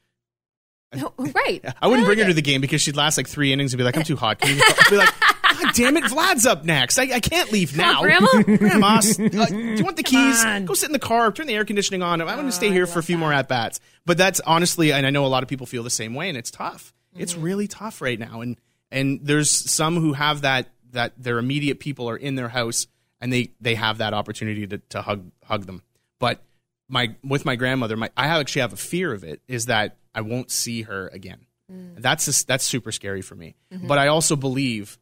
No, 0.95 1.13
right. 1.19 1.61
I 1.83 1.89
wouldn't 1.89 2.07
bring 2.07 2.19
like 2.19 2.27
her 2.27 2.31
to 2.31 2.35
the 2.35 2.43
game 2.43 2.61
because 2.61 2.81
she'd 2.81 2.95
last 2.95 3.17
like 3.17 3.27
three 3.27 3.53
innings 3.53 3.73
and 3.73 3.79
be 3.79 3.83
like, 3.85 3.97
"I'm 3.97 4.05
too 4.05 4.15
hot." 4.15 4.39
Can 4.39 4.57
you 4.57 4.63
I'd 4.65 4.91
be 4.91 4.97
like, 4.97 5.13
"God 5.61 5.75
damn 5.75 5.97
it, 5.97 6.05
Vlad's 6.05 6.47
up 6.47 6.65
next. 6.65 6.99
I, 6.99 7.15
I 7.15 7.19
can't 7.19 7.51
leave 7.51 7.77
now." 7.77 7.99
on, 7.99 8.03
Grandma. 8.05 8.43
Grandma, 8.43 8.99
uh, 8.99 9.47
do 9.47 9.75
you 9.77 9.83
want 9.83 9.97
the 9.97 10.05
keys? 10.05 10.45
Go 10.65 10.75
sit 10.75 10.89
in 10.89 10.93
the 10.93 11.01
car. 11.01 11.33
Turn 11.33 11.49
the 11.49 11.55
air 11.55 11.65
conditioning 11.65 12.03
on. 12.03 12.21
I'm 12.21 12.29
going 12.29 12.47
to 12.47 12.53
stay 12.53 12.71
here 12.71 12.87
for 12.87 13.01
a 13.01 13.03
few 13.03 13.19
more 13.19 13.33
at 13.33 13.49
bats. 13.49 13.81
But 14.07 14.19
that's 14.19 14.39
honestly, 14.39 14.93
and 14.93 15.05
I 15.05 15.11
know 15.11 15.27
a 15.27 15.27
lot 15.27 15.43
of 15.43 15.49
people 15.49 15.67
feel 15.67 15.83
the 15.83 15.91
same 15.91 16.15
way, 16.15 16.29
and 16.29 16.39
it's 16.39 16.53
tough. 16.53 16.95
It's 17.17 17.35
really 17.37 17.67
tough 17.67 18.01
right 18.01 18.19
now, 18.19 18.41
and 18.41 18.57
and 18.93 19.19
there's 19.21 19.51
some 19.51 19.97
who 19.97 20.13
have 20.13 20.43
that 20.43 20.69
that 20.95 21.13
their 21.17 21.39
immediate 21.39 21.79
people 21.79 22.09
are 22.09 22.17
in 22.17 22.35
their 22.35 22.49
house 22.49 22.87
and 23.21 23.33
they 23.33 23.53
they 23.61 23.75
have 23.75 23.99
that 23.99 24.15
opportunity 24.15 24.67
to, 24.67 24.79
to 24.79 25.03
hug 25.03 25.31
hug 25.45 25.67
them. 25.67 25.83
But 26.19 26.43
my 26.89 27.15
with 27.23 27.45
my 27.45 27.57
grandmother, 27.57 27.97
my 27.97 28.11
I 28.17 28.27
actually 28.27 28.63
have 28.63 28.73
a 28.73 28.77
fear 28.77 29.13
of 29.13 29.25
it 29.25 29.41
is 29.47 29.67
that 29.67 29.97
I 30.15 30.23
won't 30.23 30.51
see 30.51 30.83
her 30.83 31.09
again. 31.09 31.47
Mm. 31.71 32.01
That's 32.01 32.27
just, 32.27 32.47
that's 32.47 32.65
super 32.65 32.93
scary 32.93 33.23
for 33.23 33.35
me. 33.35 33.57
Mm-hmm. 33.73 33.87
But 33.87 33.99
I 33.99 34.09
also 34.09 34.37
believe 34.37 34.99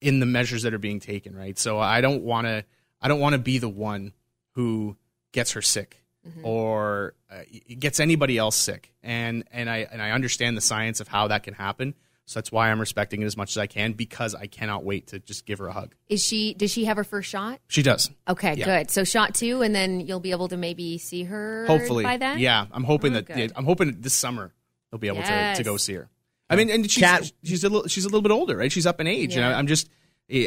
in 0.00 0.20
the 0.20 0.26
measures 0.26 0.62
that 0.62 0.74
are 0.74 0.78
being 0.78 1.00
taken, 1.00 1.36
right? 1.36 1.58
So 1.58 1.78
I 1.78 2.00
don't 2.00 2.22
want 2.22 2.46
to 2.46 2.64
I 3.00 3.08
don't 3.08 3.20
want 3.20 3.34
to 3.34 3.38
be 3.38 3.58
the 3.58 3.68
one 3.68 4.12
who 4.52 4.96
gets 5.32 5.52
her 5.52 5.62
sick 5.62 6.02
mm-hmm. 6.26 6.44
or 6.44 7.14
uh, 7.30 7.42
gets 7.78 8.00
anybody 8.00 8.38
else 8.38 8.56
sick. 8.56 8.92
And 9.02 9.44
and 9.52 9.70
I 9.70 9.88
and 9.90 10.02
I 10.02 10.10
understand 10.10 10.56
the 10.56 10.62
science 10.62 11.00
of 11.00 11.08
how 11.08 11.28
that 11.28 11.42
can 11.42 11.54
happen. 11.54 11.94
So 12.30 12.38
that's 12.38 12.52
why 12.52 12.70
I'm 12.70 12.78
respecting 12.78 13.22
it 13.22 13.24
as 13.24 13.36
much 13.36 13.50
as 13.50 13.58
I 13.58 13.66
can 13.66 13.92
because 13.92 14.36
I 14.36 14.46
cannot 14.46 14.84
wait 14.84 15.08
to 15.08 15.18
just 15.18 15.46
give 15.46 15.58
her 15.58 15.66
a 15.66 15.72
hug. 15.72 15.96
Is 16.08 16.24
she? 16.24 16.54
Does 16.54 16.70
she 16.70 16.84
have 16.84 16.96
her 16.96 17.02
first 17.02 17.28
shot? 17.28 17.58
She 17.66 17.82
does. 17.82 18.08
Okay, 18.28 18.54
Yeah. 18.54 18.66
good. 18.66 18.90
So 18.92 19.02
shot 19.02 19.34
two, 19.34 19.62
and 19.62 19.74
then 19.74 19.98
you'll 19.98 20.20
be 20.20 20.30
able 20.30 20.46
to 20.46 20.56
maybe 20.56 20.96
see 20.98 21.24
her. 21.24 21.66
Hopefully. 21.66 22.04
by 22.04 22.18
then. 22.18 22.38
Yeah, 22.38 22.66
I'm 22.70 22.84
hoping 22.84 23.14
Oh, 23.14 23.14
that 23.16 23.26
good. 23.26 23.52
I'm 23.56 23.64
hoping 23.64 23.96
this 24.00 24.14
summer 24.14 24.54
they'll 24.92 25.00
be 25.00 25.08
able 25.08 25.22
to, 25.24 25.54
to 25.56 25.62
go 25.64 25.76
see 25.76 25.94
her. 25.94 26.08
I 26.48 26.54
mean, 26.54 26.70
and 26.70 26.88
she's 26.88 27.02
Cat- 27.02 27.32
she's 27.42 27.64
a 27.64 27.68
little 27.68 27.88
she's 27.88 28.04
a 28.04 28.08
little 28.08 28.22
bit 28.22 28.30
older, 28.30 28.56
right? 28.56 28.70
She's 28.70 28.86
up 28.86 29.00
in 29.00 29.08
age, 29.08 29.34
and 29.34 29.40
Yeah. 29.42 29.48
I, 29.50 29.54
I'm 29.58 29.66
just 29.66 29.88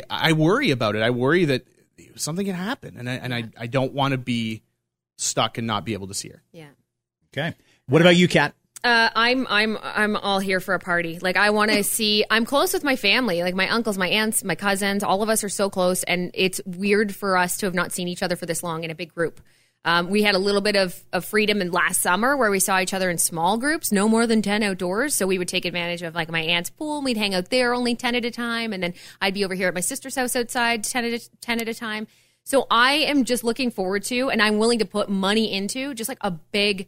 I 0.10 0.32
worry 0.32 0.72
about 0.72 0.96
it. 0.96 1.02
I 1.02 1.10
worry 1.10 1.44
that 1.44 1.68
something 2.16 2.46
can 2.46 2.56
happen, 2.56 2.96
and 2.98 3.10
I, 3.10 3.14
and 3.16 3.36
I 3.36 3.50
I 3.58 3.68
don't 3.68 3.92
want 3.92 4.14
to 4.14 4.18
be 4.18 4.62
stuck 5.18 5.58
and 5.58 5.68
not 5.68 5.84
be 5.84 5.92
able 5.92 6.08
to 6.08 6.14
see 6.14 6.30
her. 6.30 6.42
Yeah. 6.54 6.70
Okay. 7.34 7.54
What 7.88 8.00
about 8.02 8.16
you, 8.16 8.30
Kat? 8.30 8.54
Uh, 8.84 9.10
I'm 9.16 9.48
I'm 9.50 9.78
I'm 9.82 10.18
all 10.18 10.40
here 10.40 10.60
for 10.60 10.74
a 10.74 10.80
party. 10.80 11.18
Like 11.20 11.38
I 11.38 11.52
want 11.52 11.72
to 11.72 11.84
see. 11.96 12.26
I'm 12.30 12.46
close 12.46 12.74
with 12.74 12.84
my 12.84 12.96
family, 12.96 13.42
like 13.42 13.56
my 13.56 13.70
uncles, 13.70 13.98
my 13.98 14.10
aunts, 14.10 14.44
my 14.44 14.56
cousins. 14.56 15.04
All 15.04 15.24
of 15.24 15.30
us 15.30 15.44
are 15.44 15.50
so 15.50 15.70
close, 15.70 16.04
and 16.04 16.32
it's 16.34 16.60
weird 16.66 17.16
for 17.16 17.38
us 17.38 17.58
to 17.58 17.66
have 17.66 17.74
not 17.74 17.92
seen 17.92 18.08
each 18.08 18.22
other 18.22 18.36
for 18.36 18.46
this 18.46 18.62
long 18.62 18.84
in 18.84 18.92
a 18.92 18.96
big 18.96 19.14
group. 19.14 19.40
Um, 19.86 20.10
we 20.10 20.24
had 20.24 20.34
a 20.34 20.40
little 20.40 20.62
bit 20.62 20.78
of, 20.78 21.04
of 21.12 21.26
freedom 21.26 21.62
in 21.62 21.72
last 21.72 22.02
summer 22.02 22.38
where 22.38 22.50
we 22.50 22.60
saw 22.60 22.80
each 22.80 22.94
other 22.94 23.10
in 23.10 23.18
small 23.18 23.58
groups, 23.58 23.92
no 23.92 24.08
more 24.08 24.26
than 24.26 24.42
10 24.42 24.64
outdoors. 24.64 25.14
So 25.14 25.28
we 25.28 25.38
would 25.38 25.50
take 25.50 25.66
advantage 25.66 26.02
of 26.04 26.16
like 26.16 26.32
my 26.32 26.40
aunt's 26.40 26.70
pool 26.70 26.98
and 26.98 27.06
we'd 27.06 27.18
hang 27.18 27.34
out 27.34 27.50
there 27.50 27.74
only 27.74 27.94
10 27.94 28.16
at 28.16 28.24
a 28.24 28.32
time. 28.32 28.72
And 28.72 28.82
then 28.82 28.94
I'd 29.20 29.34
be 29.34 29.44
over 29.44 29.54
here 29.54 29.68
at 29.68 29.74
my 29.74 29.82
sister's 29.82 30.16
house 30.16 30.38
outside 30.38 30.86
10 30.86 31.06
at 31.06 31.14
a, 31.14 31.30
10 31.42 31.60
at 31.60 31.68
a 31.68 31.74
time. 31.74 32.08
So 32.46 32.66
I 32.72 32.94
am 32.94 33.26
just 33.26 33.44
looking 33.44 33.72
forward 33.72 34.04
to 34.06 34.30
and 34.30 34.42
I'm 34.42 34.58
willing 34.58 34.80
to 34.80 34.86
put 34.86 35.10
money 35.10 35.52
into 35.52 35.94
just 35.94 36.08
like 36.08 36.18
a 36.22 36.32
big 36.32 36.88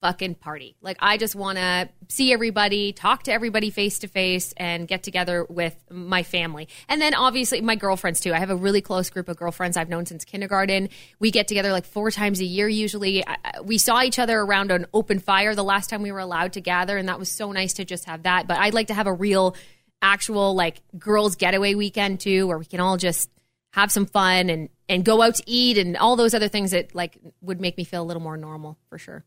fucking 0.00 0.36
party. 0.36 0.76
Like 0.80 0.96
I 1.00 1.16
just 1.16 1.34
want 1.34 1.58
to 1.58 1.88
see 2.08 2.32
everybody, 2.32 2.92
talk 2.92 3.24
to 3.24 3.32
everybody 3.32 3.70
face 3.70 3.98
to 4.00 4.08
face 4.08 4.54
and 4.56 4.86
get 4.86 5.02
together 5.02 5.44
with 5.48 5.76
my 5.90 6.22
family. 6.22 6.68
And 6.88 7.00
then 7.00 7.14
obviously 7.14 7.60
my 7.60 7.76
girlfriends 7.76 8.20
too. 8.20 8.32
I 8.32 8.38
have 8.38 8.50
a 8.50 8.56
really 8.56 8.80
close 8.80 9.10
group 9.10 9.28
of 9.28 9.36
girlfriends 9.36 9.76
I've 9.76 9.88
known 9.88 10.06
since 10.06 10.24
kindergarten. 10.24 10.88
We 11.18 11.30
get 11.30 11.48
together 11.48 11.72
like 11.72 11.84
four 11.84 12.10
times 12.10 12.40
a 12.40 12.44
year 12.44 12.68
usually. 12.68 13.24
We 13.64 13.78
saw 13.78 14.02
each 14.02 14.18
other 14.18 14.38
around 14.38 14.70
an 14.70 14.86
open 14.94 15.18
fire 15.18 15.54
the 15.54 15.64
last 15.64 15.90
time 15.90 16.02
we 16.02 16.12
were 16.12 16.20
allowed 16.20 16.52
to 16.54 16.60
gather 16.60 16.96
and 16.96 17.08
that 17.08 17.18
was 17.18 17.30
so 17.30 17.50
nice 17.52 17.74
to 17.74 17.84
just 17.84 18.04
have 18.04 18.22
that. 18.22 18.46
But 18.46 18.58
I'd 18.58 18.74
like 18.74 18.88
to 18.88 18.94
have 18.94 19.06
a 19.06 19.12
real 19.12 19.56
actual 20.00 20.54
like 20.54 20.80
girls 20.96 21.34
getaway 21.34 21.74
weekend 21.74 22.20
too 22.20 22.46
where 22.46 22.58
we 22.58 22.64
can 22.64 22.78
all 22.78 22.96
just 22.96 23.28
have 23.72 23.90
some 23.92 24.06
fun 24.06 24.48
and 24.48 24.68
and 24.88 25.04
go 25.04 25.20
out 25.20 25.34
to 25.34 25.42
eat 25.46 25.76
and 25.76 25.96
all 25.96 26.16
those 26.16 26.34
other 26.34 26.48
things 26.48 26.70
that 26.70 26.94
like 26.94 27.18
would 27.40 27.60
make 27.60 27.76
me 27.76 27.84
feel 27.84 28.02
a 28.02 28.04
little 28.04 28.22
more 28.22 28.36
normal 28.36 28.78
for 28.88 28.98
sure. 28.98 29.24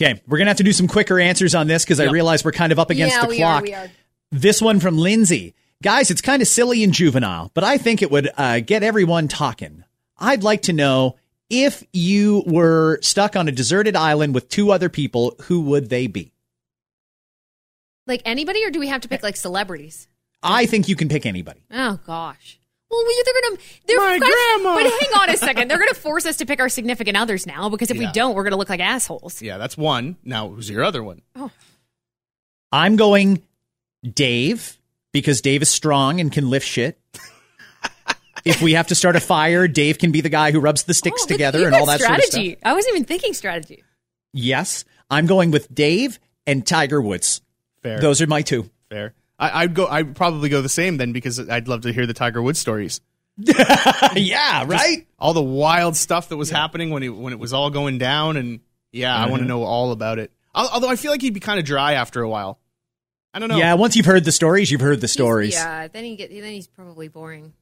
Okay, 0.00 0.20
we're 0.26 0.38
gonna 0.38 0.50
have 0.50 0.56
to 0.58 0.64
do 0.64 0.72
some 0.72 0.88
quicker 0.88 1.20
answers 1.20 1.54
on 1.54 1.66
this 1.68 1.84
because 1.84 2.00
I 2.00 2.10
realize 2.10 2.44
we're 2.44 2.52
kind 2.52 2.72
of 2.72 2.78
up 2.78 2.90
against 2.90 3.14
Yeah, 3.14 3.22
the 3.22 3.28
we 3.28 3.36
clock. 3.38 3.60
are, 3.60 3.64
we 3.64 3.74
are. 3.74 3.90
This 4.32 4.60
one 4.60 4.80
from 4.80 4.98
Lindsay, 4.98 5.54
guys, 5.82 6.10
it's 6.10 6.20
kind 6.20 6.42
of 6.42 6.48
silly 6.48 6.82
and 6.82 6.92
juvenile, 6.92 7.50
but 7.54 7.62
I 7.62 7.78
think 7.78 8.02
it 8.02 8.10
would 8.10 8.28
uh, 8.36 8.58
get 8.60 8.82
everyone 8.82 9.28
talking. 9.28 9.84
I'd 10.18 10.42
like 10.42 10.62
to 10.62 10.72
know 10.72 11.16
if 11.48 11.84
you 11.92 12.42
were 12.46 12.98
stuck 13.02 13.36
on 13.36 13.46
a 13.46 13.52
deserted 13.52 13.94
island 13.94 14.34
with 14.34 14.48
two 14.48 14.72
other 14.72 14.88
people, 14.88 15.36
who 15.42 15.60
would 15.62 15.90
they 15.90 16.08
be? 16.08 16.32
Like 18.06 18.22
anybody, 18.24 18.64
or 18.64 18.70
do 18.70 18.80
we 18.80 18.88
have 18.88 19.02
to 19.02 19.08
pick 19.08 19.22
like 19.22 19.36
celebrities? 19.36 20.08
I 20.42 20.66
think 20.66 20.88
you 20.88 20.96
can 20.96 21.08
pick 21.08 21.24
anybody. 21.24 21.62
Oh 21.70 22.00
gosh. 22.06 22.58
Well, 22.94 23.04
we, 23.06 23.22
they're 23.24 23.42
gonna. 23.42 23.56
They're 23.86 23.96
My 23.98 24.18
gonna, 24.18 24.32
grandma. 24.62 24.74
But 24.74 25.00
hang 25.00 25.20
on 25.22 25.30
a 25.30 25.36
second. 25.36 25.68
They're 25.68 25.78
gonna 25.78 25.94
force 25.94 26.26
us 26.26 26.36
to 26.38 26.46
pick 26.46 26.60
our 26.60 26.68
significant 26.68 27.16
others 27.16 27.46
now 27.46 27.68
because 27.68 27.90
if 27.90 27.98
we 27.98 28.06
don't, 28.12 28.34
we're 28.34 28.44
gonna 28.44 28.56
look 28.56 28.68
like 28.68 28.80
assholes. 28.80 29.42
Yeah, 29.42 29.58
that's 29.58 29.76
one. 29.76 30.16
Now, 30.24 30.48
who's 30.48 30.70
your 30.70 30.84
other 30.84 31.02
one? 31.02 31.22
Oh. 31.34 31.50
I'm 32.72 32.96
going 32.96 33.42
Dave 34.02 34.78
because 35.12 35.40
Dave 35.40 35.62
is 35.62 35.68
strong 35.68 36.20
and 36.20 36.30
can 36.32 36.50
lift 36.50 36.66
shit. 36.66 36.98
if 38.44 38.60
we 38.62 38.72
have 38.74 38.88
to 38.88 38.94
start 38.94 39.16
a 39.16 39.20
fire, 39.20 39.66
Dave 39.68 39.98
can 39.98 40.12
be 40.12 40.20
the 40.20 40.28
guy 40.28 40.50
who 40.52 40.60
rubs 40.60 40.84
the 40.84 40.94
sticks 40.94 41.22
Oh, 41.24 41.26
together 41.28 41.66
and 41.66 41.74
all 41.74 41.86
that 41.86 42.00
sort 42.00 42.10
of 42.18 42.22
stuff. 42.24 42.32
strategy. 42.32 42.58
I 42.64 42.72
wasn't 42.72 42.94
even 42.96 43.04
thinking 43.04 43.32
strategy. 43.32 43.82
Yes, 44.32 44.84
I'm 45.10 45.26
going 45.26 45.50
with 45.50 45.72
Dave 45.72 46.18
and 46.46 46.66
Tiger 46.66 47.00
Woods. 47.00 47.40
Fair. 47.82 48.00
Those 48.00 48.20
are 48.20 48.26
my 48.26 48.42
two. 48.42 48.68
Fair. 48.90 49.14
I, 49.38 49.62
I'd 49.62 49.74
go. 49.74 49.86
I'd 49.86 50.14
probably 50.14 50.48
go 50.48 50.62
the 50.62 50.68
same 50.68 50.96
then 50.96 51.12
because 51.12 51.48
I'd 51.48 51.68
love 51.68 51.82
to 51.82 51.92
hear 51.92 52.06
the 52.06 52.14
Tiger 52.14 52.40
Woods 52.42 52.58
stories. 52.58 53.00
yeah, 53.36 54.64
right? 54.66 55.06
All 55.18 55.32
the 55.34 55.42
wild 55.42 55.96
stuff 55.96 56.28
that 56.28 56.36
was 56.36 56.50
happening 56.50 56.90
when 56.90 57.02
it 57.02 57.08
when 57.08 57.32
it 57.32 57.38
was 57.38 57.52
all 57.52 57.70
going 57.70 57.98
down, 57.98 58.36
and 58.36 58.60
yeah, 58.92 59.16
I 59.16 59.26
want 59.28 59.42
to 59.42 59.48
know 59.48 59.64
all 59.64 59.90
about 59.92 60.18
it. 60.18 60.32
Although 60.54 60.88
I 60.88 60.96
feel 60.96 61.10
like 61.10 61.20
he'd 61.20 61.34
be 61.34 61.40
kind 61.40 61.58
of 61.58 61.64
dry 61.64 61.94
after 61.94 62.22
a 62.22 62.28
while. 62.28 62.60
I 63.32 63.40
don't 63.40 63.48
know. 63.48 63.56
Yeah, 63.56 63.74
once 63.74 63.96
you've 63.96 64.06
heard 64.06 64.24
the 64.24 64.30
stories, 64.30 64.70
you've 64.70 64.80
heard 64.80 65.00
the 65.00 65.08
stories. 65.08 65.54
Yeah. 65.54 65.88
Then 65.88 66.04
he 66.04 66.14
get. 66.14 66.30
Then 66.30 66.52
he's 66.52 66.68
probably 66.68 67.08
boring. 67.08 67.52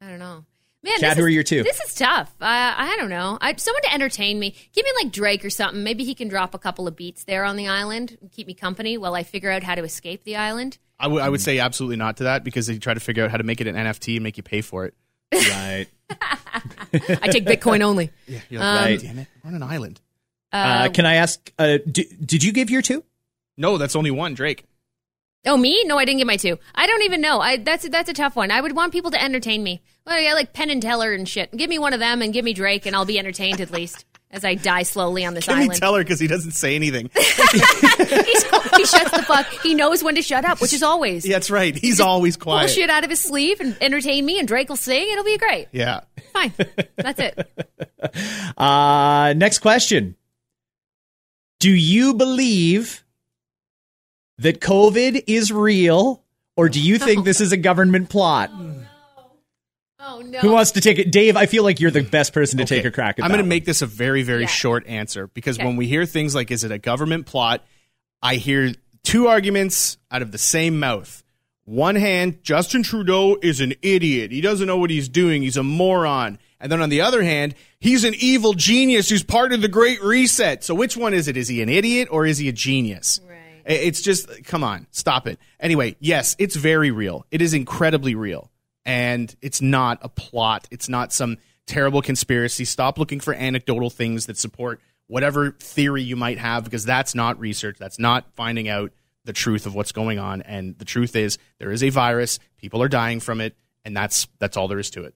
I 0.00 0.08
don't 0.08 0.20
know. 0.20 0.44
Man, 0.82 0.94
Kat, 0.94 1.00
this 1.00 1.14
who 1.14 1.20
is- 1.22 1.26
are 1.26 1.30
your 1.30 1.42
two? 1.42 1.62
This 1.64 1.80
is 1.80 1.94
tough. 1.94 2.32
Uh, 2.40 2.44
I 2.46 2.96
don't 2.98 3.10
know. 3.10 3.36
I, 3.40 3.54
someone 3.56 3.82
to 3.82 3.92
entertain 3.92 4.38
me. 4.38 4.54
Give 4.72 4.84
me 4.84 4.90
like 5.02 5.12
Drake 5.12 5.44
or 5.44 5.50
something. 5.50 5.82
Maybe 5.82 6.04
he 6.04 6.14
can 6.14 6.28
drop 6.28 6.54
a 6.54 6.58
couple 6.58 6.86
of 6.86 6.94
beats 6.96 7.24
there 7.24 7.44
on 7.44 7.56
the 7.56 7.66
island, 7.66 8.16
and 8.20 8.30
keep 8.30 8.46
me 8.46 8.54
company 8.54 8.96
while 8.96 9.14
I 9.14 9.24
figure 9.24 9.50
out 9.50 9.64
how 9.64 9.74
to 9.74 9.82
escape 9.82 10.22
the 10.22 10.36
island. 10.36 10.78
I 11.00 11.06
would 11.06 11.22
I 11.22 11.28
would 11.28 11.40
say 11.40 11.58
absolutely 11.58 11.96
not 11.96 12.18
to 12.18 12.24
that 12.24 12.44
because 12.44 12.66
they 12.66 12.78
try 12.78 12.94
to 12.94 13.00
figure 13.00 13.24
out 13.24 13.30
how 13.30 13.36
to 13.38 13.42
make 13.44 13.60
it 13.60 13.66
an 13.66 13.74
NFT 13.74 14.16
and 14.16 14.22
make 14.22 14.36
you 14.36 14.42
pay 14.42 14.60
for 14.60 14.84
it. 14.84 14.94
Right. 15.32 15.86
I 16.92 17.28
take 17.28 17.46
Bitcoin 17.46 17.82
only. 17.82 18.10
Yeah, 18.26 18.40
you're 18.50 18.60
like, 18.60 18.80
Right. 18.84 19.00
damn 19.00 19.18
it, 19.20 19.28
we're 19.42 19.48
on 19.48 19.54
an 19.54 19.62
island. 19.62 20.00
Uh, 20.52 20.88
can 20.88 21.06
I 21.06 21.14
ask? 21.14 21.52
Uh, 21.58 21.78
d- 21.90 22.12
did 22.24 22.42
you 22.42 22.52
give 22.52 22.70
your 22.70 22.82
two? 22.82 23.04
No, 23.56 23.78
that's 23.78 23.94
only 23.94 24.10
one, 24.10 24.34
Drake. 24.34 24.64
Oh, 25.46 25.56
me? 25.56 25.84
No, 25.84 25.96
I 25.96 26.04
didn't 26.04 26.18
get 26.18 26.26
my 26.26 26.36
two. 26.36 26.58
I 26.74 26.86
don't 26.86 27.02
even 27.02 27.20
know. 27.20 27.40
I 27.40 27.56
that's 27.56 27.88
that's 27.88 28.10
a 28.10 28.12
tough 28.12 28.36
one. 28.36 28.50
I 28.50 28.60
would 28.60 28.74
want 28.76 28.92
people 28.92 29.10
to 29.12 29.22
entertain 29.22 29.62
me. 29.62 29.82
Well, 30.06 30.20
yeah, 30.20 30.34
like 30.34 30.52
Penn 30.52 30.68
and 30.70 30.82
Teller 30.82 31.12
and 31.12 31.28
shit. 31.28 31.56
Give 31.56 31.70
me 31.70 31.78
one 31.78 31.92
of 31.92 32.00
them 32.00 32.20
and 32.20 32.32
give 32.32 32.44
me 32.44 32.52
Drake, 32.52 32.84
and 32.84 32.94
I'll 32.96 33.04
be 33.06 33.18
entertained 33.18 33.60
at 33.60 33.70
least 33.70 34.04
as 34.30 34.44
I 34.44 34.54
die 34.54 34.82
slowly 34.84 35.24
on 35.24 35.34
this 35.34 35.46
Let 35.48 35.56
me 35.58 35.62
island. 35.64 35.80
tell 35.80 35.94
her 35.94 36.02
because 36.02 36.20
he 36.20 36.26
doesn't 36.26 36.52
say 36.52 36.74
anything. 36.76 37.10
He's- 37.16 38.44
he 38.76 38.86
shuts 38.86 39.10
the 39.10 39.22
fuck. 39.26 39.46
He 39.62 39.74
knows 39.74 40.02
when 40.02 40.14
to 40.14 40.22
shut 40.22 40.44
up, 40.44 40.60
which 40.60 40.72
is 40.72 40.82
always 40.82 41.26
yeah, 41.26 41.34
that's 41.36 41.50
right. 41.50 41.76
He's 41.76 42.00
always 42.00 42.36
quiet. 42.36 42.44
pull 42.44 42.58
quiet. 42.66 42.70
shit 42.70 42.88
out 42.90 43.04
of 43.04 43.10
his 43.10 43.20
sleeve 43.20 43.60
and 43.60 43.76
entertain 43.80 44.24
me, 44.24 44.38
and 44.38 44.48
Drake 44.48 44.68
will 44.70 44.76
sing. 44.76 45.10
It'll 45.10 45.24
be 45.24 45.36
great. 45.36 45.68
Yeah. 45.72 46.00
Fine. 46.32 46.52
That's 46.96 47.20
it. 47.20 47.50
Uh, 48.56 49.34
next 49.36 49.58
question. 49.58 50.16
Do 51.58 51.70
you 51.70 52.14
believe 52.14 53.04
that 54.38 54.60
COVID 54.60 55.24
is 55.26 55.52
real, 55.52 56.22
or 56.56 56.68
do 56.70 56.80
you 56.80 56.98
think 56.98 57.24
this 57.26 57.40
is 57.42 57.52
a 57.52 57.56
government 57.58 58.08
plot? 58.08 58.50
Oh 60.20 60.22
no. 60.22 60.38
Who 60.40 60.52
wants 60.52 60.72
to 60.72 60.80
take 60.80 60.98
it? 60.98 61.10
Dave, 61.10 61.36
I 61.36 61.46
feel 61.46 61.62
like 61.64 61.80
you're 61.80 61.90
the 61.90 62.02
best 62.02 62.32
person 62.34 62.58
to 62.58 62.64
take 62.64 62.84
a 62.84 62.90
crack 62.90 63.18
at 63.18 63.24
I'm 63.24 63.30
going 63.30 63.42
to 63.42 63.46
make 63.48 63.64
this 63.64 63.80
a 63.82 63.86
very, 63.86 64.22
very 64.22 64.42
Yeah. 64.42 64.46
short 64.48 64.86
answer 64.86 65.28
because 65.28 65.56
Okay. 65.58 65.66
when 65.66 65.76
we 65.76 65.86
hear 65.86 66.04
things 66.06 66.34
like, 66.34 66.50
is 66.50 66.62
it 66.64 66.70
a 66.70 66.78
government 66.78 67.26
plot? 67.26 67.64
I 68.22 68.34
hear 68.34 68.72
two 69.02 69.28
arguments 69.28 69.96
out 70.10 70.20
of 70.22 70.30
the 70.32 70.38
same 70.38 70.78
mouth. 70.78 71.22
One 71.64 71.94
hand, 71.96 72.40
Justin 72.42 72.82
Trudeau 72.82 73.36
is 73.42 73.60
an 73.60 73.74
idiot. 73.80 74.32
He 74.32 74.40
doesn't 74.40 74.66
know 74.66 74.76
what 74.76 74.90
he's 74.90 75.08
doing. 75.08 75.42
He's 75.42 75.56
a 75.56 75.62
moron. 75.62 76.38
And 76.60 76.70
then 76.70 76.82
on 76.82 76.90
the 76.90 77.00
other 77.00 77.22
hand, 77.22 77.54
he's 77.78 78.04
an 78.04 78.14
evil 78.18 78.52
genius 78.52 79.08
who's 79.08 79.22
part 79.22 79.52
of 79.52 79.62
the 79.62 79.68
Great 79.68 80.02
Reset. 80.02 80.62
So 80.64 80.74
which 80.74 80.96
one 80.96 81.14
is 81.14 81.28
it? 81.28 81.36
Is 81.38 81.48
he 81.48 81.62
an 81.62 81.68
idiot 81.70 82.08
or 82.10 82.26
is 82.26 82.36
he 82.38 82.48
a 82.48 82.52
genius? 82.52 83.20
Right. 83.26 83.36
It's 83.64 84.02
just, 84.02 84.44
come 84.44 84.64
on, 84.64 84.86
stop 84.90 85.26
it. 85.28 85.38
Anyway, 85.60 85.96
yes, 86.00 86.34
it's 86.38 86.56
very 86.56 86.90
real. 86.90 87.24
It 87.30 87.40
is 87.40 87.54
incredibly 87.54 88.14
real. 88.14 88.50
And 88.90 89.36
it's 89.40 89.62
not 89.62 90.00
a 90.02 90.08
plot. 90.08 90.66
It's 90.72 90.88
not 90.88 91.12
some 91.12 91.38
terrible 91.66 92.02
conspiracy. 92.02 92.64
Stop 92.64 92.98
looking 92.98 93.20
for 93.20 93.32
anecdotal 93.32 93.88
things 93.88 94.26
that 94.26 94.36
support 94.36 94.80
whatever 95.06 95.52
theory 95.52 96.02
you 96.02 96.16
might 96.16 96.38
have 96.38 96.64
because 96.64 96.84
that's 96.84 97.14
not 97.14 97.38
research. 97.38 97.76
That's 97.78 98.00
not 98.00 98.26
finding 98.34 98.68
out 98.68 98.90
the 99.24 99.32
truth 99.32 99.64
of 99.64 99.76
what's 99.76 99.92
going 99.92 100.18
on. 100.18 100.42
And 100.42 100.76
the 100.76 100.84
truth 100.84 101.14
is 101.14 101.38
there 101.60 101.70
is 101.70 101.84
a 101.84 101.90
virus. 101.90 102.40
People 102.58 102.82
are 102.82 102.88
dying 102.88 103.20
from 103.20 103.40
it. 103.40 103.54
And 103.84 103.96
that's 103.96 104.26
that's 104.40 104.56
all 104.56 104.66
there 104.66 104.80
is 104.80 104.90
to 104.90 105.04
it. 105.04 105.14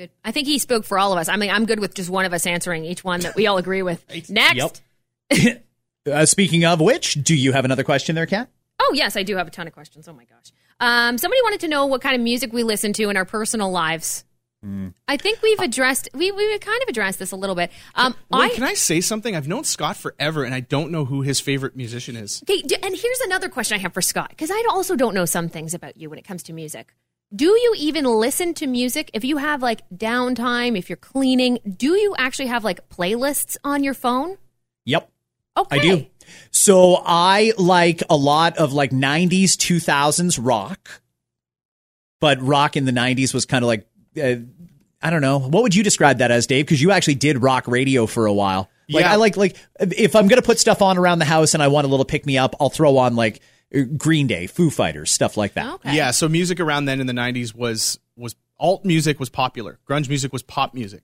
Good. 0.00 0.10
I 0.24 0.32
think 0.32 0.48
he 0.48 0.58
spoke 0.58 0.84
for 0.84 0.98
all 0.98 1.12
of 1.12 1.18
us. 1.18 1.28
I 1.28 1.36
mean, 1.36 1.50
I'm 1.50 1.66
good 1.66 1.78
with 1.78 1.94
just 1.94 2.10
one 2.10 2.24
of 2.24 2.32
us 2.32 2.46
answering 2.46 2.84
each 2.84 3.04
one 3.04 3.20
that 3.20 3.36
we 3.36 3.46
all 3.46 3.58
agree 3.58 3.82
with. 3.82 4.04
Next. 4.28 4.82
Yep. 5.30 5.62
Uh, 6.06 6.26
speaking 6.26 6.66
of 6.66 6.82
which, 6.82 7.14
do 7.14 7.34
you 7.34 7.52
have 7.52 7.64
another 7.64 7.82
question 7.82 8.14
there, 8.14 8.26
Kat? 8.26 8.50
Oh, 8.78 8.92
yes, 8.94 9.16
I 9.16 9.22
do 9.22 9.36
have 9.36 9.48
a 9.48 9.50
ton 9.50 9.66
of 9.66 9.72
questions. 9.72 10.06
Oh, 10.06 10.12
my 10.12 10.24
gosh. 10.24 10.52
Um, 10.80 11.18
somebody 11.18 11.40
wanted 11.42 11.60
to 11.60 11.68
know 11.68 11.86
what 11.86 12.00
kind 12.00 12.14
of 12.14 12.20
music 12.20 12.52
we 12.52 12.62
listen 12.62 12.92
to 12.94 13.08
in 13.10 13.16
our 13.16 13.24
personal 13.24 13.70
lives. 13.70 14.24
Hmm. 14.62 14.88
I 15.06 15.18
think 15.18 15.42
we've 15.42 15.58
addressed, 15.58 16.08
we, 16.14 16.30
we 16.32 16.58
kind 16.58 16.82
of 16.82 16.88
addressed 16.88 17.18
this 17.18 17.32
a 17.32 17.36
little 17.36 17.54
bit. 17.54 17.70
Um, 17.94 18.14
Wait, 18.30 18.52
I, 18.52 18.54
can 18.54 18.62
I 18.62 18.72
say 18.74 19.02
something? 19.02 19.36
I've 19.36 19.46
known 19.46 19.64
Scott 19.64 19.96
forever 19.96 20.42
and 20.42 20.54
I 20.54 20.60
don't 20.60 20.90
know 20.90 21.04
who 21.04 21.20
his 21.20 21.38
favorite 21.38 21.76
musician 21.76 22.16
is. 22.16 22.42
okay, 22.42 22.62
d- 22.62 22.76
and 22.82 22.96
here's 22.96 23.20
another 23.20 23.50
question 23.50 23.76
I 23.76 23.82
have 23.82 23.92
for 23.92 24.00
Scott, 24.00 24.30
because 24.30 24.50
I 24.50 24.64
also 24.70 24.96
don't 24.96 25.14
know 25.14 25.26
some 25.26 25.50
things 25.50 25.74
about 25.74 25.98
you 25.98 26.08
when 26.08 26.18
it 26.18 26.24
comes 26.26 26.42
to 26.44 26.54
music. 26.54 26.94
Do 27.34 27.46
you 27.46 27.74
even 27.76 28.04
listen 28.04 28.54
to 28.54 28.66
music? 28.66 29.10
If 29.12 29.24
you 29.24 29.36
have 29.36 29.60
like 29.60 29.82
downtime, 29.94 30.78
if 30.78 30.88
you're 30.88 30.96
cleaning, 30.96 31.58
do 31.76 31.94
you 31.94 32.14
actually 32.16 32.46
have 32.46 32.64
like 32.64 32.88
playlists 32.88 33.56
on 33.64 33.84
your 33.84 33.94
phone? 33.94 34.38
Yep. 34.86 35.10
Okay. 35.56 35.78
I 35.78 35.82
do. 35.82 36.06
So 36.50 37.02
I 37.04 37.52
like 37.58 38.02
a 38.10 38.16
lot 38.16 38.56
of 38.58 38.72
like 38.72 38.90
90s, 38.90 39.52
2000s 39.56 40.38
rock. 40.42 41.00
But 42.20 42.40
rock 42.40 42.76
in 42.76 42.84
the 42.84 42.92
90s 42.92 43.34
was 43.34 43.44
kind 43.44 43.62
of 43.64 43.66
like, 43.68 43.86
uh, 44.16 44.36
I 45.02 45.10
don't 45.10 45.20
know. 45.20 45.38
What 45.38 45.62
would 45.62 45.74
you 45.74 45.82
describe 45.82 46.18
that 46.18 46.30
as, 46.30 46.46
Dave? 46.46 46.64
Because 46.64 46.80
you 46.80 46.90
actually 46.90 47.16
did 47.16 47.42
rock 47.42 47.68
radio 47.68 48.06
for 48.06 48.24
a 48.26 48.32
while. 48.32 48.70
Like, 48.88 49.02
Yeah. 49.04 49.12
I 49.12 49.16
like, 49.16 49.36
like, 49.36 49.56
if 49.78 50.16
I'm 50.16 50.28
going 50.28 50.40
to 50.40 50.46
put 50.46 50.58
stuff 50.58 50.80
on 50.80 50.96
around 50.96 51.18
the 51.18 51.24
house 51.26 51.52
and 51.54 51.62
I 51.62 51.68
want 51.68 51.86
a 51.86 51.90
little 51.90 52.06
pick 52.06 52.24
me 52.24 52.38
up, 52.38 52.54
I'll 52.60 52.70
throw 52.70 52.96
on 52.96 53.14
like 53.16 53.40
uh, 53.74 53.80
Green 53.98 54.26
Day, 54.26 54.46
Foo 54.46 54.70
Fighters, 54.70 55.10
stuff 55.10 55.36
like 55.36 55.54
that. 55.54 55.74
Okay. 55.74 55.94
Yeah, 55.96 56.12
so 56.12 56.28
music 56.28 56.60
around 56.60 56.86
then 56.86 57.00
in 57.00 57.06
the 57.06 57.12
'90s 57.12 57.54
was 57.54 57.98
was 58.16 58.36
alt 58.58 58.84
music 58.84 59.18
was 59.20 59.28
popular. 59.28 59.78
Grunge 59.88 60.08
music 60.08 60.32
was 60.32 60.42
pop 60.42 60.72
music. 60.74 61.02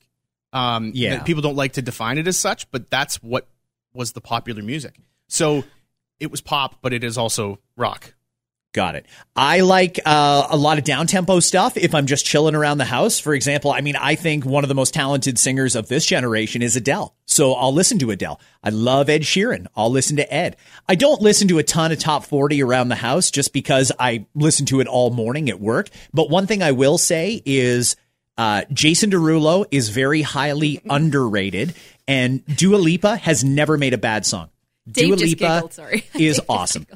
Um, 0.53 0.93
Yeah. 0.95 1.23
people 1.23 1.43
don't 1.43 1.57
like 1.57 1.73
to 1.75 1.83
define 1.83 2.17
it 2.19 2.27
as 2.27 2.39
such, 2.39 2.71
but 2.71 2.89
that's 2.91 3.23
what 3.23 3.47
was 3.93 4.13
the 4.13 4.21
popular 4.21 4.63
music. 4.63 4.95
So 5.31 5.65
it 6.19 6.31
was 6.31 6.41
pop, 6.41 6.77
but 6.83 6.93
it 6.93 7.03
is 7.05 7.17
also 7.17 7.59
rock. 7.77 8.15
Got 8.73 8.95
it. 8.95 9.07
I 9.35 9.61
like 9.61 9.99
uh, 10.07 10.47
a 10.49 10.57
lot 10.57 10.79
of 10.79 10.85
down 10.85 11.09
tempo 11.09 11.41
stuff 11.41 11.77
if 11.77 11.93
I'm 11.93 12.07
just 12.07 12.25
chilling 12.25 12.55
around 12.55 12.79
the 12.79 12.85
house. 12.85 13.19
For 13.19 13.35
example, 13.35 13.73
I 13.73 13.81
mean, 13.81 13.97
I 13.97 14.15
think 14.15 14.45
one 14.45 14.63
of 14.63 14.69
the 14.69 14.77
most 14.77 14.95
talented 14.95 15.41
singers 15.41 15.75
of 15.75 15.89
this 15.89 16.07
generation 16.07 16.63
is 16.63 16.77
Adele. 16.77 17.13
So 17.27 17.55
I'll 17.55 17.75
listen 17.75 17.99
to 17.99 18.13
Adele. 18.13 18.41
I 18.63 18.71
love 18.71 19.09
Ed 19.09 19.23
Sheeran. 19.23 19.67
I'll 19.75 19.91
listen 19.91 20.19
to 20.19 20.33
Ed. 20.33 20.57
I 20.89 20.95
don't 20.95 21.21
listen 21.21 21.49
to 21.49 21.59
a 21.59 21.65
ton 21.65 21.91
of 21.91 21.99
top 21.99 22.25
40 22.25 22.63
around 22.63 22.91
the 22.91 22.95
house 22.95 23.33
just 23.33 23.53
because 23.53 23.91
I 23.99 24.27
listen 24.37 24.67
to 24.67 24.79
it 24.79 24.87
all 24.87 25.11
morning 25.11 25.51
at 25.51 25.59
work. 25.59 25.89
But 26.15 26.31
one 26.31 26.47
thing 26.47 26.63
I 26.63 26.71
will 26.71 26.99
say 26.99 27.43
is 27.45 27.97
uh, 28.39 28.63
Jason 28.73 29.11
Derulo 29.11 29.67
is 29.73 29.89
very 29.89 30.23
highly 30.23 30.81
underrated, 30.89 31.75
and 32.07 32.47
Dua 32.47 32.77
Lipa 32.77 33.17
has 33.17 33.43
never 33.43 33.77
made 33.77 33.95
a 33.95 33.99
bad 33.99 34.25
song. 34.25 34.49
Dave 34.93 35.09
Dua 35.09 35.17
Lipa 35.17 35.37
giggled, 35.37 35.73
sorry. 35.73 36.05
is 36.15 36.41
awesome. 36.49 36.87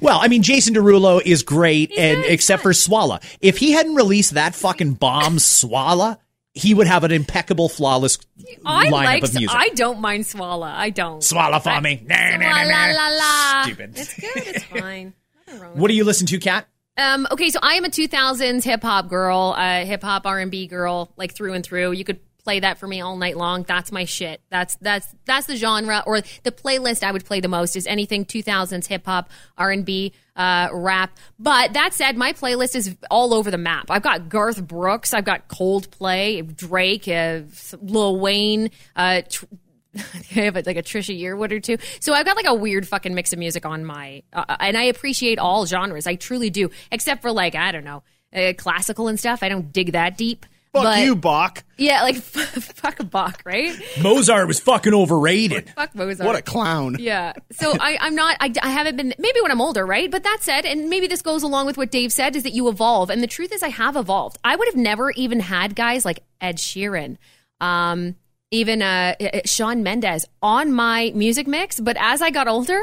Well, 0.00 0.18
I 0.20 0.28
mean, 0.28 0.42
Jason 0.42 0.74
Derulo 0.74 1.20
is 1.22 1.42
great, 1.42 1.90
and 1.90 2.20
very 2.20 2.32
except 2.32 2.62
for 2.62 2.72
Swalla, 2.72 3.22
if 3.40 3.58
he 3.58 3.72
hadn't 3.72 3.94
released 3.94 4.34
that 4.34 4.54
fucking 4.54 4.94
bomb 4.94 5.36
Swalla, 5.36 6.18
he 6.54 6.72
would 6.72 6.86
have 6.86 7.04
an 7.04 7.12
impeccable, 7.12 7.68
flawless 7.68 8.18
I 8.64 8.86
lineup 8.86 8.90
like, 8.90 9.22
of 9.22 9.34
music. 9.34 9.54
I 9.54 9.68
don't 9.70 10.00
mind 10.00 10.24
Swalla. 10.24 10.72
I 10.74 10.88
don't. 10.88 11.20
Swalla 11.20 11.62
for 11.62 11.78
me. 11.82 12.02
Nah, 12.06 12.36
nah, 12.38 12.64
nah, 12.64 12.92
la 12.94 13.08
la. 13.08 13.62
Stupid. 13.64 13.98
It's 13.98 14.14
good. 14.14 14.30
It's 14.36 14.64
fine. 14.80 15.12
Nothing 15.46 15.60
wrong 15.60 15.72
with 15.72 15.80
What 15.82 15.88
do 15.88 15.94
you 15.94 16.04
listen 16.04 16.26
to, 16.28 16.38
Kat? 16.38 16.66
Um, 16.96 17.26
okay, 17.30 17.50
so 17.50 17.58
I 17.62 17.74
am 17.74 17.84
a 17.84 17.90
2000s 17.90 18.64
hip 18.64 18.82
hop 18.82 19.08
girl, 19.08 19.54
uh, 19.56 19.84
hip 19.84 20.02
hop 20.02 20.26
R&B 20.26 20.66
girl, 20.66 21.12
like 21.18 21.34
through 21.34 21.52
and 21.52 21.62
through. 21.62 21.92
You 21.92 22.04
could 22.04 22.20
play 22.46 22.60
that 22.60 22.78
for 22.78 22.86
me 22.86 23.00
all 23.00 23.16
night 23.16 23.36
long. 23.36 23.64
That's 23.64 23.90
my 23.90 24.04
shit. 24.04 24.40
That's 24.50 24.76
that's 24.76 25.12
that's 25.24 25.48
the 25.48 25.56
genre 25.56 26.04
or 26.06 26.20
the 26.44 26.52
playlist 26.52 27.02
I 27.02 27.10
would 27.10 27.24
play 27.24 27.40
the 27.40 27.48
most 27.48 27.74
is 27.74 27.88
anything 27.88 28.24
2000s 28.24 28.86
hip 28.86 29.04
hop, 29.04 29.30
R&B, 29.58 30.12
uh, 30.36 30.68
rap. 30.72 31.18
But 31.40 31.72
that 31.72 31.92
said, 31.92 32.16
my 32.16 32.32
playlist 32.32 32.76
is 32.76 32.94
all 33.10 33.34
over 33.34 33.50
the 33.50 33.58
map. 33.58 33.90
I've 33.90 34.04
got 34.04 34.28
Garth 34.28 34.64
Brooks, 34.64 35.12
I've 35.12 35.24
got 35.24 35.48
Coldplay, 35.48 36.54
Drake, 36.54 37.08
uh, 37.08 37.40
Lil 37.82 38.20
Wayne, 38.20 38.70
uh, 38.94 39.22
tr- 39.28 39.46
I 39.96 40.40
have 40.42 40.54
like 40.54 40.76
a 40.76 40.84
Trisha 40.84 41.20
Yearwood 41.20 41.50
or 41.50 41.58
two. 41.58 41.78
So 41.98 42.12
I've 42.12 42.26
got 42.26 42.36
like 42.36 42.46
a 42.46 42.54
weird 42.54 42.86
fucking 42.86 43.12
mix 43.12 43.32
of 43.32 43.40
music 43.40 43.66
on 43.66 43.84
my, 43.84 44.22
uh, 44.32 44.56
and 44.60 44.78
I 44.78 44.84
appreciate 44.84 45.40
all 45.40 45.66
genres. 45.66 46.06
I 46.06 46.14
truly 46.14 46.50
do, 46.50 46.70
except 46.92 47.22
for 47.22 47.32
like 47.32 47.56
I 47.56 47.72
don't 47.72 47.84
know, 47.84 48.04
uh, 48.32 48.52
classical 48.56 49.08
and 49.08 49.18
stuff. 49.18 49.42
I 49.42 49.48
don't 49.48 49.72
dig 49.72 49.92
that 49.92 50.16
deep. 50.16 50.46
Fuck 50.76 50.84
but, 50.84 51.04
you, 51.04 51.16
Bach. 51.16 51.64
Yeah, 51.78 52.02
like 52.02 52.16
fuck 52.22 53.00
a 53.00 53.04
Bach, 53.04 53.42
right? 53.44 53.74
Mozart 54.02 54.46
was 54.46 54.60
fucking 54.60 54.94
overrated. 54.94 55.70
Fuck 55.70 55.94
Mozart. 55.94 56.26
What 56.26 56.36
a 56.36 56.42
clown. 56.42 56.96
Yeah. 56.98 57.32
So 57.52 57.72
I, 57.78 57.98
I'm 58.00 58.14
not, 58.14 58.36
I, 58.40 58.52
I 58.62 58.70
haven't 58.70 58.96
been, 58.96 59.14
maybe 59.18 59.40
when 59.40 59.50
I'm 59.50 59.60
older, 59.60 59.84
right? 59.84 60.10
But 60.10 60.22
that 60.22 60.38
said, 60.40 60.64
and 60.64 60.88
maybe 60.88 61.06
this 61.06 61.22
goes 61.22 61.42
along 61.42 61.66
with 61.66 61.76
what 61.76 61.90
Dave 61.90 62.12
said, 62.12 62.36
is 62.36 62.42
that 62.44 62.52
you 62.52 62.68
evolve. 62.68 63.10
And 63.10 63.22
the 63.22 63.26
truth 63.26 63.52
is, 63.52 63.62
I 63.62 63.68
have 63.68 63.96
evolved. 63.96 64.38
I 64.44 64.56
would 64.56 64.68
have 64.68 64.76
never 64.76 65.10
even 65.12 65.40
had 65.40 65.74
guys 65.74 66.04
like 66.04 66.20
Ed 66.40 66.56
Sheeran, 66.56 67.16
um, 67.60 68.16
even 68.50 68.80
uh, 68.80 69.14
uh, 69.20 69.40
Shawn 69.44 69.82
Mendes 69.82 70.24
on 70.40 70.72
my 70.72 71.12
music 71.14 71.46
mix. 71.46 71.80
But 71.80 71.96
as 71.98 72.22
I 72.22 72.30
got 72.30 72.46
older, 72.48 72.80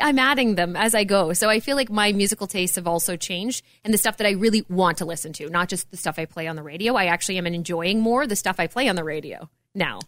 I'm 0.00 0.18
adding 0.18 0.54
them 0.54 0.76
as 0.76 0.94
I 0.94 1.04
go. 1.04 1.32
So 1.32 1.48
I 1.50 1.60
feel 1.60 1.76
like 1.76 1.90
my 1.90 2.12
musical 2.12 2.46
tastes 2.46 2.76
have 2.76 2.86
also 2.86 3.16
changed 3.16 3.64
and 3.84 3.92
the 3.92 3.98
stuff 3.98 4.18
that 4.18 4.26
I 4.26 4.32
really 4.32 4.64
want 4.68 4.98
to 4.98 5.04
listen 5.04 5.32
to, 5.34 5.48
not 5.48 5.68
just 5.68 5.90
the 5.90 5.96
stuff 5.96 6.18
I 6.18 6.24
play 6.24 6.46
on 6.46 6.56
the 6.56 6.62
radio. 6.62 6.94
I 6.94 7.06
actually 7.06 7.38
am 7.38 7.46
enjoying 7.46 8.00
more 8.00 8.26
the 8.26 8.36
stuff 8.36 8.56
I 8.60 8.66
play 8.68 8.88
on 8.88 8.96
the 8.96 9.04
radio 9.04 9.48
now. 9.74 9.98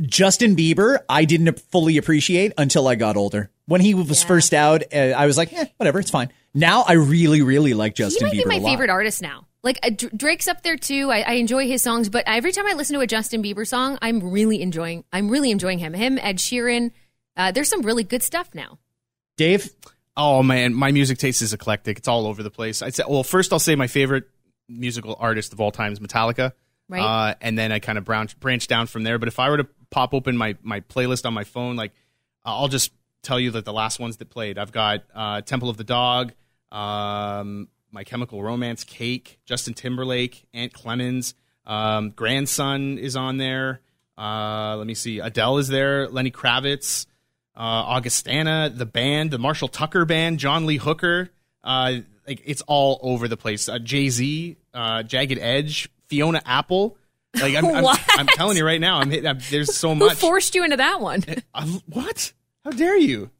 Justin 0.00 0.56
Bieber, 0.56 0.98
I 1.08 1.26
didn't 1.26 1.60
fully 1.60 1.98
appreciate 1.98 2.52
until 2.56 2.88
I 2.88 2.94
got 2.94 3.16
older. 3.18 3.50
When 3.66 3.82
he 3.82 3.92
was 3.92 4.22
Yeah. 4.22 4.28
first 4.28 4.54
out, 4.54 4.82
uh, 4.94 4.96
I 4.96 5.26
was 5.26 5.36
like, 5.36 5.52
eh, 5.52 5.66
whatever, 5.76 5.98
it's 6.00 6.10
fine. 6.10 6.32
Now 6.54 6.84
I 6.88 6.94
really, 6.94 7.42
really 7.42 7.74
like 7.74 7.94
Justin 7.94 8.28
he 8.28 8.38
might 8.38 8.44
Bieber. 8.46 8.50
be 8.50 8.60
my 8.60 8.64
favorite 8.70 8.88
artist 8.90 9.20
now. 9.20 9.46
Like 9.62 9.78
uh, 9.82 9.90
Drake's 9.90 10.48
up 10.48 10.62
there 10.62 10.76
too. 10.76 11.10
I, 11.10 11.20
I 11.20 11.32
enjoy 11.32 11.66
his 11.66 11.82
songs, 11.82 12.08
but 12.08 12.24
every 12.26 12.52
time 12.52 12.66
I 12.66 12.72
listen 12.72 12.94
to 12.94 13.00
a 13.00 13.06
Justin 13.06 13.42
Bieber 13.42 13.66
song, 13.66 13.98
I'm 14.00 14.30
really 14.30 14.62
enjoying. 14.62 15.04
I'm 15.12 15.28
really 15.28 15.50
enjoying 15.50 15.78
him. 15.78 15.92
Him, 15.92 16.18
Ed 16.18 16.38
Sheeran. 16.38 16.92
Uh, 17.36 17.52
there's 17.52 17.68
some 17.68 17.82
really 17.82 18.04
good 18.04 18.22
stuff 18.22 18.50
now. 18.54 18.78
Dave, 19.36 19.70
Oh 20.16 20.42
man, 20.42 20.74
my 20.74 20.92
music 20.92 21.18
taste 21.18 21.40
is 21.40 21.54
eclectic. 21.54 21.98
It's 21.98 22.08
all 22.08 22.26
over 22.26 22.42
the 22.42 22.50
place. 22.50 22.82
I'd 22.82 22.94
say, 22.94 23.04
well, 23.08 23.22
first 23.22 23.52
I'll 23.54 23.58
say 23.58 23.74
my 23.74 23.86
favorite 23.86 24.24
musical 24.68 25.16
artist 25.18 25.52
of 25.52 25.60
all 25.60 25.70
time 25.70 25.92
is 25.92 25.98
Metallica. 25.98 26.52
Right. 26.90 27.00
Uh, 27.00 27.34
and 27.40 27.56
then 27.56 27.72
I 27.72 27.78
kind 27.78 27.96
of 27.96 28.04
branch 28.04 28.38
branch 28.38 28.66
down 28.66 28.86
from 28.86 29.02
there. 29.02 29.18
But 29.18 29.28
if 29.28 29.38
I 29.38 29.48
were 29.48 29.56
to 29.58 29.66
pop 29.90 30.12
open 30.12 30.36
my 30.36 30.56
my 30.62 30.80
playlist 30.80 31.24
on 31.24 31.32
my 31.32 31.44
phone, 31.44 31.76
like 31.76 31.92
uh, 32.44 32.54
I'll 32.54 32.68
just 32.68 32.92
tell 33.22 33.38
you 33.38 33.52
that 33.52 33.64
the 33.64 33.72
last 33.72 33.98
ones 33.98 34.16
that 34.18 34.28
played, 34.28 34.58
I've 34.58 34.72
got 34.72 35.04
uh, 35.14 35.40
Temple 35.40 35.70
of 35.70 35.76
the 35.76 35.84
Dog, 35.84 36.32
um, 36.72 37.68
My 37.92 38.04
Chemical 38.04 38.42
Romance, 38.42 38.84
Cake, 38.84 39.38
Justin 39.44 39.74
Timberlake, 39.74 40.46
Ant 40.54 40.72
Clemons, 40.72 41.34
um, 41.66 42.10
Grandson 42.10 42.98
is 42.98 43.16
on 43.16 43.36
there. 43.38 43.80
Uh, 44.16 44.76
let 44.76 44.86
me 44.86 44.94
see, 44.94 45.18
Adele 45.18 45.58
is 45.58 45.68
there, 45.68 46.08
Lenny 46.08 46.30
Kravitz, 46.30 47.06
uh, 47.56 47.60
Augustana, 47.60 48.70
the 48.74 48.86
band, 48.86 49.30
the 49.30 49.38
Marshall 49.38 49.68
Tucker 49.68 50.04
band, 50.04 50.38
John 50.38 50.66
Lee 50.66 50.76
Hooker. 50.76 51.30
Uh, 51.64 51.96
like 52.26 52.42
it's 52.44 52.62
all 52.66 52.98
over 53.02 53.28
the 53.28 53.36
place. 53.36 53.68
Uh, 53.68 53.78
Jay 53.78 54.08
Z, 54.08 54.56
uh, 54.74 55.02
Jagged 55.02 55.38
Edge, 55.38 55.88
Fiona 56.08 56.42
Apple. 56.44 56.96
Like 57.40 57.54
I'm, 57.54 57.64
I'm, 57.66 57.84
I'm 58.10 58.26
telling 58.28 58.56
you 58.56 58.64
right 58.64 58.80
now, 58.80 58.98
I'm, 58.98 59.10
hit- 59.10 59.26
I'm 59.26 59.38
there's 59.50 59.74
so 59.74 59.94
Who 59.94 60.06
much. 60.06 60.18
forced 60.18 60.54
you 60.54 60.64
into 60.64 60.76
that 60.76 61.00
one? 61.00 61.24
Uh, 61.54 61.66
what? 61.86 62.32
How 62.64 62.70
dare 62.70 62.96
you? 62.98 63.30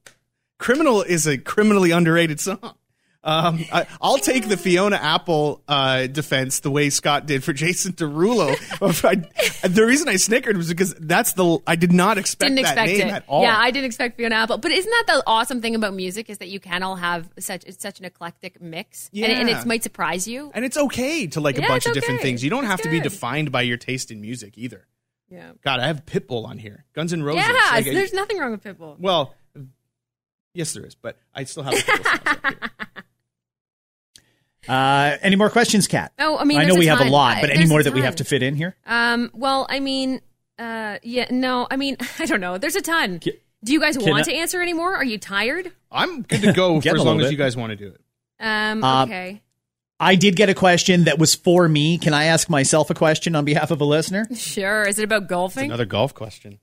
Criminal 0.58 1.02
is 1.02 1.26
a 1.26 1.38
criminally 1.38 1.90
underrated 1.90 2.40
song. 2.40 2.74
Um, 3.22 3.62
I, 3.70 3.86
I'll 4.00 4.16
take 4.16 4.48
the 4.48 4.56
Fiona 4.56 4.96
Apple 4.96 5.62
uh, 5.68 6.06
defense 6.06 6.60
the 6.60 6.70
way 6.70 6.88
Scott 6.88 7.26
did 7.26 7.44
for 7.44 7.52
Jason 7.54 7.92
Derulo. 7.92 8.56
I, 9.04 9.68
the 9.68 9.84
reason 9.84 10.08
I 10.08 10.16
snickered 10.16 10.56
was 10.56 10.68
because 10.68 10.94
that's 10.94 11.34
the 11.34 11.58
I 11.66 11.76
did 11.76 11.92
not 11.92 12.16
expect 12.16 12.48
didn't 12.48 12.62
that 12.64 12.78
expect 12.78 12.98
name 12.98 13.08
it. 13.08 13.12
at 13.12 13.24
all. 13.28 13.42
Yeah, 13.42 13.58
I 13.58 13.70
didn't 13.72 13.84
expect 13.86 14.16
Fiona 14.16 14.36
Apple. 14.36 14.56
But 14.56 14.72
isn't 14.72 14.90
that 14.90 15.04
the 15.06 15.22
awesome 15.26 15.60
thing 15.60 15.74
about 15.74 15.92
music 15.92 16.30
is 16.30 16.38
that 16.38 16.48
you 16.48 16.60
can 16.60 16.82
all 16.82 16.96
have 16.96 17.28
such 17.38 17.64
it's 17.64 17.82
such 17.82 17.98
an 17.98 18.06
eclectic 18.06 18.60
mix, 18.62 19.10
and, 19.12 19.24
and 19.24 19.48
it 19.50 19.66
might 19.66 19.82
surprise 19.82 20.26
you. 20.26 20.50
and 20.54 20.64
it's 20.64 20.78
okay 20.78 21.26
to 21.26 21.40
like 21.42 21.58
a 21.58 21.62
bunch 21.62 21.84
of 21.86 21.92
different 21.92 22.22
things. 22.22 22.42
You 22.42 22.48
don't 22.48 22.64
It's 22.64 22.70
have 22.70 22.80
to 22.82 22.90
be 22.90 23.00
defined 23.00 23.52
by 23.52 23.62
your 23.62 23.76
taste 23.76 24.10
in 24.10 24.22
music 24.22 24.56
either. 24.56 24.86
Yeah, 25.28 25.52
God, 25.62 25.78
I 25.78 25.88
have 25.88 26.06
Pitbull 26.06 26.46
on 26.46 26.56
here, 26.58 26.86
Guns 26.94 27.12
N' 27.12 27.22
Roses. 27.22 27.44
yeah. 27.46 27.52
Like, 27.70 27.86
I- 27.86 27.92
there's 27.92 28.14
nothing 28.14 28.38
wrong 28.38 28.50
with 28.52 28.64
Pitbull. 28.64 28.98
well, 28.98 29.34
yes, 30.54 30.72
there 30.72 30.84
is, 30.86 30.94
but 30.94 31.18
I 31.34 31.44
still 31.44 31.62
have 31.64 31.74
Pitbull 31.74 32.04
songs 32.04 32.26
up 32.26 32.46
here. 32.46 32.70
Uh, 34.70 35.18
any 35.22 35.36
more 35.36 35.50
questions, 35.50 35.88
Kat? 35.88 36.12
Oh, 36.18 36.38
I 36.38 36.44
mean, 36.44 36.58
I 36.60 36.64
know 36.64 36.74
we 36.76 36.86
a 36.88 36.96
have 36.96 37.06
a 37.06 37.10
lot, 37.10 37.38
but 37.40 37.50
any 37.50 37.66
more 37.66 37.82
that 37.82 37.92
we 37.92 38.02
have 38.02 38.16
to 38.16 38.24
fit 38.24 38.42
in 38.42 38.54
here? 38.54 38.76
Um. 38.86 39.30
Well, 39.34 39.66
I 39.68 39.80
mean, 39.80 40.20
uh, 40.58 40.98
yeah, 41.02 41.26
no, 41.30 41.66
I 41.70 41.76
mean, 41.76 41.96
I 42.18 42.26
don't 42.26 42.40
know. 42.40 42.58
There's 42.58 42.76
a 42.76 42.82
ton. 42.82 43.18
Can- 43.18 43.32
Do 43.64 43.72
you 43.72 43.80
guys 43.80 43.96
can 43.96 44.08
want 44.10 44.28
I- 44.28 44.32
to 44.32 44.36
answer 44.36 44.62
anymore? 44.62 44.94
Are 44.94 45.04
you 45.04 45.18
tired? 45.18 45.72
I'm 45.90 46.22
good 46.22 46.42
to 46.42 46.52
go 46.52 46.80
for 46.80 46.88
as 46.88 46.94
long 46.98 47.16
little 47.16 47.24
as 47.26 47.32
you 47.32 47.38
guys 47.38 47.56
want 47.56 47.70
to 47.70 47.76
do 47.76 47.88
it. 47.88 48.00
Um. 48.38 48.84
Uh, 48.84 49.04
okay. 49.04 49.42
I 50.02 50.14
did 50.14 50.34
get 50.34 50.48
a 50.48 50.54
question 50.54 51.04
that 51.04 51.18
was 51.18 51.34
for 51.34 51.68
me. 51.68 51.98
Can 51.98 52.14
I 52.14 52.24
ask 52.24 52.48
myself 52.48 52.88
a 52.88 52.94
question 52.94 53.36
on 53.36 53.44
behalf 53.44 53.70
of 53.70 53.80
a 53.82 53.84
listener? 53.84 54.26
Sure. 54.34 54.84
Is 54.84 54.98
it 54.98 55.02
about 55.04 55.28
golfing? 55.28 55.66
Another 55.66 55.84
golf 55.84 56.14
question. 56.14 56.58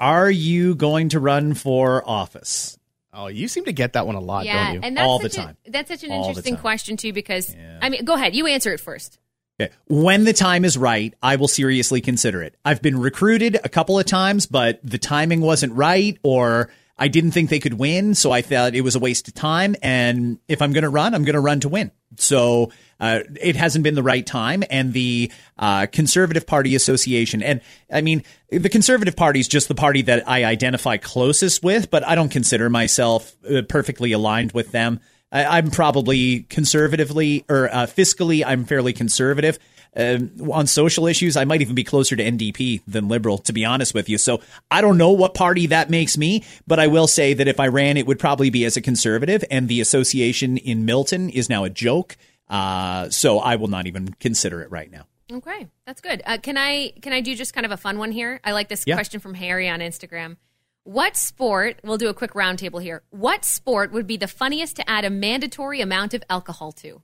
Are 0.00 0.30
you 0.30 0.74
going 0.74 1.08
to 1.10 1.18
run 1.20 1.54
for 1.54 2.06
office? 2.08 2.77
Oh, 3.12 3.26
you 3.28 3.48
seem 3.48 3.64
to 3.64 3.72
get 3.72 3.94
that 3.94 4.06
one 4.06 4.16
a 4.16 4.20
lot, 4.20 4.44
yeah, 4.44 4.66
don't 4.66 4.74
you? 4.74 4.80
and 4.82 4.96
that's 4.96 5.06
All 5.06 5.18
the 5.18 5.30
such 5.30 5.38
a- 5.42 5.46
time. 5.46 5.56
that's 5.66 5.88
such 5.90 6.04
an 6.04 6.12
All 6.12 6.28
interesting 6.28 6.56
question 6.56 6.96
too, 6.96 7.12
because 7.12 7.54
Yeah. 7.54 7.78
I 7.80 7.88
mean, 7.88 8.04
go 8.04 8.14
ahead. 8.14 8.34
You 8.36 8.46
answer 8.46 8.72
it 8.72 8.80
first. 8.80 9.18
Okay. 9.60 9.72
When 9.88 10.24
the 10.24 10.32
time 10.32 10.64
is 10.64 10.78
right, 10.78 11.14
I 11.22 11.36
will 11.36 11.48
seriously 11.48 12.00
consider 12.00 12.42
it. 12.42 12.54
I've 12.64 12.80
been 12.82 12.98
recruited 12.98 13.58
a 13.64 13.68
couple 13.68 13.98
of 13.98 14.06
times, 14.06 14.46
but 14.46 14.78
the 14.84 14.98
timing 14.98 15.40
wasn't 15.40 15.72
right 15.72 16.16
or 16.22 16.70
I 16.98 17.08
didn't 17.08 17.30
think 17.30 17.48
they 17.48 17.60
could 17.60 17.74
win, 17.74 18.14
so 18.14 18.32
I 18.32 18.42
thought 18.42 18.74
it 18.74 18.80
was 18.80 18.96
a 18.96 18.98
waste 18.98 19.28
of 19.28 19.34
time. 19.34 19.76
And 19.82 20.38
if 20.48 20.60
I'm 20.60 20.72
going 20.72 20.82
to 20.82 20.88
run, 20.88 21.14
I'm 21.14 21.24
going 21.24 21.34
to 21.34 21.40
run 21.40 21.60
to 21.60 21.68
win. 21.68 21.92
So 22.16 22.72
uh, 22.98 23.20
it 23.40 23.54
hasn't 23.54 23.84
been 23.84 23.94
the 23.94 24.02
right 24.02 24.26
time. 24.26 24.64
And 24.68 24.92
the 24.92 25.30
uh, 25.58 25.86
Conservative 25.92 26.46
Party 26.46 26.74
Association, 26.74 27.42
and 27.42 27.60
I 27.92 28.00
mean, 28.00 28.24
the 28.50 28.68
Conservative 28.68 29.14
Party 29.14 29.38
is 29.38 29.46
just 29.46 29.68
the 29.68 29.74
party 29.74 30.02
that 30.02 30.28
I 30.28 30.44
identify 30.44 30.96
closest 30.96 31.62
with, 31.62 31.90
but 31.90 32.06
I 32.06 32.16
don't 32.16 32.30
consider 32.30 32.68
myself 32.68 33.36
uh, 33.48 33.62
perfectly 33.68 34.12
aligned 34.12 34.52
with 34.52 34.72
them. 34.72 35.00
I, 35.30 35.58
I'm 35.58 35.70
probably 35.70 36.40
conservatively 36.40 37.44
or 37.48 37.68
uh, 37.68 37.86
fiscally, 37.86 38.42
I'm 38.44 38.64
fairly 38.64 38.92
conservative. 38.92 39.58
Um, 39.96 40.30
on 40.52 40.66
social 40.66 41.06
issues, 41.06 41.36
I 41.36 41.44
might 41.44 41.60
even 41.60 41.74
be 41.74 41.84
closer 41.84 42.14
to 42.14 42.22
NDP 42.22 42.82
than 42.86 43.08
liberal, 43.08 43.38
to 43.38 43.52
be 43.52 43.64
honest 43.64 43.94
with 43.94 44.08
you. 44.08 44.18
So 44.18 44.40
I 44.70 44.80
don't 44.80 44.96
know 44.98 45.10
what 45.12 45.34
party 45.34 45.66
that 45.68 45.90
makes 45.90 46.16
me, 46.16 46.44
but 46.66 46.78
I 46.78 46.86
will 46.86 47.06
say 47.06 47.34
that 47.34 47.48
if 47.48 47.58
I 47.58 47.66
ran, 47.68 47.96
it 47.96 48.06
would 48.06 48.18
probably 48.18 48.50
be 48.50 48.64
as 48.64 48.76
a 48.76 48.80
conservative, 48.80 49.44
and 49.50 49.68
the 49.68 49.80
association 49.80 50.56
in 50.58 50.84
Milton 50.84 51.30
is 51.30 51.48
now 51.48 51.64
a 51.64 51.70
joke. 51.70 52.16
Uh, 52.48 53.10
so 53.10 53.38
I 53.40 53.56
will 53.56 53.68
not 53.68 53.86
even 53.86 54.14
consider 54.20 54.62
it 54.62 54.70
right 54.70 54.90
now. 54.90 55.06
Okay, 55.30 55.66
that's 55.84 56.00
good. 56.00 56.22
Uh, 56.24 56.38
can 56.38 56.56
I 56.56 56.92
can 57.02 57.12
I 57.12 57.20
do 57.20 57.34
just 57.34 57.52
kind 57.52 57.66
of 57.66 57.72
a 57.72 57.76
fun 57.76 57.98
one 57.98 58.12
here? 58.12 58.40
I 58.44 58.52
like 58.52 58.68
this 58.68 58.84
Yeah. 58.86 58.94
question 58.94 59.20
from 59.20 59.34
Harry 59.34 59.68
on 59.68 59.80
Instagram. 59.80 60.36
What 60.84 61.18
sport? 61.18 61.80
We'll 61.84 61.98
do 61.98 62.08
a 62.08 62.14
quick 62.14 62.32
roundtable 62.32 62.80
here. 62.82 63.02
What 63.10 63.44
sport 63.44 63.92
would 63.92 64.06
be 64.06 64.16
the 64.16 64.26
funniest 64.28 64.76
to 64.76 64.88
add 64.88 65.04
a 65.04 65.10
mandatory 65.10 65.82
amount 65.82 66.14
of 66.14 66.22
alcohol 66.30 66.72
to? 66.72 67.02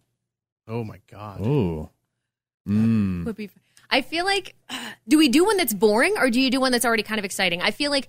Oh 0.66 0.85
my 0.85 1.01
god. 1.11 1.47
Ooh. 1.47 1.91
Mm. 2.69 3.25
Would 3.25 3.37
be. 3.37 3.51
I 3.91 4.01
feel 4.03 4.25
like, 4.25 4.57
do 5.09 5.19
we 5.19 5.29
do 5.29 5.45
one 5.45 5.57
that's 5.57 5.75
boring 5.75 6.17
or 6.19 6.31
do 6.31 6.41
you 6.41 6.51
do 6.51 6.61
one 6.61 6.73
that's 6.73 6.85
already 6.85 7.03
kind 7.03 7.19
of 7.19 7.25
exciting? 7.25 7.62
I 7.62 7.71
feel 7.71 7.91
like, 7.91 8.09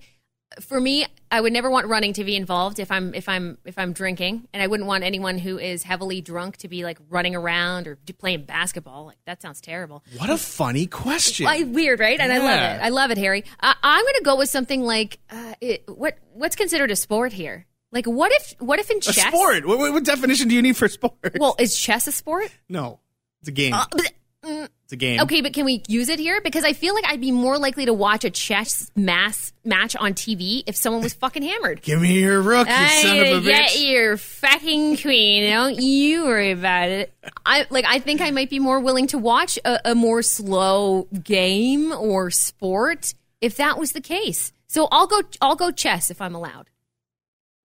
for 0.60 0.80
me, 0.80 1.06
I 1.30 1.40
would 1.40 1.52
never 1.52 1.68
want 1.68 1.88
running 1.88 2.12
to 2.14 2.24
be 2.24 2.36
involved 2.36 2.78
if 2.78 2.90
I'm 2.92 3.14
if 3.14 3.28
I'm 3.28 3.58
if 3.64 3.76
I'm 3.78 3.92
drinking, 3.92 4.46
and 4.54 4.62
I 4.62 4.68
wouldn't 4.68 4.86
want 4.86 5.02
anyone 5.02 5.38
who 5.38 5.58
is 5.58 5.82
heavily 5.82 6.20
drunk 6.20 6.58
to 6.58 6.68
be 6.68 6.84
like 6.84 6.98
running 7.10 7.34
around 7.34 7.88
or 7.88 7.98
playing 8.18 8.44
basketball. 8.44 9.06
Like 9.06 9.18
that 9.26 9.42
sounds 9.42 9.60
terrible. 9.60 10.04
What 10.16 10.30
a 10.30 10.38
funny 10.38 10.86
question. 10.86 11.46
I, 11.48 11.64
weird, 11.64 11.98
right? 11.98 12.18
And 12.18 12.32
I 12.32 12.38
love 12.38 12.60
it. 12.60 12.84
I 12.84 12.88
love 12.90 13.10
it, 13.10 13.18
Harry. 13.18 13.44
Uh, 13.58 13.74
I'm 13.82 14.04
going 14.04 14.14
to 14.14 14.22
go 14.24 14.36
with 14.36 14.48
something 14.48 14.82
like 14.82 15.18
uh, 15.30 15.54
it, 15.60 15.82
what 15.88 16.16
what's 16.32 16.54
considered 16.54 16.92
a 16.92 16.96
sport 16.96 17.32
here. 17.32 17.66
Like 17.90 18.06
what 18.06 18.30
if 18.32 18.54
what 18.60 18.78
if 18.78 18.88
in 18.88 18.98
a 18.98 19.00
chess? 19.00 19.26
sport. 19.26 19.66
What, 19.66 19.78
what, 19.78 19.92
what 19.94 20.04
definition 20.04 20.46
do 20.48 20.54
you 20.54 20.62
need 20.62 20.76
for 20.76 20.86
sport? 20.88 21.36
Well, 21.40 21.56
is 21.58 21.76
chess 21.76 22.06
a 22.06 22.12
sport? 22.12 22.50
no, 22.68 23.00
it's 23.40 23.48
a 23.48 23.52
game. 23.52 23.74
Uh, 23.74 23.84
but- 23.90 24.12
mm, 24.46 24.68
it's 24.84 24.92
a 24.92 24.96
game. 24.96 25.20
okay, 25.20 25.40
but 25.40 25.52
can 25.52 25.64
we 25.64 25.82
use 25.88 26.08
it 26.08 26.18
here? 26.18 26.40
Because 26.40 26.64
I 26.64 26.72
feel 26.72 26.94
like 26.94 27.04
I'd 27.06 27.20
be 27.20 27.32
more 27.32 27.58
likely 27.58 27.86
to 27.86 27.92
watch 27.94 28.24
a 28.24 28.30
chess 28.30 28.90
mass 28.94 29.52
match 29.64 29.96
on 29.96 30.14
TV 30.14 30.62
if 30.66 30.76
someone 30.76 31.02
was 31.02 31.14
fucking 31.14 31.42
hammered. 31.42 31.82
Give 31.82 32.00
me 32.00 32.20
your 32.20 32.40
rook, 32.40 32.68
you 32.68 32.88
son 33.02 33.18
of 33.18 33.26
a 33.26 33.40
get 33.40 33.70
bitch. 33.70 33.90
your 33.90 34.16
fucking 34.16 34.98
queen. 34.98 35.50
Don't 35.50 35.76
you 35.80 36.24
worry 36.24 36.52
about 36.52 36.88
it. 36.88 37.12
I 37.44 37.66
like. 37.70 37.84
I 37.86 37.98
think 37.98 38.20
I 38.20 38.30
might 38.30 38.50
be 38.50 38.58
more 38.58 38.80
willing 38.80 39.06
to 39.08 39.18
watch 39.18 39.58
a, 39.64 39.90
a 39.90 39.94
more 39.94 40.22
slow 40.22 41.08
game 41.22 41.92
or 41.92 42.30
sport 42.30 43.14
if 43.40 43.56
that 43.56 43.78
was 43.78 43.92
the 43.92 44.00
case. 44.00 44.52
So 44.68 44.88
I'll 44.92 45.06
go. 45.06 45.20
I'll 45.40 45.56
go 45.56 45.70
chess 45.70 46.10
if 46.10 46.20
I'm 46.22 46.34
allowed. 46.34 46.70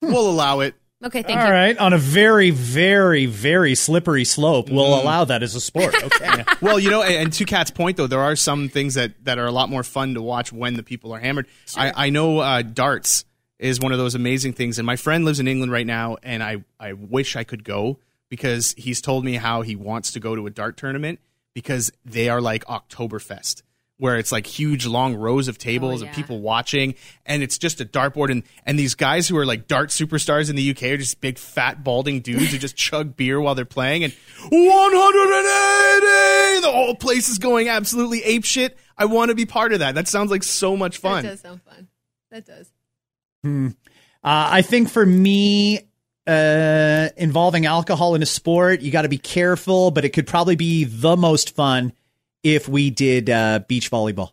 We'll 0.02 0.30
allow 0.30 0.60
it. 0.60 0.74
Okay, 1.02 1.22
thank 1.22 1.38
All 1.38 1.46
you. 1.46 1.52
All 1.52 1.52
right, 1.52 1.78
On 1.78 1.92
a 1.94 1.98
very, 1.98 2.50
very, 2.50 3.24
very 3.24 3.74
slippery 3.74 4.24
slope, 4.24 4.68
we'll 4.68 5.00
allow 5.00 5.24
that 5.24 5.42
as 5.42 5.54
a 5.54 5.60
sport. 5.60 5.94
Okay. 6.10 6.44
Well, 6.60 6.78
you 6.78 6.90
know, 6.90 7.02
and, 7.02 7.14
and 7.14 7.32
to 7.34 7.44
Kat's 7.44 7.70
point, 7.70 7.96
though, 7.96 8.06
there 8.06 8.20
are 8.20 8.36
some 8.36 8.68
things 8.68 8.94
that, 8.94 9.24
that 9.24 9.38
are 9.38 9.46
a 9.46 9.52
lot 9.52 9.70
more 9.70 9.82
fun 9.82 10.14
to 10.14 10.22
watch 10.22 10.52
when 10.52 10.74
the 10.74 10.82
people 10.82 11.12
are 11.12 11.18
hammered. 11.18 11.46
I, 11.76 12.06
I 12.06 12.10
know 12.10 12.38
uh, 12.38 12.62
darts 12.62 13.24
is 13.58 13.80
one 13.80 13.92
of 13.92 13.98
those 13.98 14.14
amazing 14.14 14.54
things, 14.54 14.78
and 14.78 14.86
my 14.86 14.96
friend 14.96 15.24
lives 15.24 15.40
in 15.40 15.48
England 15.48 15.72
right 15.72 15.86
now, 15.86 16.16
and 16.22 16.42
I, 16.42 16.64
I 16.78 16.94
wish 16.94 17.36
I 17.36 17.44
could 17.44 17.64
go 17.64 17.98
because 18.28 18.74
he's 18.76 19.00
told 19.00 19.24
me 19.24 19.34
how 19.34 19.62
he 19.62 19.76
wants 19.76 20.12
to 20.12 20.20
go 20.20 20.34
to 20.34 20.46
a 20.46 20.50
dart 20.50 20.76
tournament 20.76 21.20
because 21.54 21.92
they 22.04 22.28
are 22.28 22.40
like 22.40 22.64
Oktoberfest. 22.64 23.62
Where 24.00 24.16
it's 24.18 24.32
like 24.32 24.46
huge 24.46 24.86
long 24.86 25.14
rows 25.14 25.46
of 25.46 25.58
tables 25.58 26.00
Oh, 26.00 26.04
yeah. 26.04 26.08
and 26.08 26.16
people 26.16 26.40
watching, 26.40 26.94
and 27.26 27.42
it's 27.42 27.58
just 27.58 27.80
a 27.80 27.84
dartboard, 27.84 28.30
and 28.32 28.42
and 28.66 28.78
these 28.78 28.94
guys 28.94 29.28
who 29.28 29.36
are 29.36 29.46
like 29.46 29.68
dart 29.68 29.90
superstars 29.90 30.48
in 30.50 30.56
the 30.56 30.70
UK 30.70 30.82
are 30.84 30.96
just 30.96 31.20
big 31.20 31.38
fat 31.38 31.84
balding 31.84 32.20
dudes 32.20 32.50
who 32.50 32.58
just 32.58 32.76
chug 32.88 33.14
beer 33.14 33.40
while 33.40 33.54
they're 33.54 33.64
playing, 33.66 34.02
and 34.04 34.12
180, 34.48 36.60
the 36.62 36.72
whole 36.72 36.94
place 36.94 37.28
is 37.28 37.38
going 37.38 37.68
absolutely 37.68 38.22
ape 38.24 38.44
shit. 38.44 38.76
I 38.96 39.04
want 39.06 39.30
to 39.30 39.34
be 39.34 39.46
part 39.46 39.72
of 39.72 39.80
that. 39.80 39.94
That 39.94 40.08
sounds 40.08 40.30
like 40.30 40.42
so 40.42 40.76
much 40.76 40.98
fun. 40.98 41.22
That 41.24 41.30
does 41.30 41.40
sound 41.40 41.62
fun. 41.62 41.88
That 42.30 42.46
does. 42.46 42.70
Uh, 43.44 43.70
I 44.22 44.62
think 44.62 44.90
for 44.90 45.04
me, 45.04 45.80
uh, 46.26 47.08
involving 47.16 47.66
alcohol 47.66 48.14
in 48.14 48.22
a 48.22 48.26
sport, 48.26 48.82
you 48.82 48.90
got 48.90 49.02
to 49.02 49.08
be 49.08 49.18
careful, 49.18 49.90
but 49.90 50.04
it 50.04 50.10
could 50.10 50.26
probably 50.26 50.56
be 50.56 50.84
the 50.84 51.16
most 51.16 51.54
fun 51.56 51.92
if 52.42 52.68
we 52.68 52.90
did 52.90 53.28
uh, 53.30 53.60
beach 53.68 53.90
volleyball. 53.90 54.32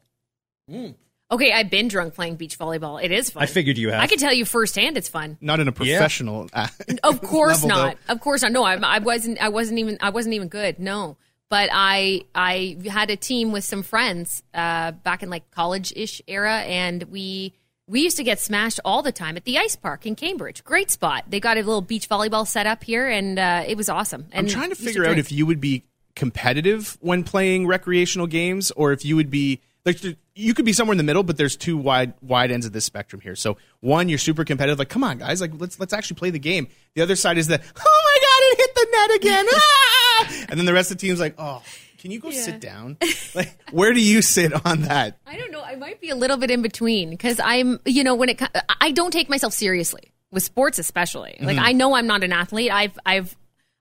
Okay, 1.30 1.52
I've 1.52 1.70
been 1.70 1.88
drunk 1.90 2.14
playing 2.14 2.36
beach 2.38 2.58
volleyball. 2.58 3.04
It 3.04 3.12
is 3.12 3.30
fun. 3.30 3.44
I 3.44 3.48
figured 3.48 3.78
you 3.78 3.90
have. 3.92 4.02
I 4.02 4.08
can 4.08 4.18
tell 4.18 4.34
you 4.34 4.46
firsthand, 4.46 4.98
it's 4.98 5.10
fun. 5.10 5.38
Not 5.42 5.60
in 5.60 5.68
a 5.68 5.72
professional. 5.74 6.50
uh, 6.54 6.68
Of 7.04 7.22
course 7.22 7.64
level, 7.64 7.84
not. 7.84 7.98
Of 8.08 8.22
course 8.22 8.44
not. 8.44 8.52
No, 8.54 8.64
I, 8.64 8.76
I 8.76 9.00
wasn't. 9.00 9.42
I 9.42 9.50
wasn't 9.50 9.80
even. 9.80 9.98
I 10.02 10.10
wasn't 10.10 10.36
even 10.36 10.48
good. 10.48 10.80
No, 10.80 11.18
but 11.50 11.70
I 11.74 12.24
I 12.34 12.78
had 12.90 13.10
a 13.10 13.18
team 13.18 13.52
with 13.52 13.66
some 13.66 13.84
friends 13.84 14.42
uh, 14.54 14.92
back 14.92 15.22
in 15.22 15.30
like 15.30 15.52
college 15.52 15.92
ish 15.96 16.22
era, 16.28 16.60
and 16.60 17.04
we 17.04 17.54
we 17.88 18.02
used 18.04 18.18
to 18.18 18.24
get 18.24 18.40
smashed 18.40 18.80
all 18.86 19.02
the 19.02 19.12
time 19.14 19.36
at 19.36 19.44
the 19.44 19.58
ice 19.58 19.76
park 19.76 20.06
in 20.06 20.16
Cambridge. 20.16 20.64
Great 20.64 20.92
spot. 20.92 21.26
They 21.30 21.40
got 21.42 21.58
a 21.58 21.62
little 21.62 21.82
beach 21.82 22.08
volleyball 22.08 22.48
set 22.48 22.68
up 22.68 22.84
here, 22.86 23.08
and 23.08 23.38
uh, 23.38 23.64
it 23.68 23.76
was 23.76 23.90
awesome. 23.90 24.28
I'm 24.34 24.40
And 24.40 24.50
trying 24.50 24.70
to 24.72 24.82
used 24.82 24.84
figure 24.84 25.06
out 25.06 25.18
if 25.20 25.32
you 25.32 25.46
would 25.46 25.60
be 25.62 25.84
competitive 26.18 26.98
when 27.00 27.24
playing 27.24 27.66
recreational 27.68 28.28
games, 28.28 28.72
or 28.72 28.92
if 28.92 29.06
you 29.06 29.16
would 29.16 29.30
be 29.30 29.62
like 29.86 30.02
you 30.36 30.54
could 30.54 30.66
be 30.66 30.74
somewhere 30.74 30.92
in 30.94 30.98
the 30.98 31.04
middle, 31.04 31.24
but 31.24 31.38
there's 31.38 31.56
two 31.56 31.78
wide 31.78 32.14
wide 32.22 32.52
ends 32.52 32.66
of 32.66 32.74
this 32.74 32.84
spectrum 32.84 33.22
here. 33.22 33.36
So 33.36 33.56
one, 33.80 34.10
you're 34.10 34.18
super 34.18 34.44
competitive, 34.44 34.80
like 34.80 34.90
come 34.90 35.04
on 35.04 35.20
guys, 35.20 35.40
like 35.40 35.52
let's 35.58 35.80
let's 35.80 35.94
actually 35.94 36.18
play 36.18 36.32
the 36.32 36.40
game. 36.40 36.68
The 36.96 37.02
other 37.04 37.16
side 37.16 37.38
is 37.38 37.48
the 37.48 37.56
oh 37.56 38.02
my 38.06 38.18
god, 38.26 38.42
it 38.42 38.58
hit 38.58 38.76
the 38.76 38.88
net 38.92 39.16
again, 39.16 39.46
ah! 39.54 40.46
and 40.50 40.60
then 40.60 40.66
the 40.66 40.74
rest 40.74 40.92
of 40.92 40.98
the 40.98 41.02
team's 41.08 41.20
like 41.22 41.36
oh. 41.38 41.62
Can 42.00 42.12
you 42.12 42.20
go 42.20 42.30
Yeah. 42.30 42.42
sit 42.42 42.60
down? 42.62 42.98
Like, 43.34 43.58
where 43.72 43.92
do 43.92 44.00
you 44.00 44.22
sit 44.22 44.54
on 44.66 44.82
that? 44.84 45.18
I 45.26 45.36
don't 45.36 45.52
know. 45.52 45.62
I 45.64 45.76
might 45.76 46.00
be 46.00 46.10
a 46.12 46.16
little 46.16 46.38
bit 46.38 46.52
in 46.52 46.62
between 46.62 47.10
because 47.10 47.40
I'm, 47.44 47.80
you 47.86 48.04
know, 48.04 48.14
when 48.16 48.30
it, 48.30 48.42
I 48.82 48.92
don't 48.92 49.12
take 49.12 49.30
myself 49.30 49.52
seriously 49.54 50.12
with 50.32 50.44
sports, 50.44 50.78
especially. 50.80 51.38
Like 51.42 51.58
I 51.58 51.74
know 51.74 51.96
I'm 51.96 52.06
not 52.08 52.24
an 52.24 52.32
athlete. 52.34 52.72
I've, 52.72 52.98
I've, 53.04 53.36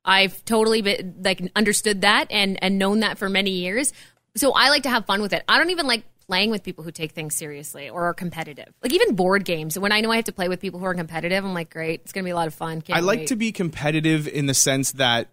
I've 0.06 0.44
totally 0.44 0.82
been 0.82 1.16
like 1.22 1.50
understood 1.56 2.02
that 2.02 2.28
and 2.30 2.62
and 2.62 2.78
known 2.78 3.00
that 3.00 3.18
for 3.18 3.28
many 3.28 3.50
years. 3.50 3.92
So 4.36 4.52
I 4.52 4.70
like 4.70 4.84
to 4.84 4.90
have 4.90 5.04
fun 5.06 5.20
with 5.20 5.32
it. 5.32 5.42
I 5.48 5.58
don't 5.58 5.70
even 5.70 5.86
like 5.86 6.04
playing 6.26 6.50
with 6.50 6.62
people 6.62 6.84
who 6.84 6.90
take 6.90 7.12
things 7.12 7.34
seriously 7.34 7.88
or 7.88 8.06
are 8.06 8.14
competitive. 8.14 8.72
Like 8.82 8.92
even 8.92 9.14
board 9.14 9.44
games. 9.44 9.78
When 9.78 9.92
I 9.92 10.00
know 10.00 10.10
I 10.10 10.16
have 10.16 10.26
to 10.26 10.32
play 10.32 10.48
with 10.48 10.60
people 10.60 10.80
who 10.80 10.86
are 10.86 10.94
competitive, 10.94 11.44
I'm 11.44 11.54
like, 11.54 11.70
great, 11.70 12.02
it's 12.02 12.12
gonna 12.12 12.24
be 12.24 12.30
a 12.30 12.36
lot 12.36 12.46
of 12.46 12.54
fun. 12.54 12.80
Can't 12.80 12.96
I 12.96 13.00
like 13.00 13.20
wait. 13.20 13.28
to 13.28 13.36
be 13.36 13.52
competitive 13.52 14.28
in 14.28 14.46
the 14.46 14.54
sense 14.54 14.92
that 14.92 15.28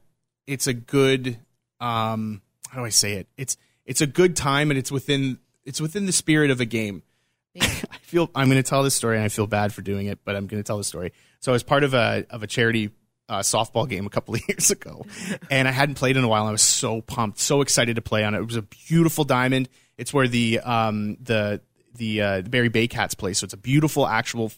it's 0.48 0.68
a 0.68 0.74
good 0.74 1.38
um 1.80 2.42
how 2.70 2.80
do 2.80 2.86
I 2.86 2.90
say 2.90 3.14
it? 3.14 3.28
It's 3.38 3.58
it's 3.86 4.02
a 4.02 4.08
good 4.08 4.36
time 4.36 4.72
and 4.72 4.78
it's 4.78 4.92
within 4.92 5.38
it's 5.66 5.80
within 5.80 6.06
the 6.06 6.12
spirit 6.12 6.50
of 6.50 6.60
a 6.60 6.66
game. 6.66 7.04
I 7.62 7.68
feel 8.02 8.32
I'm 8.34 8.50
going 8.50 8.62
to 8.62 8.68
tell 8.68 8.84
this 8.84 8.96
story 8.96 9.18
and 9.18 9.24
I 9.24 9.30
feel 9.30 9.48
bad 9.48 9.74
for 9.74 9.82
doing 9.82 10.08
it, 10.08 10.20
but 10.26 10.36
I'm 10.36 10.48
going 10.48 10.62
to 10.62 10.66
tell 10.66 10.78
the 10.78 10.84
story. 10.84 11.14
So 11.40 11.52
I 11.52 11.54
was 11.54 11.64
part 11.64 11.84
of 11.84 11.94
a 11.94 12.26
of 12.30 12.42
a 12.42 12.48
charity 12.48 12.90
uh, 13.34 13.42
softball 13.42 13.90
game 13.90 14.06
a 14.06 14.10
couple 14.10 14.36
of 14.36 14.42
years 14.48 14.72
ago, 14.72 15.06
and 15.50 15.68
I 15.68 15.72
hadn't 15.72 15.96
played 15.96 16.18
in 16.18 16.24
a 16.24 16.28
while. 16.28 16.46
I 16.46 16.52
was 16.52 16.62
so 16.62 17.02
pumped, 17.02 17.40
so 17.40 17.62
excited 17.62 17.96
to 17.96 18.02
play 18.02 18.24
on 18.24 18.36
it. 18.36 18.40
It 18.40 18.46
was 18.46 18.56
a 18.56 18.62
beautiful 18.62 19.24
diamond. 19.24 19.70
It's 19.98 20.14
where 20.14 20.28
the 20.28 20.60
um 20.60 21.18
the 21.22 21.62
the 21.96 22.22
uh, 22.22 22.42
the 22.42 22.50
Barrie 22.50 22.70
Baycats 22.70 23.18
play, 23.18 23.34
so 23.34 23.46
it's 23.46 23.54
a 23.54 23.58
beautiful 23.58 24.08
actual 24.08 24.52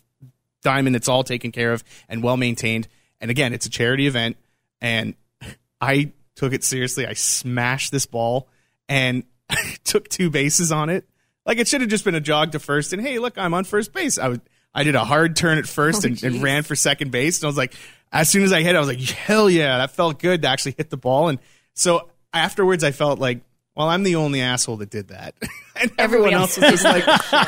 diamond. 0.63 0.95
It's 0.95 1.07
all 1.07 1.23
taken 1.23 1.51
care 1.51 1.73
of 1.73 1.83
and 2.09 2.21
well 2.21 2.37
maintained. 2.37 2.87
And 3.21 3.31
again, 3.31 3.53
it's 3.53 3.65
a 3.65 3.69
charity 3.69 4.07
event, 4.07 4.37
and 4.81 5.15
I 5.81 6.11
took 6.35 6.53
it 6.53 6.63
seriously. 6.63 7.07
I 7.07 7.13
smashed 7.13 7.91
this 7.91 8.05
ball 8.05 8.49
and 8.89 9.23
took 9.83 10.09
two 10.09 10.29
bases 10.29 10.71
on 10.71 10.89
it. 10.89 11.07
Like 11.45 11.59
it 11.59 11.67
should 11.67 11.81
have 11.81 11.89
just 11.89 12.03
been 12.03 12.15
a 12.15 12.21
jog 12.21 12.51
to 12.53 12.59
first, 12.59 12.91
and 12.91 13.01
hey, 13.01 13.19
look, 13.19 13.37
I'm 13.37 13.53
on 13.53 13.63
first 13.63 13.93
base. 13.93 14.17
I 14.17 14.29
was, 14.29 14.39
I 14.75 14.83
did 14.83 14.93
a 14.95 15.03
hard 15.05 15.35
turn 15.35 15.57
at 15.57 15.65
first 15.65 16.03
and, 16.05 16.21
and 16.23 16.43
ran 16.43 16.63
for 16.63 16.75
second 16.75 17.09
base, 17.11 17.39
and 17.39 17.45
I 17.45 17.47
was 17.47 17.57
like, 17.57 17.73
as 18.11 18.29
soon 18.29 18.43
as 18.43 18.51
I 18.53 18.61
hit, 18.61 18.75
I 18.75 18.79
was 18.79 18.87
like, 18.89 18.99
hell 18.99 19.49
yeah, 19.49 19.77
that 19.79 19.91
felt 19.91 20.19
good 20.19 20.41
to 20.43 20.47
actually 20.49 20.75
hit 20.77 20.89
the 20.89 20.97
ball. 20.97 21.29
And 21.29 21.39
so 21.73 22.09
afterwards, 22.33 22.83
I 22.83 22.91
felt 22.91 23.17
like, 23.19 23.39
well, 23.75 23.89
I'm 23.89 24.03
the 24.03 24.15
only 24.17 24.41
asshole 24.41 24.77
that 24.77 24.89
did 24.89 25.07
that, 25.07 25.33
and 25.75 25.91
everyone 25.97 26.33
Everybody 26.33 26.33
else 26.35 26.57
else- 26.57 26.71
was 26.71 26.81
just 26.81 26.83
like, 26.83 27.03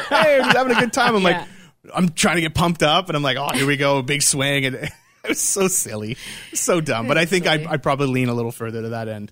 hey, 0.06 0.38
I'm 0.40 0.44
just 0.46 0.58
having 0.58 0.76
a 0.76 0.80
good 0.80 0.94
time. 0.94 1.16
I'm 1.16 1.22
Yeah. 1.22 1.40
like, 1.40 1.48
I'm 1.96 2.10
trying 2.10 2.36
to 2.36 2.42
get 2.42 2.54
pumped 2.56 2.82
up, 2.84 3.08
and 3.10 3.16
I'm 3.16 3.24
like, 3.24 3.38
oh, 3.38 3.50
here 3.54 3.68
we 3.68 3.78
go, 3.78 4.02
big 4.02 4.22
swing, 4.22 4.66
and 4.66 4.76
it 4.76 4.92
was 5.28 5.40
so 5.40 5.68
silly, 5.68 6.16
so 6.54 6.80
dumb. 6.82 7.08
But 7.08 7.18
I 7.18 7.26
think 7.26 7.46
I 7.46 7.58
silly. 7.58 7.68
I 7.68 7.78
probably 7.78 8.08
lean 8.08 8.30
a 8.30 8.34
little 8.34 8.52
further 8.52 8.82
to 8.82 8.90
that 8.90 9.08
end, 9.10 9.32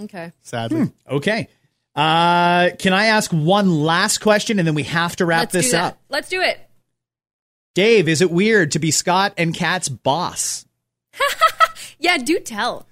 Okay. 0.00 0.32
sadly. 0.42 0.90
Okay. 1.08 1.48
Uh, 1.96 2.70
can 2.78 2.92
I 2.92 3.06
ask 3.06 3.30
one 3.32 3.70
last 3.84 4.18
question 4.18 4.58
and 4.58 4.66
then 4.66 4.74
we 4.74 4.82
have 4.82 5.14
to 5.16 5.24
wrap 5.26 5.42
Let's 5.42 5.52
this 5.52 5.74
up? 5.74 5.96
Let's 6.08 6.28
do 6.28 6.40
it. 6.40 6.58
Dave, 7.74 8.08
is 8.08 8.20
it 8.20 8.30
weird 8.30 8.70
to 8.72 8.78
be 8.78 8.90
Scott 8.90 9.34
and 9.36 9.54
Kat's 9.54 9.88
boss? 9.88 10.66
Yeah, 11.96 12.18
do 12.18 12.38
tell. 12.38 12.86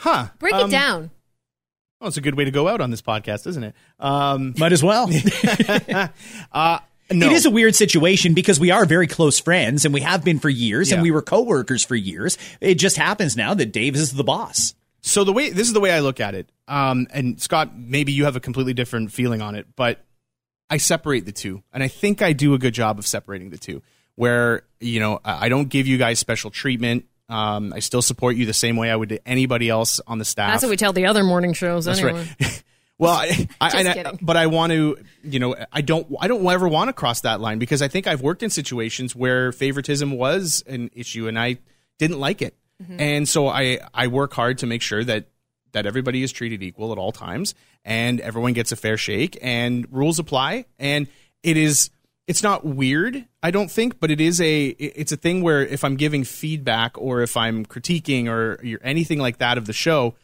Huh? 0.00 0.28
Break 0.38 0.54
Um, 0.54 0.68
it 0.68 0.72
down. 0.72 1.10
Well, 2.00 2.08
it's 2.08 2.16
a 2.16 2.22
good 2.22 2.34
way 2.34 2.46
to 2.46 2.50
go 2.50 2.66
out 2.66 2.80
on 2.80 2.90
this 2.90 3.02
podcast, 3.02 3.46
isn't 3.46 3.62
it? 3.62 3.74
Um, 3.98 4.54
Might 4.58 4.72
as 4.72 4.82
well. 4.82 5.10
uh, 6.52 6.78
no. 7.10 7.26
It 7.26 7.32
is 7.32 7.44
a 7.44 7.50
weird 7.50 7.74
situation 7.74 8.32
because 8.32 8.58
we 8.58 8.70
are 8.70 8.86
very 8.86 9.06
close 9.06 9.38
friends 9.38 9.84
and 9.84 9.92
we 9.92 10.00
have 10.00 10.24
been 10.24 10.38
for 10.38 10.48
years 10.48 10.92
and 10.92 11.02
we 11.02 11.10
were 11.10 11.20
coworkers 11.20 11.84
for 11.84 11.94
years. 11.94 12.38
It 12.60 12.76
just 12.76 12.96
happens 12.96 13.36
now 13.36 13.52
that 13.52 13.66
Dave 13.66 13.94
is 13.96 14.12
the 14.14 14.24
boss. 14.24 14.74
So 15.02 15.22
the 15.22 15.32
way 15.34 15.50
this 15.50 15.66
is 15.66 15.74
the 15.74 15.80
way 15.80 15.90
I 15.92 16.00
look 16.00 16.18
at 16.18 16.34
it, 16.34 16.50
um, 16.68 17.06
and 17.12 17.38
Scott, 17.40 17.76
maybe 17.76 18.12
you 18.12 18.24
have 18.24 18.36
a 18.36 18.40
completely 18.40 18.72
different 18.72 19.12
feeling 19.12 19.42
on 19.42 19.56
it, 19.56 19.66
but 19.76 20.02
I 20.68 20.78
separate 20.78 21.24
the 21.26 21.32
two, 21.32 21.62
and 21.72 21.82
I 21.82 21.88
think 21.88 22.22
I 22.22 22.32
do 22.32 22.54
a 22.54 22.58
good 22.58 22.74
job 22.74 22.98
of 22.98 23.06
separating 23.06 23.50
the 23.50 23.58
two. 23.58 23.82
Where 24.16 24.62
you 24.80 24.98
know 25.00 25.20
I 25.24 25.48
don't 25.48 25.68
give 25.68 25.86
you 25.86 25.98
guys 25.98 26.18
special 26.18 26.50
treatment. 26.50 27.04
Um, 27.28 27.72
I 27.74 27.80
still 27.80 28.02
support 28.02 28.36
you 28.36 28.46
the 28.46 28.54
same 28.54 28.76
way 28.76 28.90
I 28.90 28.96
would 28.96 29.08
to 29.10 29.28
anybody 29.28 29.68
else 29.68 30.00
on 30.06 30.18
the 30.18 30.24
staff. 30.24 30.52
That's 30.52 30.62
what 30.62 30.70
we 30.70 30.76
tell 30.76 30.92
the 30.92 31.06
other 31.06 31.24
morning 31.24 31.52
shows. 31.54 31.84
That's 31.84 31.98
anyway. 32.00 32.26
right. 32.40 32.62
well, 32.98 33.12
I, 33.12 33.48
I, 33.60 33.70
I- 33.88 34.18
but 34.22 34.36
I 34.36 34.46
want 34.46 34.70
to, 34.72 34.96
you 35.24 35.40
know, 35.40 35.56
I 35.72 35.80
don't, 35.80 36.06
I 36.20 36.28
don't 36.28 36.46
ever 36.46 36.68
want 36.68 36.88
to 36.88 36.92
cross 36.92 37.22
that 37.22 37.40
line 37.40 37.58
because 37.58 37.82
I 37.82 37.88
think 37.88 38.06
I've 38.06 38.22
worked 38.22 38.44
in 38.44 38.50
situations 38.50 39.16
where 39.16 39.50
favoritism 39.50 40.12
was 40.12 40.62
an 40.68 40.88
issue 40.94 41.26
and 41.26 41.36
I 41.38 41.58
didn't 41.98 42.20
like 42.20 42.42
it, 42.42 42.54
Mm-hmm. 42.82 43.00
and 43.00 43.26
so 43.28 43.48
I, 43.48 43.78
I 43.94 44.06
work 44.08 44.32
hard 44.34 44.58
to 44.58 44.66
make 44.66 44.82
sure 44.82 45.02
that 45.02 45.28
that 45.72 45.86
everybody 45.86 46.22
is 46.22 46.32
treated 46.32 46.62
equal 46.62 46.92
at 46.92 46.98
all 46.98 47.12
times 47.12 47.54
and 47.84 48.20
everyone 48.20 48.52
gets 48.52 48.72
a 48.72 48.76
fair 48.76 48.96
shake 48.96 49.38
and 49.42 49.86
rules 49.90 50.18
apply 50.18 50.64
and 50.78 51.06
it 51.42 51.56
is 51.56 51.90
it's 52.26 52.42
not 52.42 52.64
weird 52.64 53.24
i 53.42 53.50
don't 53.50 53.70
think 53.70 54.00
but 54.00 54.10
it 54.10 54.20
is 54.20 54.40
a 54.40 54.66
it's 54.68 55.12
a 55.12 55.16
thing 55.16 55.42
where 55.42 55.64
if 55.64 55.84
i'm 55.84 55.96
giving 55.96 56.24
feedback 56.24 56.96
or 56.96 57.20
if 57.20 57.36
i'm 57.36 57.64
critiquing 57.66 58.28
or 58.28 58.60
anything 58.82 59.18
like 59.18 59.38
that 59.38 59.58
of 59.58 59.66
the 59.66 59.72
show 59.72 60.14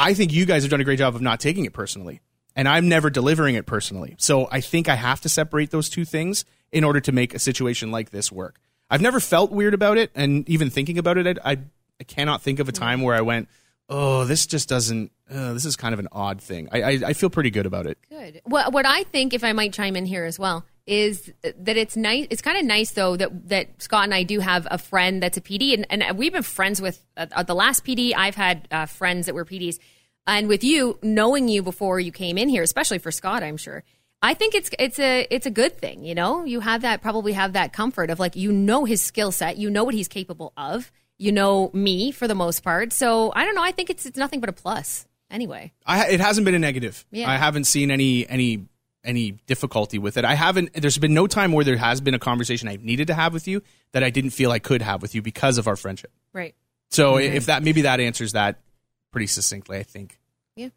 I 0.00 0.14
think 0.14 0.32
you 0.32 0.46
guys 0.46 0.62
have 0.62 0.70
done 0.70 0.80
a 0.80 0.84
great 0.84 0.98
job 0.98 1.14
of 1.14 1.20
not 1.20 1.40
taking 1.40 1.66
it 1.66 1.74
personally. 1.74 2.22
And 2.56 2.66
I'm 2.66 2.88
never 2.88 3.10
delivering 3.10 3.54
it 3.54 3.66
personally. 3.66 4.16
So 4.18 4.48
I 4.50 4.62
think 4.62 4.88
I 4.88 4.94
have 4.94 5.20
to 5.20 5.28
separate 5.28 5.70
those 5.70 5.90
two 5.90 6.06
things 6.06 6.46
in 6.72 6.84
order 6.84 7.00
to 7.00 7.12
make 7.12 7.34
a 7.34 7.38
situation 7.38 7.90
like 7.90 8.08
this 8.08 8.32
work. 8.32 8.58
I've 8.88 9.02
never 9.02 9.20
felt 9.20 9.52
weird 9.52 9.74
about 9.74 9.98
it. 9.98 10.10
And 10.14 10.48
even 10.48 10.70
thinking 10.70 10.96
about 10.96 11.18
it, 11.18 11.38
I, 11.44 11.50
I, 11.52 11.58
I 12.00 12.04
cannot 12.04 12.40
think 12.40 12.60
of 12.60 12.68
a 12.68 12.72
time 12.72 13.02
where 13.02 13.14
I 13.14 13.20
went, 13.20 13.50
oh, 13.90 14.24
this 14.24 14.46
just 14.46 14.68
doesn't, 14.68 15.12
uh, 15.30 15.52
this 15.52 15.64
is 15.64 15.76
kind 15.76 15.92
of 15.92 15.98
an 15.98 16.08
odd 16.12 16.40
thing. 16.40 16.68
I, 16.72 16.82
I, 16.82 16.90
I 17.08 17.12
feel 17.12 17.28
pretty 17.28 17.50
good 17.50 17.66
about 17.66 17.86
it. 17.86 17.98
Good. 18.08 18.40
What 18.44 18.72
what 18.72 18.86
I 18.86 19.02
think, 19.02 19.34
if 19.34 19.44
I 19.44 19.52
might 19.52 19.72
chime 19.72 19.96
in 19.96 20.06
here 20.06 20.24
as 20.24 20.38
well, 20.38 20.64
is 20.86 21.30
that 21.42 21.76
it's 21.76 21.96
nice. 21.96 22.26
It's 22.30 22.40
kind 22.42 22.56
of 22.56 22.64
nice 22.64 22.92
though 22.92 23.16
that 23.16 23.48
that 23.48 23.82
Scott 23.82 24.04
and 24.04 24.14
I 24.14 24.22
do 24.22 24.40
have 24.40 24.66
a 24.70 24.78
friend 24.78 25.22
that's 25.22 25.36
a 25.36 25.40
PD, 25.40 25.74
and, 25.74 25.86
and 25.90 26.16
we've 26.16 26.32
been 26.32 26.42
friends 26.42 26.80
with 26.80 27.04
uh, 27.16 27.42
the 27.42 27.54
last 27.54 27.84
PD. 27.84 28.12
I've 28.16 28.36
had 28.36 28.66
uh, 28.70 28.86
friends 28.86 29.26
that 29.26 29.34
were 29.34 29.44
PDs, 29.44 29.78
and 30.26 30.48
with 30.48 30.64
you 30.64 30.98
knowing 31.02 31.48
you 31.48 31.62
before 31.62 32.00
you 32.00 32.12
came 32.12 32.38
in 32.38 32.48
here, 32.48 32.62
especially 32.62 32.98
for 32.98 33.10
Scott, 33.10 33.42
I'm 33.42 33.56
sure. 33.56 33.84
I 34.22 34.34
think 34.34 34.54
it's 34.54 34.70
it's 34.78 34.98
a 34.98 35.26
it's 35.30 35.46
a 35.46 35.50
good 35.50 35.78
thing, 35.78 36.04
you 36.04 36.14
know. 36.14 36.44
You 36.44 36.60
have 36.60 36.82
that 36.82 37.00
probably 37.02 37.32
have 37.32 37.54
that 37.54 37.72
comfort 37.72 38.10
of 38.10 38.20
like 38.20 38.36
you 38.36 38.52
know 38.52 38.84
his 38.84 39.00
skill 39.00 39.32
set, 39.32 39.56
you 39.56 39.70
know 39.70 39.84
what 39.84 39.94
he's 39.94 40.08
capable 40.08 40.52
of, 40.56 40.92
you 41.20 41.32
know 41.32 41.70
me 41.74 42.10
for 42.10 42.26
the 42.26 42.34
most 42.34 42.60
part. 42.64 42.92
So 42.92 43.30
I 43.36 43.44
don't 43.44 43.54
know. 43.54 43.62
I 43.62 43.72
think 43.72 43.90
it's 43.90 44.06
it's 44.06 44.16
nothing 44.18 44.40
but 44.40 44.48
a 44.48 44.52
plus. 44.52 45.06
Anyway, 45.30 45.72
I, 45.86 46.08
it 46.08 46.20
hasn't 46.20 46.44
been 46.44 46.54
a 46.54 46.58
negative. 46.58 47.04
Yeah. 47.12 47.30
I 47.30 47.36
haven't 47.36 47.64
seen 47.64 47.90
any 47.90 48.28
any 48.28 48.66
any 49.04 49.32
difficulty 49.46 49.98
with 49.98 50.16
it. 50.16 50.24
I 50.24 50.34
haven't. 50.34 50.72
There's 50.72 50.98
been 50.98 51.14
no 51.14 51.26
time 51.26 51.52
where 51.52 51.64
there 51.64 51.76
has 51.76 52.00
been 52.00 52.14
a 52.14 52.18
conversation 52.18 52.68
I've 52.68 52.82
needed 52.82 53.06
to 53.08 53.14
have 53.14 53.32
with 53.32 53.46
you 53.46 53.62
that 53.92 54.02
I 54.02 54.10
didn't 54.10 54.30
feel 54.30 54.50
I 54.50 54.58
could 54.58 54.82
have 54.82 55.02
with 55.02 55.14
you 55.14 55.22
because 55.22 55.58
of 55.58 55.68
our 55.68 55.76
friendship. 55.76 56.10
right? 56.32 56.54
So 56.90 57.18
if 57.18 57.46
that 57.46 57.62
maybe 57.62 57.82
that 57.82 58.00
answers 58.00 58.32
that 58.32 58.58
pretty 59.12 59.28
succinctly, 59.28 59.78
I 59.78 59.82
think. 59.84 60.18
Yeah. 60.56 60.70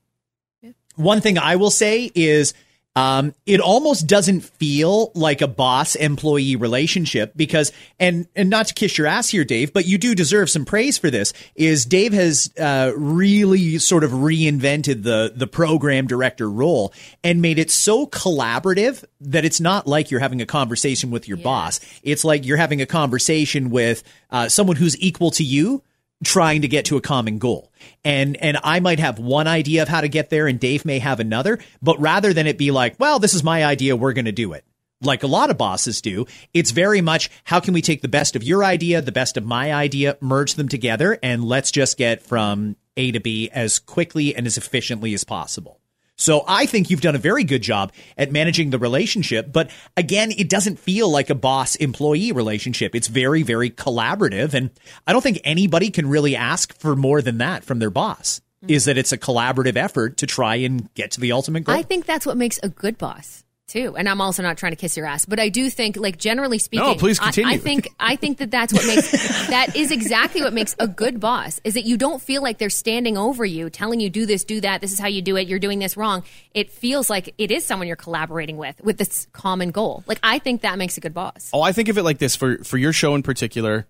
One 0.96 1.22
thing 1.22 1.38
I 1.40 1.56
will 1.56 1.72
say 1.72 2.12
is 2.14 2.54
um, 2.96 3.34
it 3.46 3.60
almost 3.60 4.08
doesn't 4.08 4.42
feel 4.42 5.12
like 5.16 5.42
a 5.42 5.48
boss 5.48 5.96
employee 5.96 6.56
relationship 6.56 7.34
because 7.36 7.72
and 8.00 8.28
and 8.36 8.50
not 8.50 8.68
to 8.68 8.74
kiss 8.74 8.98
your 8.98 9.08
ass 9.08 9.30
here 9.30 9.44
Dave 9.44 9.74
but 9.74 9.86
you 9.86 9.98
do 9.98 10.14
deserve 10.16 10.50
some 10.50 10.66
praise 10.66 10.98
for 10.98 11.10
this 11.10 11.34
is 11.56 11.86
Dave 11.86 12.14
has 12.14 12.52
uh, 12.60 12.92
really 12.96 13.80
sort 13.80 14.04
of 14.04 14.12
reinvented 14.12 15.04
the 15.04 15.34
the 15.36 15.48
program 15.48 16.08
director 16.08 16.50
role 16.50 16.94
and 17.24 17.42
made 17.42 17.60
it 17.60 17.72
so 17.72 18.06
collaborative 18.06 19.04
that 19.22 19.46
it's 19.46 19.60
not 19.60 19.88
like 19.88 20.12
you're 20.12 20.20
having 20.20 20.42
a 20.42 20.46
conversation 20.46 21.12
with 21.12 21.28
your 21.28 21.38
boss. 21.38 21.80
It's 22.04 22.24
like 22.24 22.46
you're 22.46 22.58
having 22.58 22.82
a 22.82 22.86
conversation 22.86 23.70
with 23.70 24.04
uh, 24.30 24.50
someone 24.50 24.76
who's 24.76 25.00
equal 25.00 25.32
to 25.32 25.44
you 25.44 25.84
trying 26.24 26.62
to 26.62 26.68
get 26.68 26.86
to 26.86 26.98
a 26.98 27.02
common 27.02 27.38
goal. 27.38 27.72
And 28.04 28.38
and 28.38 28.58
I 28.64 28.80
might 28.80 29.00
have 29.00 29.20
one 29.20 29.48
idea 29.48 29.82
of 29.82 29.88
how 29.88 30.02
to 30.02 30.08
get 30.08 30.30
there 30.30 30.48
and 30.48 30.60
Dave 30.60 30.86
may 30.86 31.00
have 31.00 31.20
another, 31.20 31.60
but 31.82 32.00
rather 32.00 32.34
than 32.34 32.48
it 32.48 32.58
be 32.58 32.72
like, 32.72 33.00
well, 33.00 33.20
this 33.20 33.34
is 33.34 33.44
my 33.44 33.64
idea, 33.64 33.96
we're 33.96 34.14
going 34.14 34.26
to 34.26 34.32
do 34.32 34.54
it. 34.54 34.66
Like 35.02 35.24
a 35.24 35.28
lot 35.28 35.50
of 35.50 35.58
bosses 35.58 36.02
do, 36.02 36.26
it's 36.54 36.72
very 36.72 37.02
much 37.02 37.30
how 37.44 37.60
can 37.60 37.74
we 37.74 37.82
take 37.82 38.02
the 38.02 38.08
best 38.08 38.36
of 38.36 38.44
your 38.44 38.64
idea, 38.64 39.02
the 39.02 39.12
best 39.12 39.36
of 39.36 39.46
my 39.46 39.74
idea, 39.74 40.18
merge 40.22 40.54
them 40.54 40.70
together 40.70 41.20
and 41.22 41.44
let's 41.44 41.72
just 41.72 41.98
get 41.98 42.24
from 42.24 42.78
A 42.96 43.12
to 43.12 43.20
B 43.20 43.50
as 43.52 43.80
quickly 43.80 44.34
and 44.34 44.48
as 44.48 44.58
efficiently 44.58 45.14
as 45.14 45.26
possible. 45.26 45.80
So 46.18 46.44
I 46.48 46.66
think 46.66 46.90
you've 46.90 47.02
done 47.02 47.16
a 47.16 47.20
very 47.20 47.44
good 47.44 47.62
job 47.62 47.92
at 48.18 48.32
managing 48.32 48.70
the 48.70 48.78
relationship, 48.78 49.52
but 49.52 49.72
again, 49.98 50.32
it 50.32 50.48
doesn't 50.50 50.80
feel 50.80 51.10
like 51.10 51.30
a 51.30 51.36
boss 51.36 51.76
employee 51.76 52.32
relationship. 52.32 52.96
It's 52.96 53.08
very, 53.08 53.44
very 53.44 53.70
collaborative. 53.70 54.54
And 54.54 54.70
I 55.08 55.14
don't 55.14 55.22
think 55.22 55.42
anybody 55.44 55.90
can 55.90 56.08
really 56.08 56.36
ask 56.36 56.78
for 56.78 56.96
more 56.96 57.22
than 57.22 57.40
that 57.40 57.64
from 57.64 57.80
their 57.80 57.90
boss. 57.90 58.42
is 58.68 58.86
that 58.86 58.98
it's 58.98 59.12
a 59.12 59.18
collaborative 59.18 59.76
effort 59.76 60.18
to 60.18 60.26
try 60.26 60.56
and 60.56 60.94
get 60.94 61.12
to 61.12 61.20
the 61.20 61.34
ultimate 61.34 61.66
goal. 61.66 61.76
I 61.76 61.82
think 61.82 62.06
that's 62.06 62.26
what 62.26 62.38
makes 62.38 62.60
a 62.64 62.70
good 62.70 62.98
boss 62.98 63.44
too. 63.74 63.96
And 63.98 64.08
I'm 64.08 64.22
also 64.22 64.44
not 64.44 64.58
trying 64.58 64.72
to 64.72 64.76
kiss 64.76 64.96
your 64.96 65.06
ass, 65.06 65.26
but 65.26 65.40
I 65.40 65.50
do 65.50 65.70
think, 65.70 65.98
like 65.98 66.18
generally 66.18 66.60
speaking, 66.60 66.86
No, 66.88 66.96
please 66.96 67.20
I- 67.20 67.24
continue. 67.26 67.52
I, 67.54 67.58
think 67.58 67.90
I 68.00 68.16
think 68.16 68.38
that 68.38 68.52
that's 68.52 68.72
what 68.72 68.86
makes 68.86 69.12
that 69.50 69.76
is 69.76 69.92
exactly 69.92 70.42
what 70.42 70.54
makes 70.54 70.76
a 70.80 70.88
good 70.88 71.20
boss 71.20 71.60
is 71.64 71.74
that 71.74 71.84
you 71.84 71.98
don't 71.98 72.22
feel 72.22 72.42
like 72.44 72.60
they're 72.60 72.70
standing 72.70 73.18
over 73.18 73.44
you, 73.44 73.70
telling 73.70 74.00
you 74.00 74.10
do 74.10 74.26
this, 74.26 74.44
do 74.44 74.62
that. 74.62 74.80
This 74.82 74.94
is 74.94 75.00
how 75.00 75.08
you 75.08 75.22
do 75.22 75.36
it. 75.36 75.48
You're 75.48 75.60
doing 75.60 75.80
this 75.80 75.98
wrong. 75.98 76.24
It 76.54 76.70
feels 76.72 77.10
like 77.10 77.34
it 77.38 77.52
is 77.52 77.66
someone 77.66 77.88
you're 77.88 77.98
collaborating 77.98 78.58
with 78.58 78.80
with 78.84 78.98
this 78.98 79.28
common 79.34 79.72
goal. 79.72 80.04
Like 80.08 80.20
I 80.24 80.40
think 80.40 80.62
that 80.62 80.78
makes 80.78 80.98
a 80.98 81.02
good 81.02 81.14
boss. 81.14 81.50
Oh, 81.52 81.62
I 81.62 81.72
think 81.72 81.90
of 81.90 81.98
it 81.98 82.04
like 82.04 82.20
this 82.20 82.36
for 82.36 82.64
for 82.64 82.78
your 82.78 82.94
show 82.94 83.16
in 83.16 83.24
particular. 83.24 83.88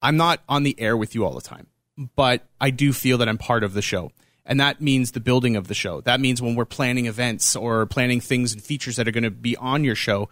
I'm 0.00 0.16
not 0.16 0.42
on 0.48 0.62
the 0.62 0.74
air 0.78 0.96
with 0.96 1.14
you 1.14 1.24
all 1.24 1.34
the 1.34 1.40
time, 1.40 1.66
but 2.16 2.46
I 2.60 2.70
do 2.70 2.92
feel 2.92 3.18
that 3.18 3.28
I'm 3.28 3.38
part 3.38 3.62
of 3.64 3.74
the 3.74 3.82
show. 3.82 4.10
And 4.48 4.58
that 4.60 4.80
means 4.80 5.12
the 5.12 5.20
building 5.20 5.56
of 5.56 5.68
the 5.68 5.74
show. 5.74 6.00
That 6.00 6.20
means 6.20 6.40
when 6.40 6.54
we're 6.54 6.64
planning 6.64 7.04
events 7.06 7.54
or 7.54 7.84
planning 7.84 8.20
things 8.20 8.54
and 8.54 8.62
features 8.62 8.96
that 8.96 9.06
are 9.06 9.10
going 9.10 9.24
to 9.24 9.30
be 9.30 9.56
on 9.58 9.84
your 9.84 9.94
show, 9.94 10.30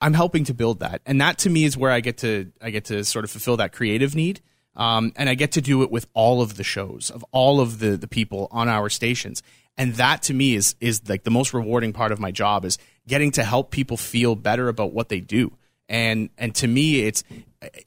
I'm 0.00 0.12
helping 0.12 0.44
to 0.44 0.54
build 0.54 0.80
that. 0.80 1.00
And 1.06 1.22
that 1.22 1.38
to 1.38 1.50
me 1.50 1.64
is 1.64 1.74
where 1.74 1.90
I 1.90 2.00
get 2.00 2.18
to 2.18 2.52
I 2.60 2.70
get 2.70 2.84
to 2.86 3.02
sort 3.02 3.24
of 3.24 3.30
fulfill 3.30 3.56
that 3.56 3.72
creative 3.72 4.14
need. 4.14 4.42
Um, 4.76 5.12
and 5.16 5.30
I 5.30 5.34
get 5.34 5.52
to 5.52 5.62
do 5.62 5.82
it 5.82 5.90
with 5.90 6.06
all 6.12 6.42
of 6.42 6.58
the 6.58 6.64
shows 6.64 7.10
of 7.10 7.24
all 7.32 7.60
of 7.60 7.78
the 7.78 7.96
the 7.96 8.06
people 8.06 8.48
on 8.50 8.68
our 8.68 8.90
stations. 8.90 9.42
And 9.78 9.94
that 9.94 10.22
to 10.24 10.34
me 10.34 10.54
is 10.54 10.76
is 10.80 11.08
like 11.08 11.24
the 11.24 11.30
most 11.30 11.54
rewarding 11.54 11.94
part 11.94 12.12
of 12.12 12.20
my 12.20 12.30
job 12.30 12.66
is 12.66 12.76
getting 13.08 13.30
to 13.32 13.42
help 13.42 13.70
people 13.70 13.96
feel 13.96 14.36
better 14.36 14.68
about 14.68 14.92
what 14.92 15.08
they 15.08 15.20
do. 15.20 15.56
And 15.88 16.28
and 16.36 16.54
to 16.56 16.66
me, 16.66 17.00
it's 17.06 17.24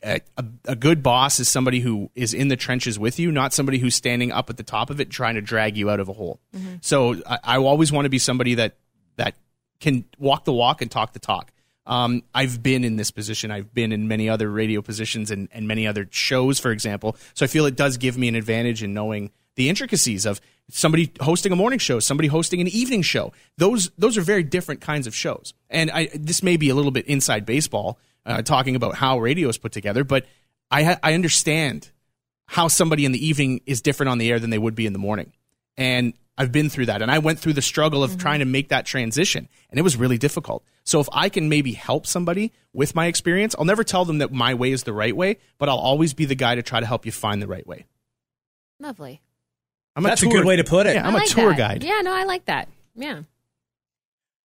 a, 0.04 0.22
a, 0.66 0.76
good 0.76 1.04
boss 1.04 1.40
is 1.40 1.50
somebody 1.50 1.80
who 1.80 2.10
is 2.16 2.34
in 2.34 2.48
the 2.48 2.56
trenches 2.56 2.98
with 2.98 3.20
you, 3.20 3.32
not 3.32 3.54
somebody 3.54 3.78
who's 3.78 3.96
standing 3.96 4.32
up 4.32 4.50
at 4.50 4.58
the 4.58 4.64
top 4.64 4.90
of 4.90 5.00
it 5.00 5.10
trying 5.10 5.36
to 5.36 5.42
drag 5.42 5.78
you 5.78 5.90
out 5.90 6.00
of 6.00 6.10
a 6.10 6.14
hole. 6.14 6.40
So 6.82 7.16
I, 7.26 7.40
I 7.44 7.58
always 7.58 7.92
want 7.92 8.06
to 8.06 8.10
be 8.10 8.20
somebody 8.20 8.56
that 8.56 8.76
that 9.18 9.36
can 9.80 10.06
walk 10.18 10.46
the 10.46 10.54
walk 10.54 10.82
and 10.82 10.90
talk 10.90 11.14
the 11.14 11.20
talk. 11.20 11.52
Um, 11.86 12.24
I've 12.36 12.62
been 12.62 12.84
in 12.84 12.98
this 12.98 13.10
position. 13.10 13.50
I've 13.50 13.74
been 13.74 13.92
in 13.92 14.08
many 14.08 14.30
other 14.30 14.50
radio 14.50 14.82
positions 14.82 15.32
and, 15.32 15.50
and 15.52 15.68
many 15.68 15.88
other 15.88 16.08
shows, 16.12 16.60
for 16.60 16.72
example. 16.72 17.18
So 17.34 17.46
I 17.46 17.48
feel 17.48 17.66
it 17.66 17.76
does 17.76 17.98
give 17.98 18.18
me 18.18 18.28
an 18.28 18.36
advantage 18.36 18.84
in 18.84 18.94
knowing 18.94 19.32
the 19.56 19.70
intricacies 19.70 20.26
of 20.26 20.40
somebody 20.70 21.12
hosting 21.20 21.52
a 21.52 21.56
morning 21.56 21.80
show, 21.80 22.00
somebody 22.00 22.28
hosting 22.28 22.62
an 22.62 22.68
evening 22.68 23.02
show. 23.02 23.34
Those 23.58 23.90
those 23.98 24.18
are 24.18 24.22
very 24.22 24.44
different 24.44 24.82
kinds 24.82 25.08
of 25.08 25.16
shows. 25.16 25.54
And 25.70 25.90
I, 25.92 26.10
this 26.14 26.44
may 26.44 26.58
be 26.58 26.70
a 26.70 26.76
little 26.76 26.92
bit 26.92 27.08
inside 27.08 27.46
baseball, 27.46 28.00
uh, 28.26 28.42
talking 28.42 28.76
about 28.76 28.96
how 28.96 29.20
radio 29.20 29.50
is 29.50 29.58
put 29.58 29.72
together, 29.72 30.04
but 30.04 30.26
I 30.72 30.84
ha- 30.84 31.00
I 31.04 31.14
understand 31.14 31.90
how 32.46 32.68
somebody 32.68 33.06
in 33.06 33.12
the 33.12 33.26
evening 33.26 33.62
is 33.66 33.82
different 33.82 34.10
on 34.10 34.18
the 34.18 34.32
air 34.32 34.40
than 34.40 34.50
they 34.50 34.58
would 34.58 34.76
be 34.76 34.86
in 34.86 34.94
the 34.94 35.00
morning. 35.00 35.34
And 35.78 36.14
I've 36.38 36.52
been 36.52 36.70
through 36.70 36.88
that. 36.88 37.02
And 37.02 37.12
I 37.12 37.20
went 37.20 37.38
through 37.40 37.54
the 37.54 37.62
struggle 37.62 38.04
of 38.04 38.18
trying 38.18 38.40
to 38.40 38.46
make 38.46 38.70
that 38.70 38.86
transition. 38.86 39.48
And 39.70 39.78
it 39.78 39.84
was 39.84 39.98
really 39.98 40.18
difficult. 40.18 40.64
So 40.84 41.00
if 41.00 41.08
I 41.12 41.30
can 41.30 41.50
maybe 41.50 41.74
help 41.74 42.08
somebody 42.08 42.54
with 42.74 42.96
my 42.96 43.08
experience, 43.08 43.56
I'll 43.60 43.66
never 43.66 43.84
tell 43.84 44.06
them 44.06 44.18
that 44.20 44.32
my 44.32 44.54
way 44.54 44.72
is 44.72 44.84
the 44.84 44.94
right 44.94 45.16
way, 45.16 45.38
but 45.58 45.70
I'll 45.70 45.78
always 45.78 46.14
be 46.14 46.26
the 46.26 46.36
guy 46.36 46.56
to 46.56 46.64
try 46.64 46.80
to 46.80 46.86
help 46.86 47.06
you 47.06 47.12
find 47.12 47.42
the 47.42 47.48
right 47.48 47.68
way. 47.68 47.86
Lovely. 48.80 49.22
I'm 49.96 50.04
That's 50.04 50.24
a 50.24 50.28
good 50.28 50.46
way 50.46 50.56
to 50.56 50.64
put 50.64 50.88
it. 50.88 50.96
Yeah, 50.96 51.06
I'm 51.08 51.14
I 51.14 51.18
a 51.18 51.22
like 51.22 51.30
tour 51.30 51.50
that. 51.50 51.58
guide. 51.58 51.84
Yeah, 51.84 52.00
no, 52.02 52.14
I 52.14 52.24
like 52.24 52.46
that. 52.46 52.70
Yeah. 52.96 53.24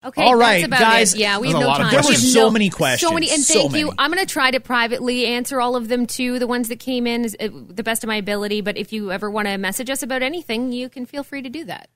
Okay, 0.05 0.21
All 0.21 0.35
right, 0.35 0.55
that's 0.61 0.65
about 0.65 0.79
guys. 0.79 1.13
It. 1.13 1.19
Yeah, 1.21 1.39
we 1.39 1.47
have 1.49 1.59
no 1.61 1.67
time. 1.67 1.89
There 1.91 2.01
We 2.01 2.07
were 2.07 2.13
so 2.15 2.41
no- 2.41 2.49
many 2.51 2.69
questions. 2.69 3.07
So 3.09 3.13
many, 3.13 3.29
and 3.31 3.41
So 3.41 3.53
thank 3.53 3.75
you. 3.75 3.85
many. 3.87 3.95
I'm 3.99 4.11
going 4.11 4.25
to 4.25 4.31
try 4.31 4.51
to 4.51 4.59
privately 4.59 5.25
answer 5.25 5.61
all 5.61 5.75
of 5.77 5.87
them 5.87 6.05
too, 6.05 6.39
the 6.39 6.47
ones 6.47 6.67
that 6.67 6.79
came 6.79 7.07
in, 7.07 7.23
is, 7.23 7.37
uh, 7.39 7.47
the 7.69 7.83
best 7.83 8.03
of 8.03 8.09
my 8.09 8.17
ability. 8.17 8.59
But 8.61 8.77
if 8.77 8.91
you 8.91 9.11
ever 9.13 9.31
want 9.31 9.47
to 9.47 9.57
message 9.57 9.89
us 9.89 10.03
about 10.03 10.21
anything, 10.21 10.71
you 10.73 10.89
can 10.89 11.05
feel 11.05 11.23
free 11.23 11.41
to 11.41 11.49
do 11.49 11.63
that. 11.65 11.89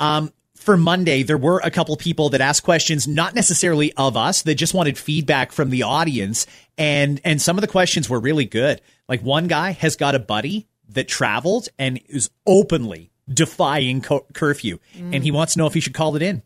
Um, 0.00 0.32
for 0.56 0.76
Monday, 0.76 1.22
there 1.22 1.38
were 1.38 1.60
a 1.62 1.70
couple 1.70 1.96
people 1.96 2.30
that 2.30 2.40
asked 2.40 2.62
questions, 2.64 3.06
not 3.06 3.34
necessarily 3.34 3.92
of 3.92 4.16
us, 4.16 4.42
that 4.42 4.54
just 4.56 4.74
wanted 4.74 4.98
feedback 4.98 5.52
from 5.52 5.70
the 5.70 5.82
audience, 5.84 6.46
and 6.76 7.20
and 7.24 7.40
some 7.40 7.56
of 7.58 7.60
the 7.60 7.68
questions 7.68 8.08
were 8.10 8.18
really 8.18 8.46
good. 8.46 8.80
Like 9.08 9.22
one 9.22 9.46
guy 9.46 9.70
has 9.72 9.94
got 9.96 10.14
a 10.14 10.18
buddy 10.18 10.66
that 10.88 11.08
traveled 11.08 11.68
and 11.78 12.00
is 12.08 12.30
openly 12.46 13.10
defying 13.32 14.00
co- 14.00 14.24
curfew, 14.32 14.78
and 14.98 15.22
he 15.22 15.30
wants 15.30 15.52
to 15.52 15.58
know 15.58 15.66
if 15.66 15.74
he 15.74 15.80
should 15.80 15.94
call 15.94 16.16
it 16.16 16.22
in. 16.22 16.42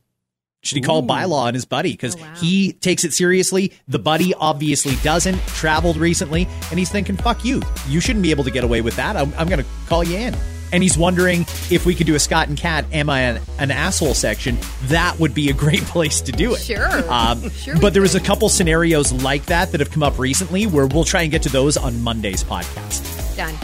Should 0.62 0.76
he 0.76 0.82
call 0.82 1.02
bylaw 1.02 1.44
on 1.46 1.54
his 1.54 1.64
buddy? 1.64 1.92
Because 1.92 2.14
Oh, 2.16 2.20
wow. 2.20 2.34
he 2.36 2.72
takes 2.74 3.04
it 3.04 3.12
seriously. 3.14 3.72
The 3.88 3.98
buddy 3.98 4.34
obviously 4.34 4.94
doesn't. 5.02 5.38
Traveled 5.46 5.96
recently, 5.96 6.46
and 6.70 6.78
he's 6.78 6.90
thinking, 6.90 7.16
"Fuck 7.16 7.44
you! 7.44 7.62
You 7.88 8.00
shouldn't 8.00 8.22
be 8.22 8.30
able 8.30 8.44
to 8.44 8.50
get 8.50 8.62
away 8.64 8.82
with 8.82 8.96
that. 8.96 9.16
I'm, 9.16 9.32
I'm 9.38 9.48
going 9.48 9.60
to 9.62 9.66
call 9.86 10.04
you 10.04 10.16
in." 10.18 10.34
And 10.72 10.82
he's 10.84 10.96
wondering 10.96 11.40
if 11.70 11.84
we 11.84 11.96
could 11.96 12.06
do 12.06 12.14
a 12.14 12.18
Scott 12.18 12.48
and 12.48 12.58
Kat 12.58 12.84
"Am 12.92 13.08
I 13.08 13.20
an, 13.22 13.42
an 13.58 13.70
asshole?" 13.70 14.12
section. 14.14 14.58
That 14.84 15.18
would 15.18 15.32
be 15.34 15.48
a 15.48 15.52
great 15.64 15.80
place 15.84 16.20
to 16.20 16.32
do 16.32 16.52
it. 16.54 16.60
Sure. 16.60 17.10
Um, 17.10 17.48
Sure 17.50 17.76
but 17.80 17.92
there 17.94 18.02
was 18.02 18.14
a 18.14 18.20
couple 18.20 18.48
scenarios 18.50 19.12
like 19.24 19.46
that 19.46 19.72
that 19.72 19.80
have 19.80 19.90
come 19.90 20.02
up 20.02 20.18
recently 20.18 20.66
where 20.66 20.86
we'll 20.86 21.04
try 21.04 21.22
and 21.22 21.30
get 21.30 21.42
to 21.44 21.48
those 21.48 21.78
on 21.78 22.02
Monday's 22.02 22.44
podcast. 22.44 23.34
Done. 23.36 23.54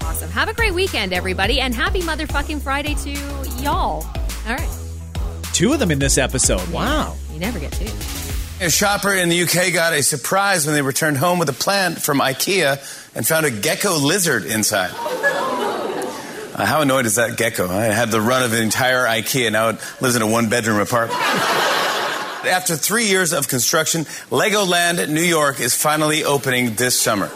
Awesome. 0.00 0.30
Have 0.30 0.48
a 0.48 0.54
great 0.54 0.72
weekend, 0.74 1.12
everybody, 1.12 1.60
and 1.60 1.74
happy 1.74 2.00
motherfucking 2.00 2.62
Friday 2.62 2.94
to 2.94 3.10
y'all. 3.62 4.06
All 4.46 4.54
right. 4.54 4.85
Two 5.56 5.72
of 5.72 5.78
them 5.78 5.90
in 5.90 5.98
this 5.98 6.18
episode. 6.18 6.68
Wow. 6.68 7.16
You 7.32 7.38
never 7.38 7.58
get 7.58 7.72
two. 7.72 7.86
A 8.60 8.68
shopper 8.68 9.14
in 9.14 9.30
the 9.30 9.40
UK 9.40 9.72
got 9.72 9.94
a 9.94 10.02
surprise 10.02 10.66
when 10.66 10.74
they 10.74 10.82
returned 10.82 11.16
home 11.16 11.38
with 11.38 11.48
a 11.48 11.54
plant 11.54 11.98
from 11.98 12.18
IKEA 12.18 12.76
and 13.16 13.26
found 13.26 13.46
a 13.46 13.50
gecko 13.50 13.96
lizard 13.96 14.44
inside. 14.44 14.90
Uh, 14.92 16.66
how 16.66 16.82
annoyed 16.82 17.06
is 17.06 17.14
that 17.14 17.38
gecko? 17.38 17.70
I 17.70 17.84
had 17.84 18.10
the 18.10 18.20
run 18.20 18.42
of 18.42 18.50
the 18.50 18.60
entire 18.60 19.06
IKEA. 19.06 19.50
Now 19.50 19.70
it 19.70 19.76
lives 20.02 20.14
in 20.14 20.20
a 20.20 20.26
one 20.26 20.50
bedroom 20.50 20.78
apartment. 20.78 21.18
After 21.22 22.76
three 22.76 23.06
years 23.06 23.32
of 23.32 23.48
construction, 23.48 24.02
Legoland 24.28 25.08
New 25.08 25.22
York 25.22 25.58
is 25.58 25.74
finally 25.74 26.22
opening 26.24 26.74
this 26.74 27.00
summer. 27.00 27.30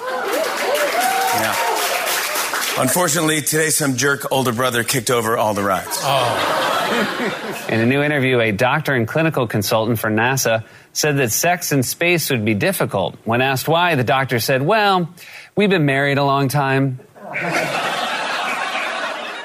Yeah. 1.38 1.56
Unfortunately, 2.76 3.40
today 3.40 3.70
some 3.70 3.96
jerk 3.96 4.30
older 4.30 4.52
brother 4.52 4.84
kicked 4.84 5.10
over 5.10 5.38
all 5.38 5.54
the 5.54 5.64
rides. 5.64 6.02
In 7.68 7.80
a 7.80 7.86
new 7.86 8.02
interview, 8.02 8.40
a 8.40 8.52
doctor 8.52 8.94
and 8.94 9.06
clinical 9.06 9.46
consultant 9.46 9.98
for 9.98 10.10
NASA 10.10 10.64
said 10.92 11.18
that 11.18 11.30
sex 11.30 11.70
in 11.72 11.82
space 11.82 12.30
would 12.30 12.44
be 12.44 12.54
difficult. 12.54 13.16
When 13.24 13.40
asked 13.40 13.68
why, 13.68 13.94
the 13.94 14.04
doctor 14.04 14.40
said, 14.40 14.62
Well, 14.62 15.14
we've 15.54 15.70
been 15.70 15.86
married 15.86 16.18
a 16.18 16.24
long 16.24 16.48
time. 16.48 16.98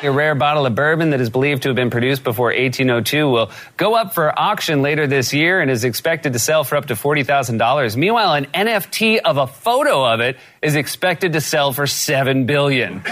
A 0.04 0.12
rare 0.12 0.36
bottle 0.36 0.68
of 0.68 0.76
bourbon 0.76 1.12
that 1.12 1.22
is 1.22 1.32
believed 1.32 1.64
to 1.64 1.70
have 1.70 1.76
been 1.76 1.90
produced 1.90 2.24
before 2.24 2.48
1802 2.48 3.28
will 3.28 3.50
go 3.76 3.96
up 3.96 4.14
for 4.14 4.38
auction 4.38 4.84
later 4.84 5.08
this 5.08 5.34
year 5.34 5.62
and 5.62 5.72
is 5.72 5.84
expected 5.84 6.34
to 6.34 6.40
sell 6.40 6.64
for 6.64 6.76
up 6.76 6.88
to 6.88 6.94
$40,000. 6.94 7.96
Meanwhile, 7.96 8.34
an 8.34 8.46
NFT 8.46 9.18
of 9.18 9.38
a 9.38 9.48
photo 9.48 10.06
of 10.06 10.20
it 10.20 10.38
is 10.62 10.76
expected 10.76 11.34
to 11.34 11.42
sell 11.42 11.74
for 11.74 11.86
$7 11.86 12.46
billion. 12.46 13.02